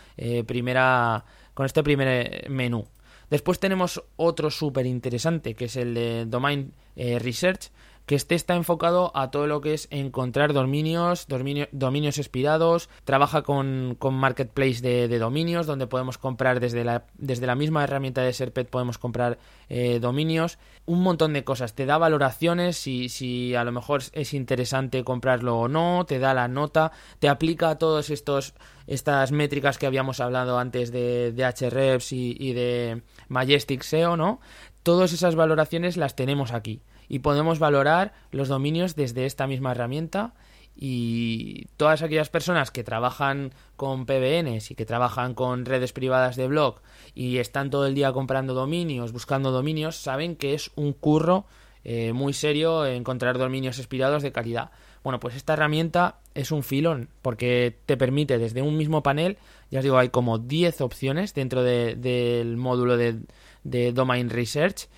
primera, 0.46 1.24
con 1.54 1.66
este 1.66 1.82
primer 1.82 2.48
menú. 2.48 2.86
Después 3.30 3.58
tenemos 3.58 4.02
otro 4.16 4.50
súper 4.50 4.86
interesante, 4.86 5.54
que 5.54 5.66
es 5.66 5.76
el 5.76 5.94
de 5.94 6.24
Domain 6.26 6.72
Research, 6.96 7.70
que 8.08 8.14
este 8.14 8.34
está 8.34 8.56
enfocado 8.56 9.12
a 9.14 9.30
todo 9.30 9.46
lo 9.46 9.60
que 9.60 9.74
es 9.74 9.86
encontrar 9.90 10.54
dominios, 10.54 11.26
dominios 11.28 12.16
expirados, 12.16 12.88
trabaja 13.04 13.42
con, 13.42 13.98
marketplace 14.00 14.80
de, 14.80 15.18
dominios, 15.18 15.66
donde 15.66 15.86
podemos 15.86 16.16
comprar 16.16 16.58
desde 16.58 16.84
la, 16.84 17.04
desde 17.18 17.46
la 17.46 17.54
misma 17.54 17.84
herramienta 17.84 18.22
de 18.22 18.32
Serpet, 18.32 18.70
podemos 18.70 18.96
comprar 18.96 19.38
eh, 19.68 19.98
dominios, 20.00 20.58
un 20.86 21.02
montón 21.02 21.34
de 21.34 21.44
cosas, 21.44 21.74
te 21.74 21.84
da 21.84 21.98
valoraciones, 21.98 22.78
si, 22.78 23.10
si 23.10 23.54
a 23.54 23.62
lo 23.62 23.72
mejor 23.72 24.00
es 24.12 24.32
interesante 24.32 25.04
comprarlo 25.04 25.58
o 25.58 25.68
no, 25.68 26.06
te 26.06 26.18
da 26.18 26.32
la 26.32 26.48
nota, 26.48 26.92
te 27.18 27.28
aplica 27.28 27.76
todos 27.76 28.08
estos 28.08 28.54
estas 28.86 29.32
métricas 29.32 29.76
que 29.76 29.86
habíamos 29.86 30.18
hablado 30.18 30.58
antes 30.58 30.90
de, 30.92 31.32
de 31.32 31.44
HREPS 31.44 32.12
y, 32.14 32.34
y 32.40 32.54
de 32.54 33.02
Majestic 33.28 33.82
SEO, 33.82 34.16
¿no? 34.16 34.40
Todas 34.82 35.12
esas 35.12 35.34
valoraciones 35.34 35.98
las 35.98 36.16
tenemos 36.16 36.52
aquí 36.52 36.80
y 37.08 37.20
podemos 37.20 37.58
valorar 37.58 38.12
los 38.30 38.48
dominios 38.48 38.96
desde 38.96 39.26
esta 39.26 39.46
misma 39.46 39.72
herramienta 39.72 40.34
y 40.80 41.66
todas 41.76 42.02
aquellas 42.02 42.28
personas 42.28 42.70
que 42.70 42.84
trabajan 42.84 43.52
con 43.76 44.06
PBNs 44.06 44.70
y 44.70 44.74
que 44.76 44.86
trabajan 44.86 45.34
con 45.34 45.64
redes 45.64 45.92
privadas 45.92 46.36
de 46.36 46.46
blog 46.46 46.80
y 47.14 47.38
están 47.38 47.70
todo 47.70 47.86
el 47.86 47.96
día 47.96 48.12
comprando 48.12 48.54
dominios, 48.54 49.12
buscando 49.12 49.50
dominios, 49.50 49.96
saben 49.96 50.36
que 50.36 50.54
es 50.54 50.70
un 50.76 50.92
curro 50.92 51.46
eh, 51.82 52.12
muy 52.12 52.32
serio 52.32 52.86
encontrar 52.86 53.38
dominios 53.38 53.78
expirados 53.78 54.22
de 54.22 54.30
calidad. 54.30 54.70
Bueno, 55.02 55.18
pues 55.18 55.34
esta 55.34 55.54
herramienta 55.54 56.20
es 56.34 56.52
un 56.52 56.62
filón 56.62 57.08
porque 57.22 57.76
te 57.86 57.96
permite 57.96 58.38
desde 58.38 58.62
un 58.62 58.76
mismo 58.76 59.02
panel, 59.02 59.38
ya 59.70 59.80
os 59.80 59.84
digo, 59.84 59.98
hay 59.98 60.10
como 60.10 60.38
10 60.38 60.80
opciones 60.80 61.34
dentro 61.34 61.64
del 61.64 62.56
módulo 62.56 62.96
de, 62.96 63.18
de 63.64 63.92
Domain 63.92 64.30
Research 64.30 64.88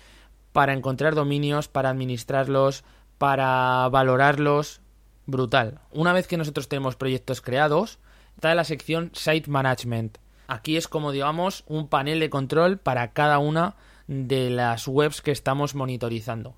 para 0.51 0.73
encontrar 0.73 1.15
dominios, 1.15 1.67
para 1.67 1.89
administrarlos, 1.89 2.83
para 3.17 3.87
valorarlos. 3.89 4.81
Brutal. 5.27 5.79
Una 5.91 6.13
vez 6.13 6.27
que 6.27 6.37
nosotros 6.37 6.67
tenemos 6.67 6.95
proyectos 6.95 7.41
creados, 7.41 7.99
está 8.35 8.53
la 8.55 8.63
sección 8.63 9.11
Site 9.13 9.49
Management. 9.49 10.17
Aquí 10.47 10.75
es 10.75 10.87
como 10.87 11.11
digamos 11.11 11.63
un 11.67 11.87
panel 11.87 12.19
de 12.19 12.29
control 12.29 12.77
para 12.77 13.13
cada 13.13 13.39
una 13.39 13.75
de 14.07 14.49
las 14.49 14.87
webs 14.87 15.21
que 15.21 15.31
estamos 15.31 15.75
monitorizando. 15.75 16.55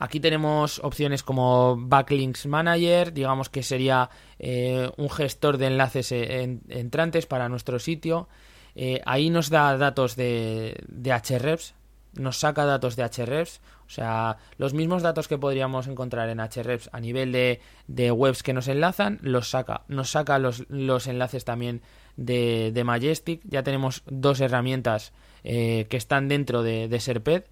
Aquí 0.00 0.20
tenemos 0.20 0.80
opciones 0.84 1.22
como 1.22 1.76
Backlinks 1.76 2.46
Manager, 2.46 3.12
digamos 3.12 3.48
que 3.48 3.62
sería 3.62 4.10
eh, 4.38 4.90
un 4.96 5.10
gestor 5.10 5.58
de 5.58 5.66
enlaces 5.66 6.12
entrantes 6.12 7.26
para 7.26 7.48
nuestro 7.48 7.78
sitio. 7.78 8.28
Eh, 8.76 9.02
ahí 9.06 9.28
nos 9.28 9.50
da 9.50 9.76
datos 9.76 10.14
de, 10.14 10.76
de 10.86 11.10
Hrefs, 11.10 11.74
nos 12.18 12.38
saca 12.38 12.64
datos 12.64 12.96
de 12.96 13.04
Hrefs, 13.04 13.60
o 13.86 13.90
sea, 13.90 14.36
los 14.58 14.74
mismos 14.74 15.02
datos 15.02 15.28
que 15.28 15.38
podríamos 15.38 15.86
encontrar 15.86 16.28
en 16.28 16.40
Hrefs 16.40 16.90
a 16.92 17.00
nivel 17.00 17.32
de, 17.32 18.10
webs 18.12 18.42
que 18.42 18.52
nos 18.52 18.68
enlazan, 18.68 19.18
los 19.22 19.48
saca. 19.48 19.82
Nos 19.88 20.10
saca 20.10 20.38
los, 20.38 20.68
los 20.68 21.06
enlaces 21.06 21.44
también 21.44 21.80
de, 22.16 22.70
de, 22.74 22.84
Majestic. 22.84 23.40
Ya 23.44 23.62
tenemos 23.62 24.02
dos 24.06 24.40
herramientas 24.40 25.12
eh, 25.42 25.86
que 25.88 25.96
están 25.96 26.28
dentro 26.28 26.62
de, 26.62 26.88
de, 26.88 27.00
Serped. 27.00 27.44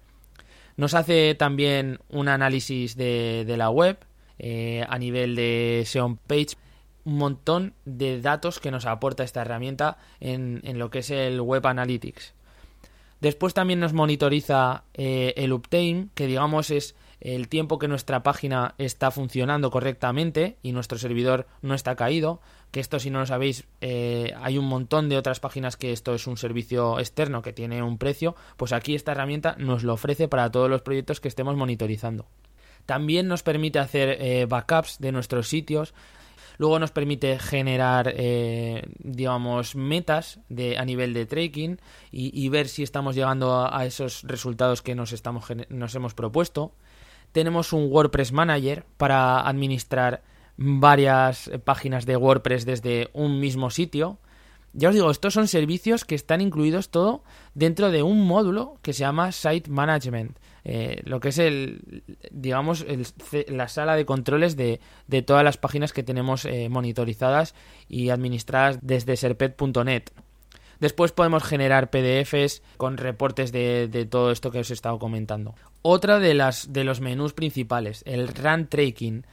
Nos 0.75 0.93
hace 0.93 1.33
también 1.33 1.99
un 2.09 2.27
análisis 2.27 2.95
de, 2.95 3.43
de 3.47 3.57
la 3.57 3.71
web 3.71 3.97
eh, 4.37 4.85
a 4.87 4.99
nivel 4.99 5.35
de 5.35 5.83
SEO 5.87 6.19
Page. 6.27 6.49
Un 7.03 7.17
montón 7.17 7.73
de 7.85 8.21
datos 8.21 8.59
que 8.59 8.69
nos 8.69 8.85
aporta 8.85 9.23
esta 9.23 9.41
herramienta 9.41 9.97
en, 10.19 10.61
en 10.63 10.77
lo 10.77 10.91
que 10.91 10.99
es 10.99 11.09
el 11.09 11.41
Web 11.41 11.65
Analytics. 11.65 12.36
Después 13.21 13.53
también 13.53 13.79
nos 13.79 13.93
monitoriza 13.93 14.83
eh, 14.93 15.33
el 15.37 15.53
uptime, 15.53 16.09
que 16.13 16.27
digamos 16.27 16.69
es 16.69 16.95
el 17.19 17.47
tiempo 17.47 17.79
que 17.79 17.87
nuestra 17.87 18.21
página 18.21 18.75
está 18.77 19.09
funcionando 19.09 19.71
correctamente 19.71 20.57
y 20.61 20.71
nuestro 20.71 20.99
servidor 20.99 21.47
no 21.61 21.73
está 21.73 21.95
caído. 21.95 22.41
Que 22.71 22.79
esto, 22.79 22.99
si 22.99 23.09
no 23.09 23.19
lo 23.19 23.25
sabéis, 23.25 23.65
eh, 23.81 24.33
hay 24.39 24.57
un 24.57 24.65
montón 24.65 25.09
de 25.09 25.17
otras 25.17 25.39
páginas 25.39 25.77
que 25.77 25.93
esto 25.93 26.13
es 26.13 26.27
un 26.27 26.37
servicio 26.37 26.99
externo 26.99 27.41
que 27.41 27.53
tiene 27.53 27.81
un 27.81 27.97
precio. 27.97 28.35
Pues 28.55 28.71
aquí 28.71 28.93
esta 28.93 29.13
herramienta 29.13 29.55
nos 29.57 29.83
lo 29.83 29.93
ofrece 29.93 30.27
para 30.27 30.51
todos 30.51 30.69
los 30.69 30.83
proyectos 30.83 31.19
que 31.19 31.27
estemos 31.27 31.55
monitorizando. 31.55 32.27
También 32.85 33.27
nos 33.27 33.43
permite 33.43 33.79
hacer 33.79 34.17
eh, 34.21 34.45
backups 34.45 34.99
de 34.99 35.11
nuestros 35.11 35.47
sitios. 35.47 35.93
Luego 36.57 36.79
nos 36.79 36.91
permite 36.91 37.37
generar, 37.39 38.13
eh, 38.15 38.83
digamos, 38.99 39.75
metas 39.75 40.39
a 40.77 40.85
nivel 40.85 41.13
de 41.13 41.25
tracking 41.25 41.79
y, 42.11 42.49
ver 42.49 42.67
si 42.67 42.83
estamos 42.83 43.15
llegando 43.15 43.67
a, 43.71 43.85
esos 43.85 44.23
resultados 44.23 44.81
que 44.81 44.95
nos, 44.95 45.13
estamos, 45.13 45.45
nos 45.69 45.95
hemos 45.95 46.13
propuesto. 46.13 46.73
Tenemos 47.31 47.73
un 47.73 47.91
WordPress 47.91 48.31
Manager 48.31 48.85
para 48.97 49.47
administrar 49.47 50.23
varias 50.57 51.51
páginas 51.63 52.05
de 52.05 52.17
WordPress 52.17 52.65
desde 52.65 53.09
un 53.13 53.39
mismo 53.39 53.69
sitio. 53.69 54.17
Ya 54.73 54.89
os 54.89 54.95
digo, 54.95 55.09
estos 55.11 55.33
son 55.33 55.47
servicios 55.47 56.05
que 56.05 56.15
están 56.15 56.41
incluidos 56.41 56.89
todo 56.89 57.23
dentro 57.53 57.91
de 57.91 58.03
un 58.03 58.25
módulo 58.27 58.77
que 58.81 58.93
se 58.93 58.99
llama 59.01 59.31
Site 59.31 59.69
Management. 59.69 60.37
Eh, 60.69 61.01
lo 61.05 61.21
que 61.21 61.29
es 61.29 61.37
el, 61.37 62.03
digamos, 62.29 62.85
la 63.47 63.69
sala 63.69 63.95
de 63.95 64.05
controles 64.05 64.57
de, 64.57 64.81
todas 65.25 65.41
las 65.45 65.55
páginas 65.55 65.93
que 65.93 66.03
tenemos 66.03 66.43
eh, 66.43 66.67
monitorizadas 66.67 67.55
y 67.87 68.09
administradas 68.09 68.79
desde 68.81 69.15
serpet.net. 69.15 70.03
Después 70.81 71.13
podemos 71.13 71.43
generar 71.43 71.89
PDFs 71.89 72.61
con 72.75 72.97
reportes 72.97 73.53
de, 73.53 74.07
todo 74.11 74.29
esto 74.29 74.51
que 74.51 74.59
os 74.59 74.69
he 74.69 74.73
estado 74.73 74.99
comentando. 74.99 75.55
Otra 75.83 76.19
de 76.19 76.33
las 76.33 76.73
de 76.73 76.83
los 76.83 76.99
menús 76.99 77.31
principales, 77.31 78.03
el 78.05 78.27
Run 78.27 78.67
Tracking. 78.67 79.25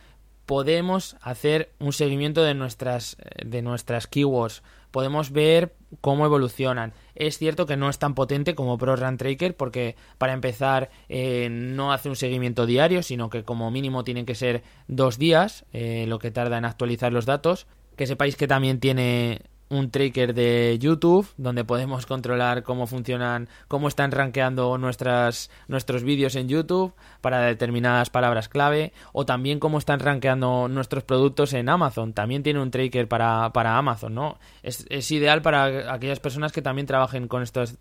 Podemos 0.47 1.17
hacer 1.21 1.73
un 1.81 1.93
seguimiento 1.93 2.45
de 2.45 2.55
nuestras 2.55 3.17
de 3.45 3.61
nuestras 3.61 4.07
keywords 4.07 4.63
podemos 4.95 5.33
ver 5.33 5.75
cómo 6.01 6.25
evolucionan. 6.27 6.93
Es 7.15 7.39
cierto 7.39 7.67
que 7.67 7.77
no 7.77 7.89
es 7.89 7.99
tan 7.99 8.15
potente 8.15 8.55
como 8.55 8.79
Pro 8.79 8.97
Run 8.97 9.17
Tracker 9.17 9.57
porque 9.57 9.97
para 10.19 10.33
empezar 10.33 10.91
eh, 11.09 11.49
no 11.51 11.93
hace 11.93 12.09
un 12.09 12.17
seguimiento 12.17 12.67
diario, 12.67 13.03
sino 13.03 13.31
que 13.31 13.45
como 13.45 13.71
mínimo 13.71 14.05
tienen 14.05 14.27
que 14.27 14.35
ser 14.35 14.63
dos 14.89 15.19
días 15.19 15.65
eh, 15.73 16.07
lo 16.09 16.19
que 16.19 16.31
tarda 16.31 16.59
en 16.59 16.65
actualizar 16.65 17.13
los 17.13 17.27
datos. 17.27 17.67
Que 17.97 18.07
sepáis 18.07 18.37
que 18.37 18.49
también 18.49 18.81
tiene 18.81 19.43
un 19.75 19.91
tracker 19.91 20.35
de 20.35 20.79
YouTube 20.81 21.29
donde 21.37 21.65
podemos 21.65 22.07
controlar 22.07 22.63
cómo 22.63 22.87
funcionan, 22.87 23.49
cómo 23.69 23.89
están 23.89 24.13
rankeando 24.13 24.79
nuestras, 24.79 25.51
nuestros 25.69 26.03
vídeos 26.03 26.37
en 26.37 26.49
YouTube 26.49 26.95
para 27.21 27.41
determinadas 27.41 28.11
palabras 28.11 28.49
clave 28.49 28.93
o 29.13 29.27
también 29.27 29.59
cómo 29.59 29.79
están 29.79 30.01
rankeando 30.01 30.69
nuestros 30.69 31.05
productos 31.05 31.53
en 31.53 31.69
Amazon. 31.69 32.13
También 32.13 32.43
tiene 32.43 32.61
un 32.61 32.71
tracker 32.71 33.09
para, 33.09 33.53
para 33.53 33.77
Amazon, 33.77 34.15
¿no? 34.15 34.39
Es, 34.63 34.87
es, 34.89 35.11
ideal 35.11 35.43
para 35.43 35.93
aquellas 35.93 36.21
personas 36.21 36.53
que 36.53 36.63
también 36.63 36.87
trabajen 36.87 37.29
con 37.29 37.43
estas 37.43 37.77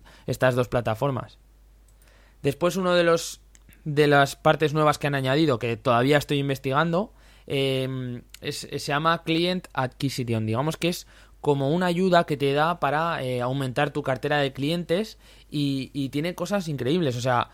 dos 0.54 0.68
plataformas. 0.68 1.38
Después 2.42 2.76
uno 2.76 2.94
de 2.94 3.04
los 3.04 3.40
de 3.84 4.06
las 4.06 4.34
partes 4.34 4.72
nuevas 4.72 4.98
que 4.98 5.06
han 5.06 5.14
añadido 5.14 5.58
que 5.58 5.76
todavía 5.76 6.16
estoy 6.16 6.38
investigando 6.38 7.12
eh, 7.46 8.22
se 8.50 8.78
llama 8.78 9.22
Client 9.24 9.68
Acquisition. 9.72 10.46
Digamos 10.46 10.76
que 10.76 10.88
es 10.88 11.06
como 11.44 11.68
una 11.68 11.84
ayuda 11.84 12.24
que 12.24 12.38
te 12.38 12.54
da 12.54 12.80
para 12.80 13.22
eh, 13.22 13.42
aumentar 13.42 13.90
tu 13.90 14.02
cartera 14.02 14.38
de 14.38 14.54
clientes 14.54 15.18
y, 15.50 16.08
tiene 16.08 16.34
cosas 16.34 16.68
increíbles. 16.68 17.16
O 17.16 17.20
sea, 17.20 17.50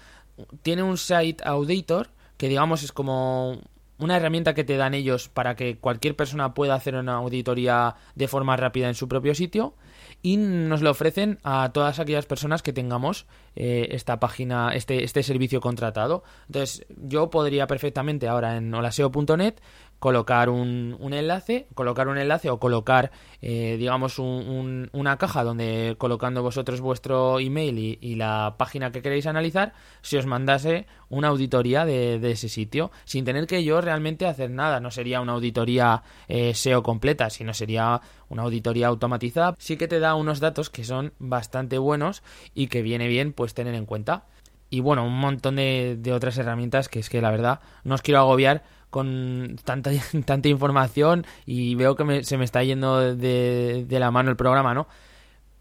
tiene 0.63 0.85
un 0.85 0.97
site 0.97 1.43
auditor 1.45 2.11
que 2.37 2.47
digamos 2.47 2.85
es 2.85 2.93
como 2.93 3.59
una 3.99 4.17
herramienta 4.17 4.55
que 4.55 4.63
te 4.63 4.77
dan 4.77 4.95
ellos 4.95 5.29
para 5.29 5.57
que 5.57 5.77
cualquier 5.77 6.15
persona 6.15 6.55
pueda 6.55 6.77
hacer 6.77 6.95
una 6.95 7.15
auditoría 7.15 7.97
de 8.15 8.29
forma 8.29 8.57
rápida 8.57 8.87
en 8.87 8.95
su 8.95 9.09
propio 9.09 9.35
sitio 9.35 9.75
y 10.23 10.37
nos 10.37 10.83
lo 10.83 10.91
ofrecen 10.93 11.41
a 11.43 11.71
todas 11.73 11.99
aquellas 11.99 12.27
personas 12.27 12.63
que 12.63 12.73
tengamos 12.73 13.27
eh, 13.57 13.89
esta 13.91 14.21
página, 14.21 14.73
este, 14.73 15.03
este 15.03 15.25
servicio 15.25 15.61
contratado. 15.61 16.23
Entonces, 16.47 16.87
yo 16.97 17.29
podría 17.29 17.67
perfectamente 17.67 18.29
ahora 18.29 18.57
en 18.57 18.73
holaseo.net 18.73 19.57
colocar 20.01 20.49
un, 20.49 20.97
un, 20.99 21.13
enlace, 21.13 21.69
colocar 21.75 22.09
un 22.09 22.19
enlace 22.19 22.51
o 22.51 22.59
colocar, 22.59 23.13
eh, 23.43 23.77
digamos, 23.79 24.19
un, 24.19 24.89
una 24.93 25.19
caja 25.19 25.45
donde 25.45 25.95
colocando 25.99 26.43
vosotros 26.43 26.81
vuestro 26.81 27.39
email 27.39 27.99
y, 28.01 28.15
la 28.17 28.57
página 28.59 28.91
que 28.91 29.03
queréis 29.03 29.27
analizar, 29.27 29.73
se 30.01 30.19
os 30.19 30.27
mandase 30.27 30.87
una 31.11 31.29
auditoría 31.29 31.85
de, 31.85 32.19
de, 32.19 32.33
ese 32.33 32.49
sitio, 32.49 32.91
sin 33.05 33.25
tener 33.25 33.47
que 33.47 33.63
yo 33.63 33.81
realmente 33.81 34.27
hacer 34.27 34.51
nada. 34.51 34.81
No 34.81 34.91
sería 34.91 35.21
una 35.21 35.33
auditoría 35.33 36.03
eh, 36.29 36.55
SEO 36.55 36.83
completa, 36.83 37.29
sino 37.31 37.53
sería 37.53 38.01
una 38.29 38.43
auditoría 38.43 38.89
automatizada. 38.89 39.55
Sí 39.59 39.77
que 39.77 39.87
te 39.87 40.01
da 40.01 40.15
unos 40.15 40.41
datos 40.41 40.71
que 40.71 40.85
son 40.85 41.13
bastante 41.19 41.79
buenos 41.79 42.23
y 42.55 42.69
que 42.69 42.83
viene 42.83 43.07
bien 43.07 43.33
pues 43.35 43.53
tener 43.53 43.75
en 43.75 43.85
cuenta. 43.85 44.25
Y 44.71 44.81
bueno, 44.81 45.05
un 45.05 45.19
montón 45.19 45.57
de, 45.57 45.97
de 45.99 46.13
otras 46.13 46.39
herramientas 46.39 46.89
que 46.89 47.01
es 47.01 47.11
que 47.11 47.21
la 47.21 47.31
verdad 47.31 47.61
no 47.83 47.97
os 47.97 48.03
quiero 48.03 48.21
agobiar 48.21 48.63
con 48.91 49.57
tanta, 49.65 49.91
tanta 50.25 50.49
información 50.49 51.27
y 51.47 51.75
veo 51.75 51.97
que 51.97 52.05
me, 52.05 52.25
se 52.25 52.37
me 52.37 52.45
está 52.45 52.63
yendo 52.63 53.15
de, 53.15 53.87
de, 53.89 54.01
la 54.01 54.11
mano 54.11 54.31
el 54.31 54.37
programa, 54.37 54.75
¿no? 54.75 54.89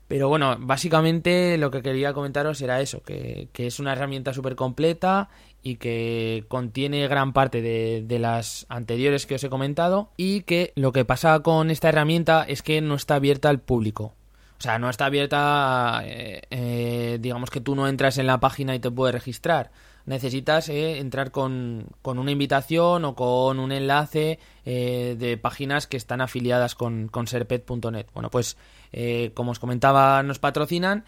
Pero 0.08 0.28
bueno, 0.28 0.58
básicamente 0.60 1.58
lo 1.60 1.70
que 1.70 1.84
quería 1.84 2.14
comentaros 2.14 2.60
era 2.62 2.82
eso, 2.82 3.04
que, 3.04 3.50
que 3.54 3.68
es 3.68 3.80
una 3.80 3.94
herramienta 3.94 4.34
súper 4.34 4.56
completa 4.56 5.30
y 5.62 5.76
que 5.76 6.46
contiene 6.48 7.08
gran 7.08 7.32
parte 7.32 7.62
de, 7.62 8.04
de, 8.08 8.18
las 8.18 8.66
anteriores 8.70 9.28
que 9.28 9.36
os 9.36 9.44
he 9.44 9.50
comentado 9.50 10.10
y 10.18 10.42
que 10.42 10.74
lo 10.76 10.92
que 10.94 11.06
pasa 11.06 11.40
con 11.42 11.70
esta 11.70 11.90
herramienta 11.90 12.44
es 12.44 12.64
que 12.64 12.82
no 12.82 12.96
está 12.96 13.16
abierta 13.16 13.50
al 13.50 13.60
público. 13.60 14.16
O 14.58 14.62
sea, 14.62 14.80
no 14.80 14.90
está 14.90 15.06
abierta, 15.06 16.02
eh, 16.04 16.42
eh, 16.50 17.18
digamos 17.22 17.50
que 17.50 17.62
tú 17.62 17.76
no 17.76 17.88
entras 17.88 18.18
en 18.18 18.28
la 18.28 18.40
página 18.40 18.76
y 18.76 18.80
te 18.80 18.92
puedes 18.92 19.14
registrar 19.14 19.72
necesitas 20.10 20.70
eh, 20.70 20.98
entrar 20.98 21.30
con, 21.30 21.86
con, 22.02 22.18
una 22.18 22.32
invitación 22.32 23.06
o 23.06 23.14
con 23.14 23.60
un 23.60 23.72
enlace 23.72 24.40
eh, 24.66 25.16
de 25.20 25.38
páginas 25.38 25.86
que 25.86 25.98
están 25.98 26.20
afiliadas 26.20 26.74
con, 26.74 27.10
con 27.10 27.28
serpet.net. 27.28 28.08
Bueno, 28.16 28.32
pues 28.32 28.58
eh, 28.92 29.30
como 29.36 29.52
os 29.52 29.60
comentaba, 29.60 30.24
nos 30.24 30.40
patrocinan 30.40 31.06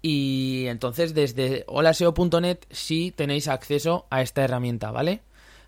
y 0.00 0.64
entonces 0.68 1.12
desde 1.12 1.64
holaseo.net 1.66 2.60
sí 2.70 3.12
tenéis 3.14 3.48
acceso 3.48 4.06
a 4.08 4.22
esta 4.22 4.42
herramienta, 4.44 4.92
¿vale? 4.92 5.20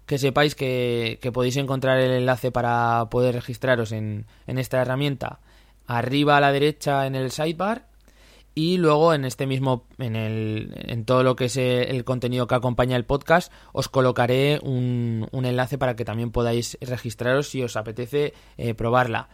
Que 0.06 0.16
sepáis 0.16 0.54
que, 0.54 1.18
que 1.20 1.32
podéis 1.32 1.58
encontrar 1.58 1.98
el 1.98 2.12
enlace 2.12 2.50
para 2.50 3.10
poder 3.10 3.34
registraros 3.34 3.92
en, 3.92 4.24
en 4.46 4.58
esta 4.58 4.80
herramienta 4.80 5.40
arriba 5.86 6.38
a 6.38 6.40
la 6.40 6.50
derecha 6.50 7.06
en 7.06 7.14
el 7.14 7.30
sidebar 7.30 7.89
y 8.60 8.76
luego 8.76 9.14
en 9.14 9.24
este 9.24 9.46
mismo 9.46 9.86
en 9.96 10.16
el 10.16 10.74
en 10.76 11.06
todo 11.06 11.22
lo 11.22 11.34
que 11.34 11.46
es 11.46 11.56
el 11.56 12.04
contenido 12.04 12.46
que 12.46 12.54
acompaña 12.54 12.94
el 12.94 13.06
podcast 13.06 13.50
os 13.72 13.88
colocaré 13.88 14.60
un, 14.62 15.26
un 15.32 15.46
enlace 15.46 15.78
para 15.78 15.96
que 15.96 16.04
también 16.04 16.30
podáis 16.30 16.76
registraros 16.82 17.48
si 17.48 17.62
os 17.62 17.76
apetece 17.76 18.34
eh, 18.58 18.74
probarla 18.74 19.30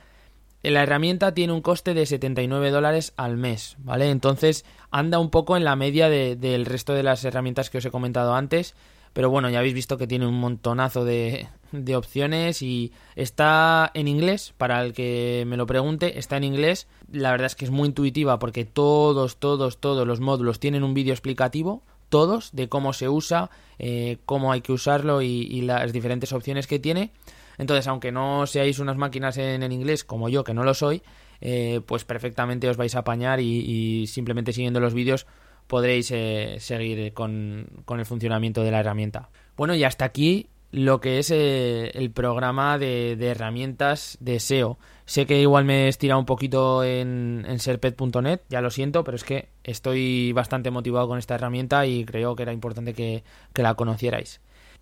la 0.62 0.83
herramienta 0.83 1.35
tiene 1.35 1.53
un 1.53 1.61
coste 1.61 1.93
de 1.93 2.07
79 2.07 2.70
dólares 2.70 3.12
al 3.16 3.37
mes, 3.37 3.77
¿vale? 3.79 4.11
Entonces 4.11 4.64
anda 4.91 5.20
un 5.20 5.31
poco 5.31 5.57
en 5.57 5.62
la 5.62 5.77
media 5.77 6.09
de, 6.09 6.35
del 6.35 6.66
resto 6.66 6.93
de 6.93 7.05
las 7.05 7.24
herramientas 7.24 7.70
que 7.70 7.79
os 7.79 7.85
he 7.85 7.93
comentado 7.93 8.35
antes, 8.35 8.74
pero 9.12 9.31
bueno, 9.31 9.49
ya 9.49 9.61
habéis 9.61 9.74
visto 9.74 9.97
que 9.97 10.09
tiene 10.09 10.27
un 10.27 10.41
montonazo 10.41 11.05
de, 11.05 11.47
de 11.73 11.97
opciones 11.97 12.62
y 12.62 12.93
está 13.14 13.91
en 13.95 14.09
inglés, 14.09 14.55
para 14.57 14.83
el 14.83 14.93
que 14.93 15.45
me 15.47 15.57
lo 15.57 15.67
pregunte, 15.67 16.19
está 16.19 16.37
en 16.37 16.45
inglés. 16.45 16.89
La 17.11 17.31
verdad 17.31 17.47
es 17.47 17.55
que 17.55 17.64
es 17.64 17.71
muy 17.71 17.89
intuitiva 17.89 18.39
porque 18.39 18.64
todos, 18.64 19.37
todos, 19.37 19.79
todos 19.79 20.07
los 20.07 20.21
módulos 20.21 20.61
tienen 20.61 20.85
un 20.85 20.95
vídeo 20.95 21.12
explicativo, 21.12 21.83
todos, 22.09 22.55
de 22.55 22.69
cómo 22.69 22.93
se 22.93 23.09
usa, 23.09 23.51
eh, 23.79 24.19
cómo 24.25 24.53
hay 24.53 24.61
que 24.61 24.73
usarlo 24.73 25.23
y, 25.23 25.61
las 25.62 25.93
diferentes 25.93 26.33
opciones 26.33 26.67
que 26.67 26.79
tiene. 26.79 27.11
Entonces, 27.59 27.87
aunque 27.87 28.12
no 28.12 28.47
seáis 28.47 28.79
unas 28.79 28.97
máquinas 28.97 29.39
en, 29.39 29.71
inglés 29.73 30.05
como 30.05 30.29
yo, 30.29 30.45
que 30.45 30.55
no 30.55 30.62
lo 30.62 30.75
soy, 30.75 31.03
eh, 31.41 31.81
pues 31.87 32.05
perfectamente 32.05 32.69
os 32.69 32.77
vais 32.77 32.95
a 32.95 33.01
apañar 33.01 33.41
y, 33.41 34.03
y 34.03 34.07
simplemente 34.07 34.53
siguiendo 34.53 34.81
los 34.81 34.95
vídeos 34.95 35.27
podréis 35.67 36.11
eh, 36.12 36.57
seguir 36.61 37.12
con, 37.12 37.67
con, 37.85 37.99
el 37.99 38.07
funcionamiento 38.07 38.62
de 38.62 38.71
la 38.71 38.81
herramienta. 38.81 39.31
Bueno, 39.57 39.75
y 39.75 39.85
hasta 39.85 40.05
aquí 40.05 40.49
lo 40.73 41.01
que 41.01 41.19
es 41.19 41.31
eh, 41.31 41.91
el 41.95 42.11
programa 42.11 42.79
de, 42.79 43.12
herramientas 43.21 44.19
de 44.21 44.41
SEO. 44.41 44.79
Sé 45.05 45.27
que 45.27 45.41
igual 45.41 45.64
me 45.64 45.85
he 45.85 45.89
estirado 45.89 46.19
un 46.19 46.27
poquito 46.27 46.83
en, 46.83 47.45
en 47.49 47.59
serpet.net, 47.59 48.41
ya 48.49 48.61
lo 48.61 48.71
siento, 48.71 49.05
pero 49.05 49.17
es 49.17 49.25
que 49.25 49.49
estoy 49.62 50.33
bastante 50.33 50.71
motivado 50.71 51.09
con 51.09 51.19
esta 51.19 51.37
herramienta 51.37 51.87
y 51.87 52.05
creo 52.05 52.35
que 52.35 52.43
era 52.43 52.53
importante 52.53 52.93
que, 52.93 53.23
que 53.53 53.62
la 53.62 53.75
conocierais. 53.75 54.41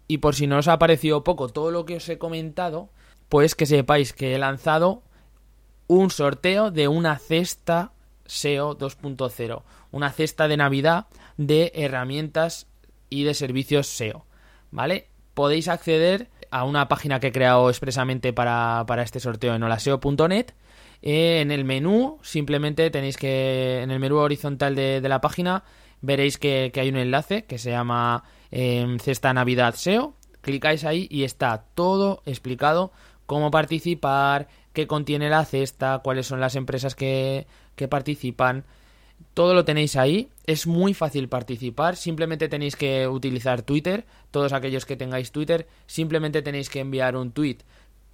Y 0.09 0.19
por 0.19 0.35
si 0.35 0.47
no 0.47 0.59
os 0.59 0.69
ha 0.69 0.79
parecido 0.79 1.25
poco 1.25 1.49
todo 1.49 1.71
lo 1.71 1.85
que 1.85 1.97
os 1.97 2.09
he 2.09 2.19
comentado, 2.19 2.89
pues 3.29 3.55
que 3.55 3.67
sepáis 3.67 4.13
que 4.13 4.35
he 4.35 4.39
lanzado 4.39 5.03
un 5.87 6.11
sorteo 6.11 6.71
de 6.71 6.89
una 6.89 7.19
cesta 7.19 7.93
SEO 8.27 8.77
2.0, 8.77 9.63
una 9.91 10.11
cesta 10.11 10.49
de 10.49 10.57
Navidad 10.57 11.07
de 11.37 11.73
herramientas 11.75 12.67
y 13.11 13.25
de 13.25 13.35
servicios 13.35 13.87
SEO, 13.87 14.25
¿vale? 14.71 15.09
Podéis 15.35 15.69
acceder 15.69 16.31
a 16.51 16.65
una 16.65 16.89
página 16.89 17.21
que 17.21 17.29
he 17.29 17.33
creado 17.33 17.69
expresamente 17.69 18.33
para, 18.33 18.85
para 18.87 19.03
este 19.03 19.21
sorteo 19.21 19.55
en 19.55 19.63
holaseo.net. 19.63 20.53
Eh, 21.03 21.41
en 21.41 21.51
el 21.51 21.65
menú, 21.65 22.19
simplemente 22.23 22.91
tenéis 22.91 23.17
que, 23.17 23.83
en 23.83 23.91
el 23.91 23.99
menú 23.99 24.17
horizontal 24.17 24.75
de, 24.75 25.01
de 25.01 25.09
la 25.09 25.21
página, 25.21 25.65
veréis 26.01 26.39
que, 26.39 26.71
que, 26.73 26.81
hay 26.81 26.89
un 26.89 26.97
enlace 26.97 27.45
que 27.45 27.59
se 27.59 27.71
llama 27.71 28.25
eh, 28.51 28.97
Cesta 29.03 29.35
Navidad 29.35 29.75
SEO. 29.75 30.15
Clicáis 30.41 30.85
ahí 30.85 31.09
y 31.11 31.25
está 31.25 31.65
todo 31.75 32.23
explicado 32.27 32.93
cómo 33.27 33.51
participar, 33.51 34.49
qué 34.73 34.87
contiene 34.87 35.31
la 35.31 35.45
cesta, 35.45 36.01
cuáles 36.05 36.27
son 36.27 36.41
las 36.41 36.55
empresas 36.55 36.95
que, 36.95 37.47
que 37.77 37.89
participan. 37.89 38.65
Todo 39.33 39.55
lo 39.55 39.65
tenéis 39.65 39.97
ahí, 39.97 40.29
es 40.47 40.67
muy 40.67 40.95
fácil 40.95 41.29
participar, 41.29 41.97
simplemente 41.97 42.49
tenéis 42.49 42.77
que 42.77 43.09
utilizar 43.09 43.63
Twitter, 43.63 44.05
todos 44.31 44.53
aquellos 44.53 44.85
que 44.85 44.97
tengáis 44.97 45.33
Twitter, 45.33 45.67
simplemente 45.87 46.43
tenéis 46.43 46.69
que 46.69 46.81
enviar 46.81 47.17
un 47.17 47.33
tweet 47.33 47.59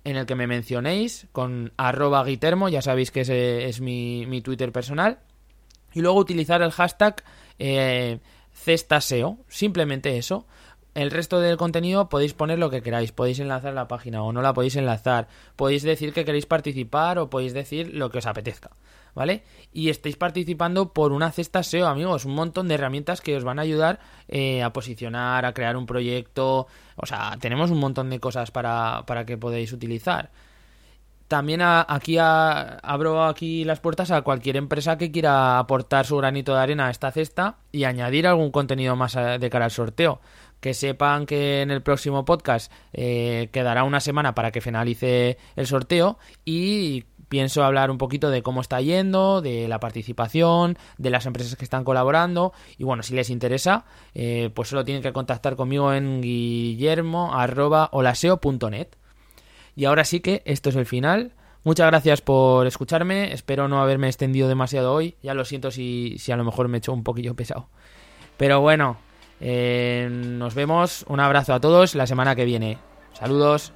en 0.05 0.17
el 0.17 0.27
que 0.27 0.35
me 0.35 0.47
mencionéis 0.47 1.27
con 1.33 1.73
arroba 1.77 2.25
guitermo, 2.25 2.69
ya 2.69 2.83
sabéis 2.83 3.11
que 3.11 3.21
ese 3.23 3.69
es 3.69 3.81
mi, 3.81 4.25
mi 4.27 4.41
Twitter 4.41 4.73
personal, 4.73 5.19
y 5.93 6.01
luego 6.01 6.19
utilizar 6.19 6.63
el 6.63 6.71
hashtag 6.71 7.23
eh, 7.59 8.21
cestaseo, 8.53 9.39
simplemente 9.49 10.17
eso. 10.17 10.47
El 10.95 11.11
resto 11.11 11.41
del 11.41 11.57
contenido 11.57 12.09
podéis 12.09 12.35
poner 12.35 12.59
lo 12.59 12.69
que 12.71 12.83
queráis, 12.83 13.13
podéis 13.13 13.39
enlazar 13.39 13.75
la 13.75 13.87
página 13.87 14.23
o 14.23 14.33
no 14.33 14.43
la 14.43 14.55
podéis 14.55 14.77
enlazar, 14.77 15.29
podéis 15.55 15.83
decir 15.83 16.13
que 16.13 16.25
queréis 16.25 16.47
participar 16.47 17.19
o 17.19 17.31
podéis 17.31 17.55
decir 17.55 17.95
lo 17.95 18.11
que 18.11 18.19
os 18.19 18.27
apetezca, 18.27 18.71
¿vale? 19.15 19.45
Y 19.73 19.91
estáis 19.91 20.17
participando 20.17 20.93
por 20.93 21.13
una 21.13 21.31
cesta 21.33 21.63
SEO, 21.63 21.87
amigos, 21.87 22.25
un 22.25 22.35
montón 22.35 22.69
de 22.69 22.75
herramientas 22.75 23.21
que 23.21 23.37
os 23.37 23.45
van 23.45 23.59
a 23.59 23.63
ayudar 23.63 24.01
eh, 24.29 24.63
a 24.63 24.73
posicionar, 24.73 25.45
a 25.45 25.55
crear 25.55 25.77
un 25.77 25.87
proyecto, 25.87 26.67
o 26.97 27.07
sea, 27.07 27.37
tenemos 27.41 27.71
un 27.71 27.79
montón 27.79 28.11
de 28.11 28.21
cosas 28.21 28.51
para, 28.51 29.05
para 29.07 29.25
que 29.25 29.39
podéis 29.39 29.73
utilizar 29.73 30.31
también 31.31 31.61
aquí 31.63 32.19
abro 32.19 33.23
aquí 33.23 33.63
las 33.63 33.79
puertas 33.79 34.11
a 34.11 34.23
cualquier 34.23 34.57
empresa 34.57 34.99
que 34.99 35.13
quiera 35.13 35.61
aportar 35.61 36.05
su 36.05 36.17
granito 36.17 36.53
de 36.55 36.61
arena 36.61 36.89
a 36.89 36.91
esta 36.91 37.13
cesta 37.13 37.59
y 37.71 37.85
añadir 37.85 38.27
algún 38.27 38.51
contenido 38.51 38.97
más 38.97 39.15
de 39.15 39.49
cara 39.49 39.67
al 39.67 39.71
sorteo. 39.71 40.21
Que 40.59 40.75
sepan 40.75 41.27
que 41.27 41.63
en 41.63 41.71
el 41.71 41.83
próximo 41.83 42.25
podcast 42.25 42.73
eh, 42.93 43.49
quedará 43.53 43.85
una 43.85 44.01
semana 44.01 44.35
para 44.35 44.51
que 44.51 44.61
finalice 44.61 45.39
el 45.55 45.69
sorteo 45.69 46.19
y 46.45 47.05
pienso 47.31 47.65
hablar 47.65 47.91
un 47.91 47.97
poquito 47.97 48.29
de 48.29 48.43
cómo 48.43 48.61
está 48.61 48.83
yendo, 48.83 49.41
de 49.41 49.69
la 49.69 49.81
participación, 49.81 50.77
de 50.99 51.09
las 51.11 51.25
empresas 51.25 51.57
que 51.57 51.65
están 51.65 51.85
colaborando 51.85 52.53
y 52.77 52.85
bueno, 52.85 53.03
si 53.03 53.15
les 53.15 53.31
interesa, 53.31 53.87
eh, 54.15 54.51
pues 54.53 54.69
solo 54.69 54.85
tienen 54.85 55.03
que 55.03 55.15
contactar 55.15 55.57
conmigo 55.57 55.95
en 55.95 56.21
guillermo.olaseo.net. 56.21 58.89
Y 59.77 59.85
ahora 59.87 60.05
sí 60.05 60.21
que 60.21 60.43
esto 60.45 60.69
es 60.69 60.77
el 60.77 60.85
final. 60.85 61.33
Muchas 61.63 61.87
gracias 61.87 62.21
por 62.21 62.67
escucharme. 62.67 63.33
Espero 63.33 63.69
no 63.69 63.81
haberme 63.81 64.09
extendido 64.09 64.49
demasiado 64.49 64.93
hoy. 64.93 65.17
Ya 65.23 65.33
lo 65.33 65.45
siento 65.45 65.71
si, 65.71 66.17
si 66.19 66.33
a 66.33 66.37
lo 66.37 66.43
mejor 66.45 66.67
me 66.69 66.77
he 66.77 66.81
hecho 66.81 66.93
un 66.93 67.05
poquillo 67.05 67.35
pesado. 67.35 67.69
Pero 68.37 68.61
bueno, 68.61 68.99
eh, 69.41 70.09
nos 70.11 70.55
vemos. 70.55 71.05
Un 71.09 71.21
abrazo 71.21 71.55
a 71.55 71.61
todos 71.61 71.95
la 71.95 72.09
semana 72.09 72.35
que 72.35 72.45
viene. 72.45 72.79
Saludos. 73.13 73.73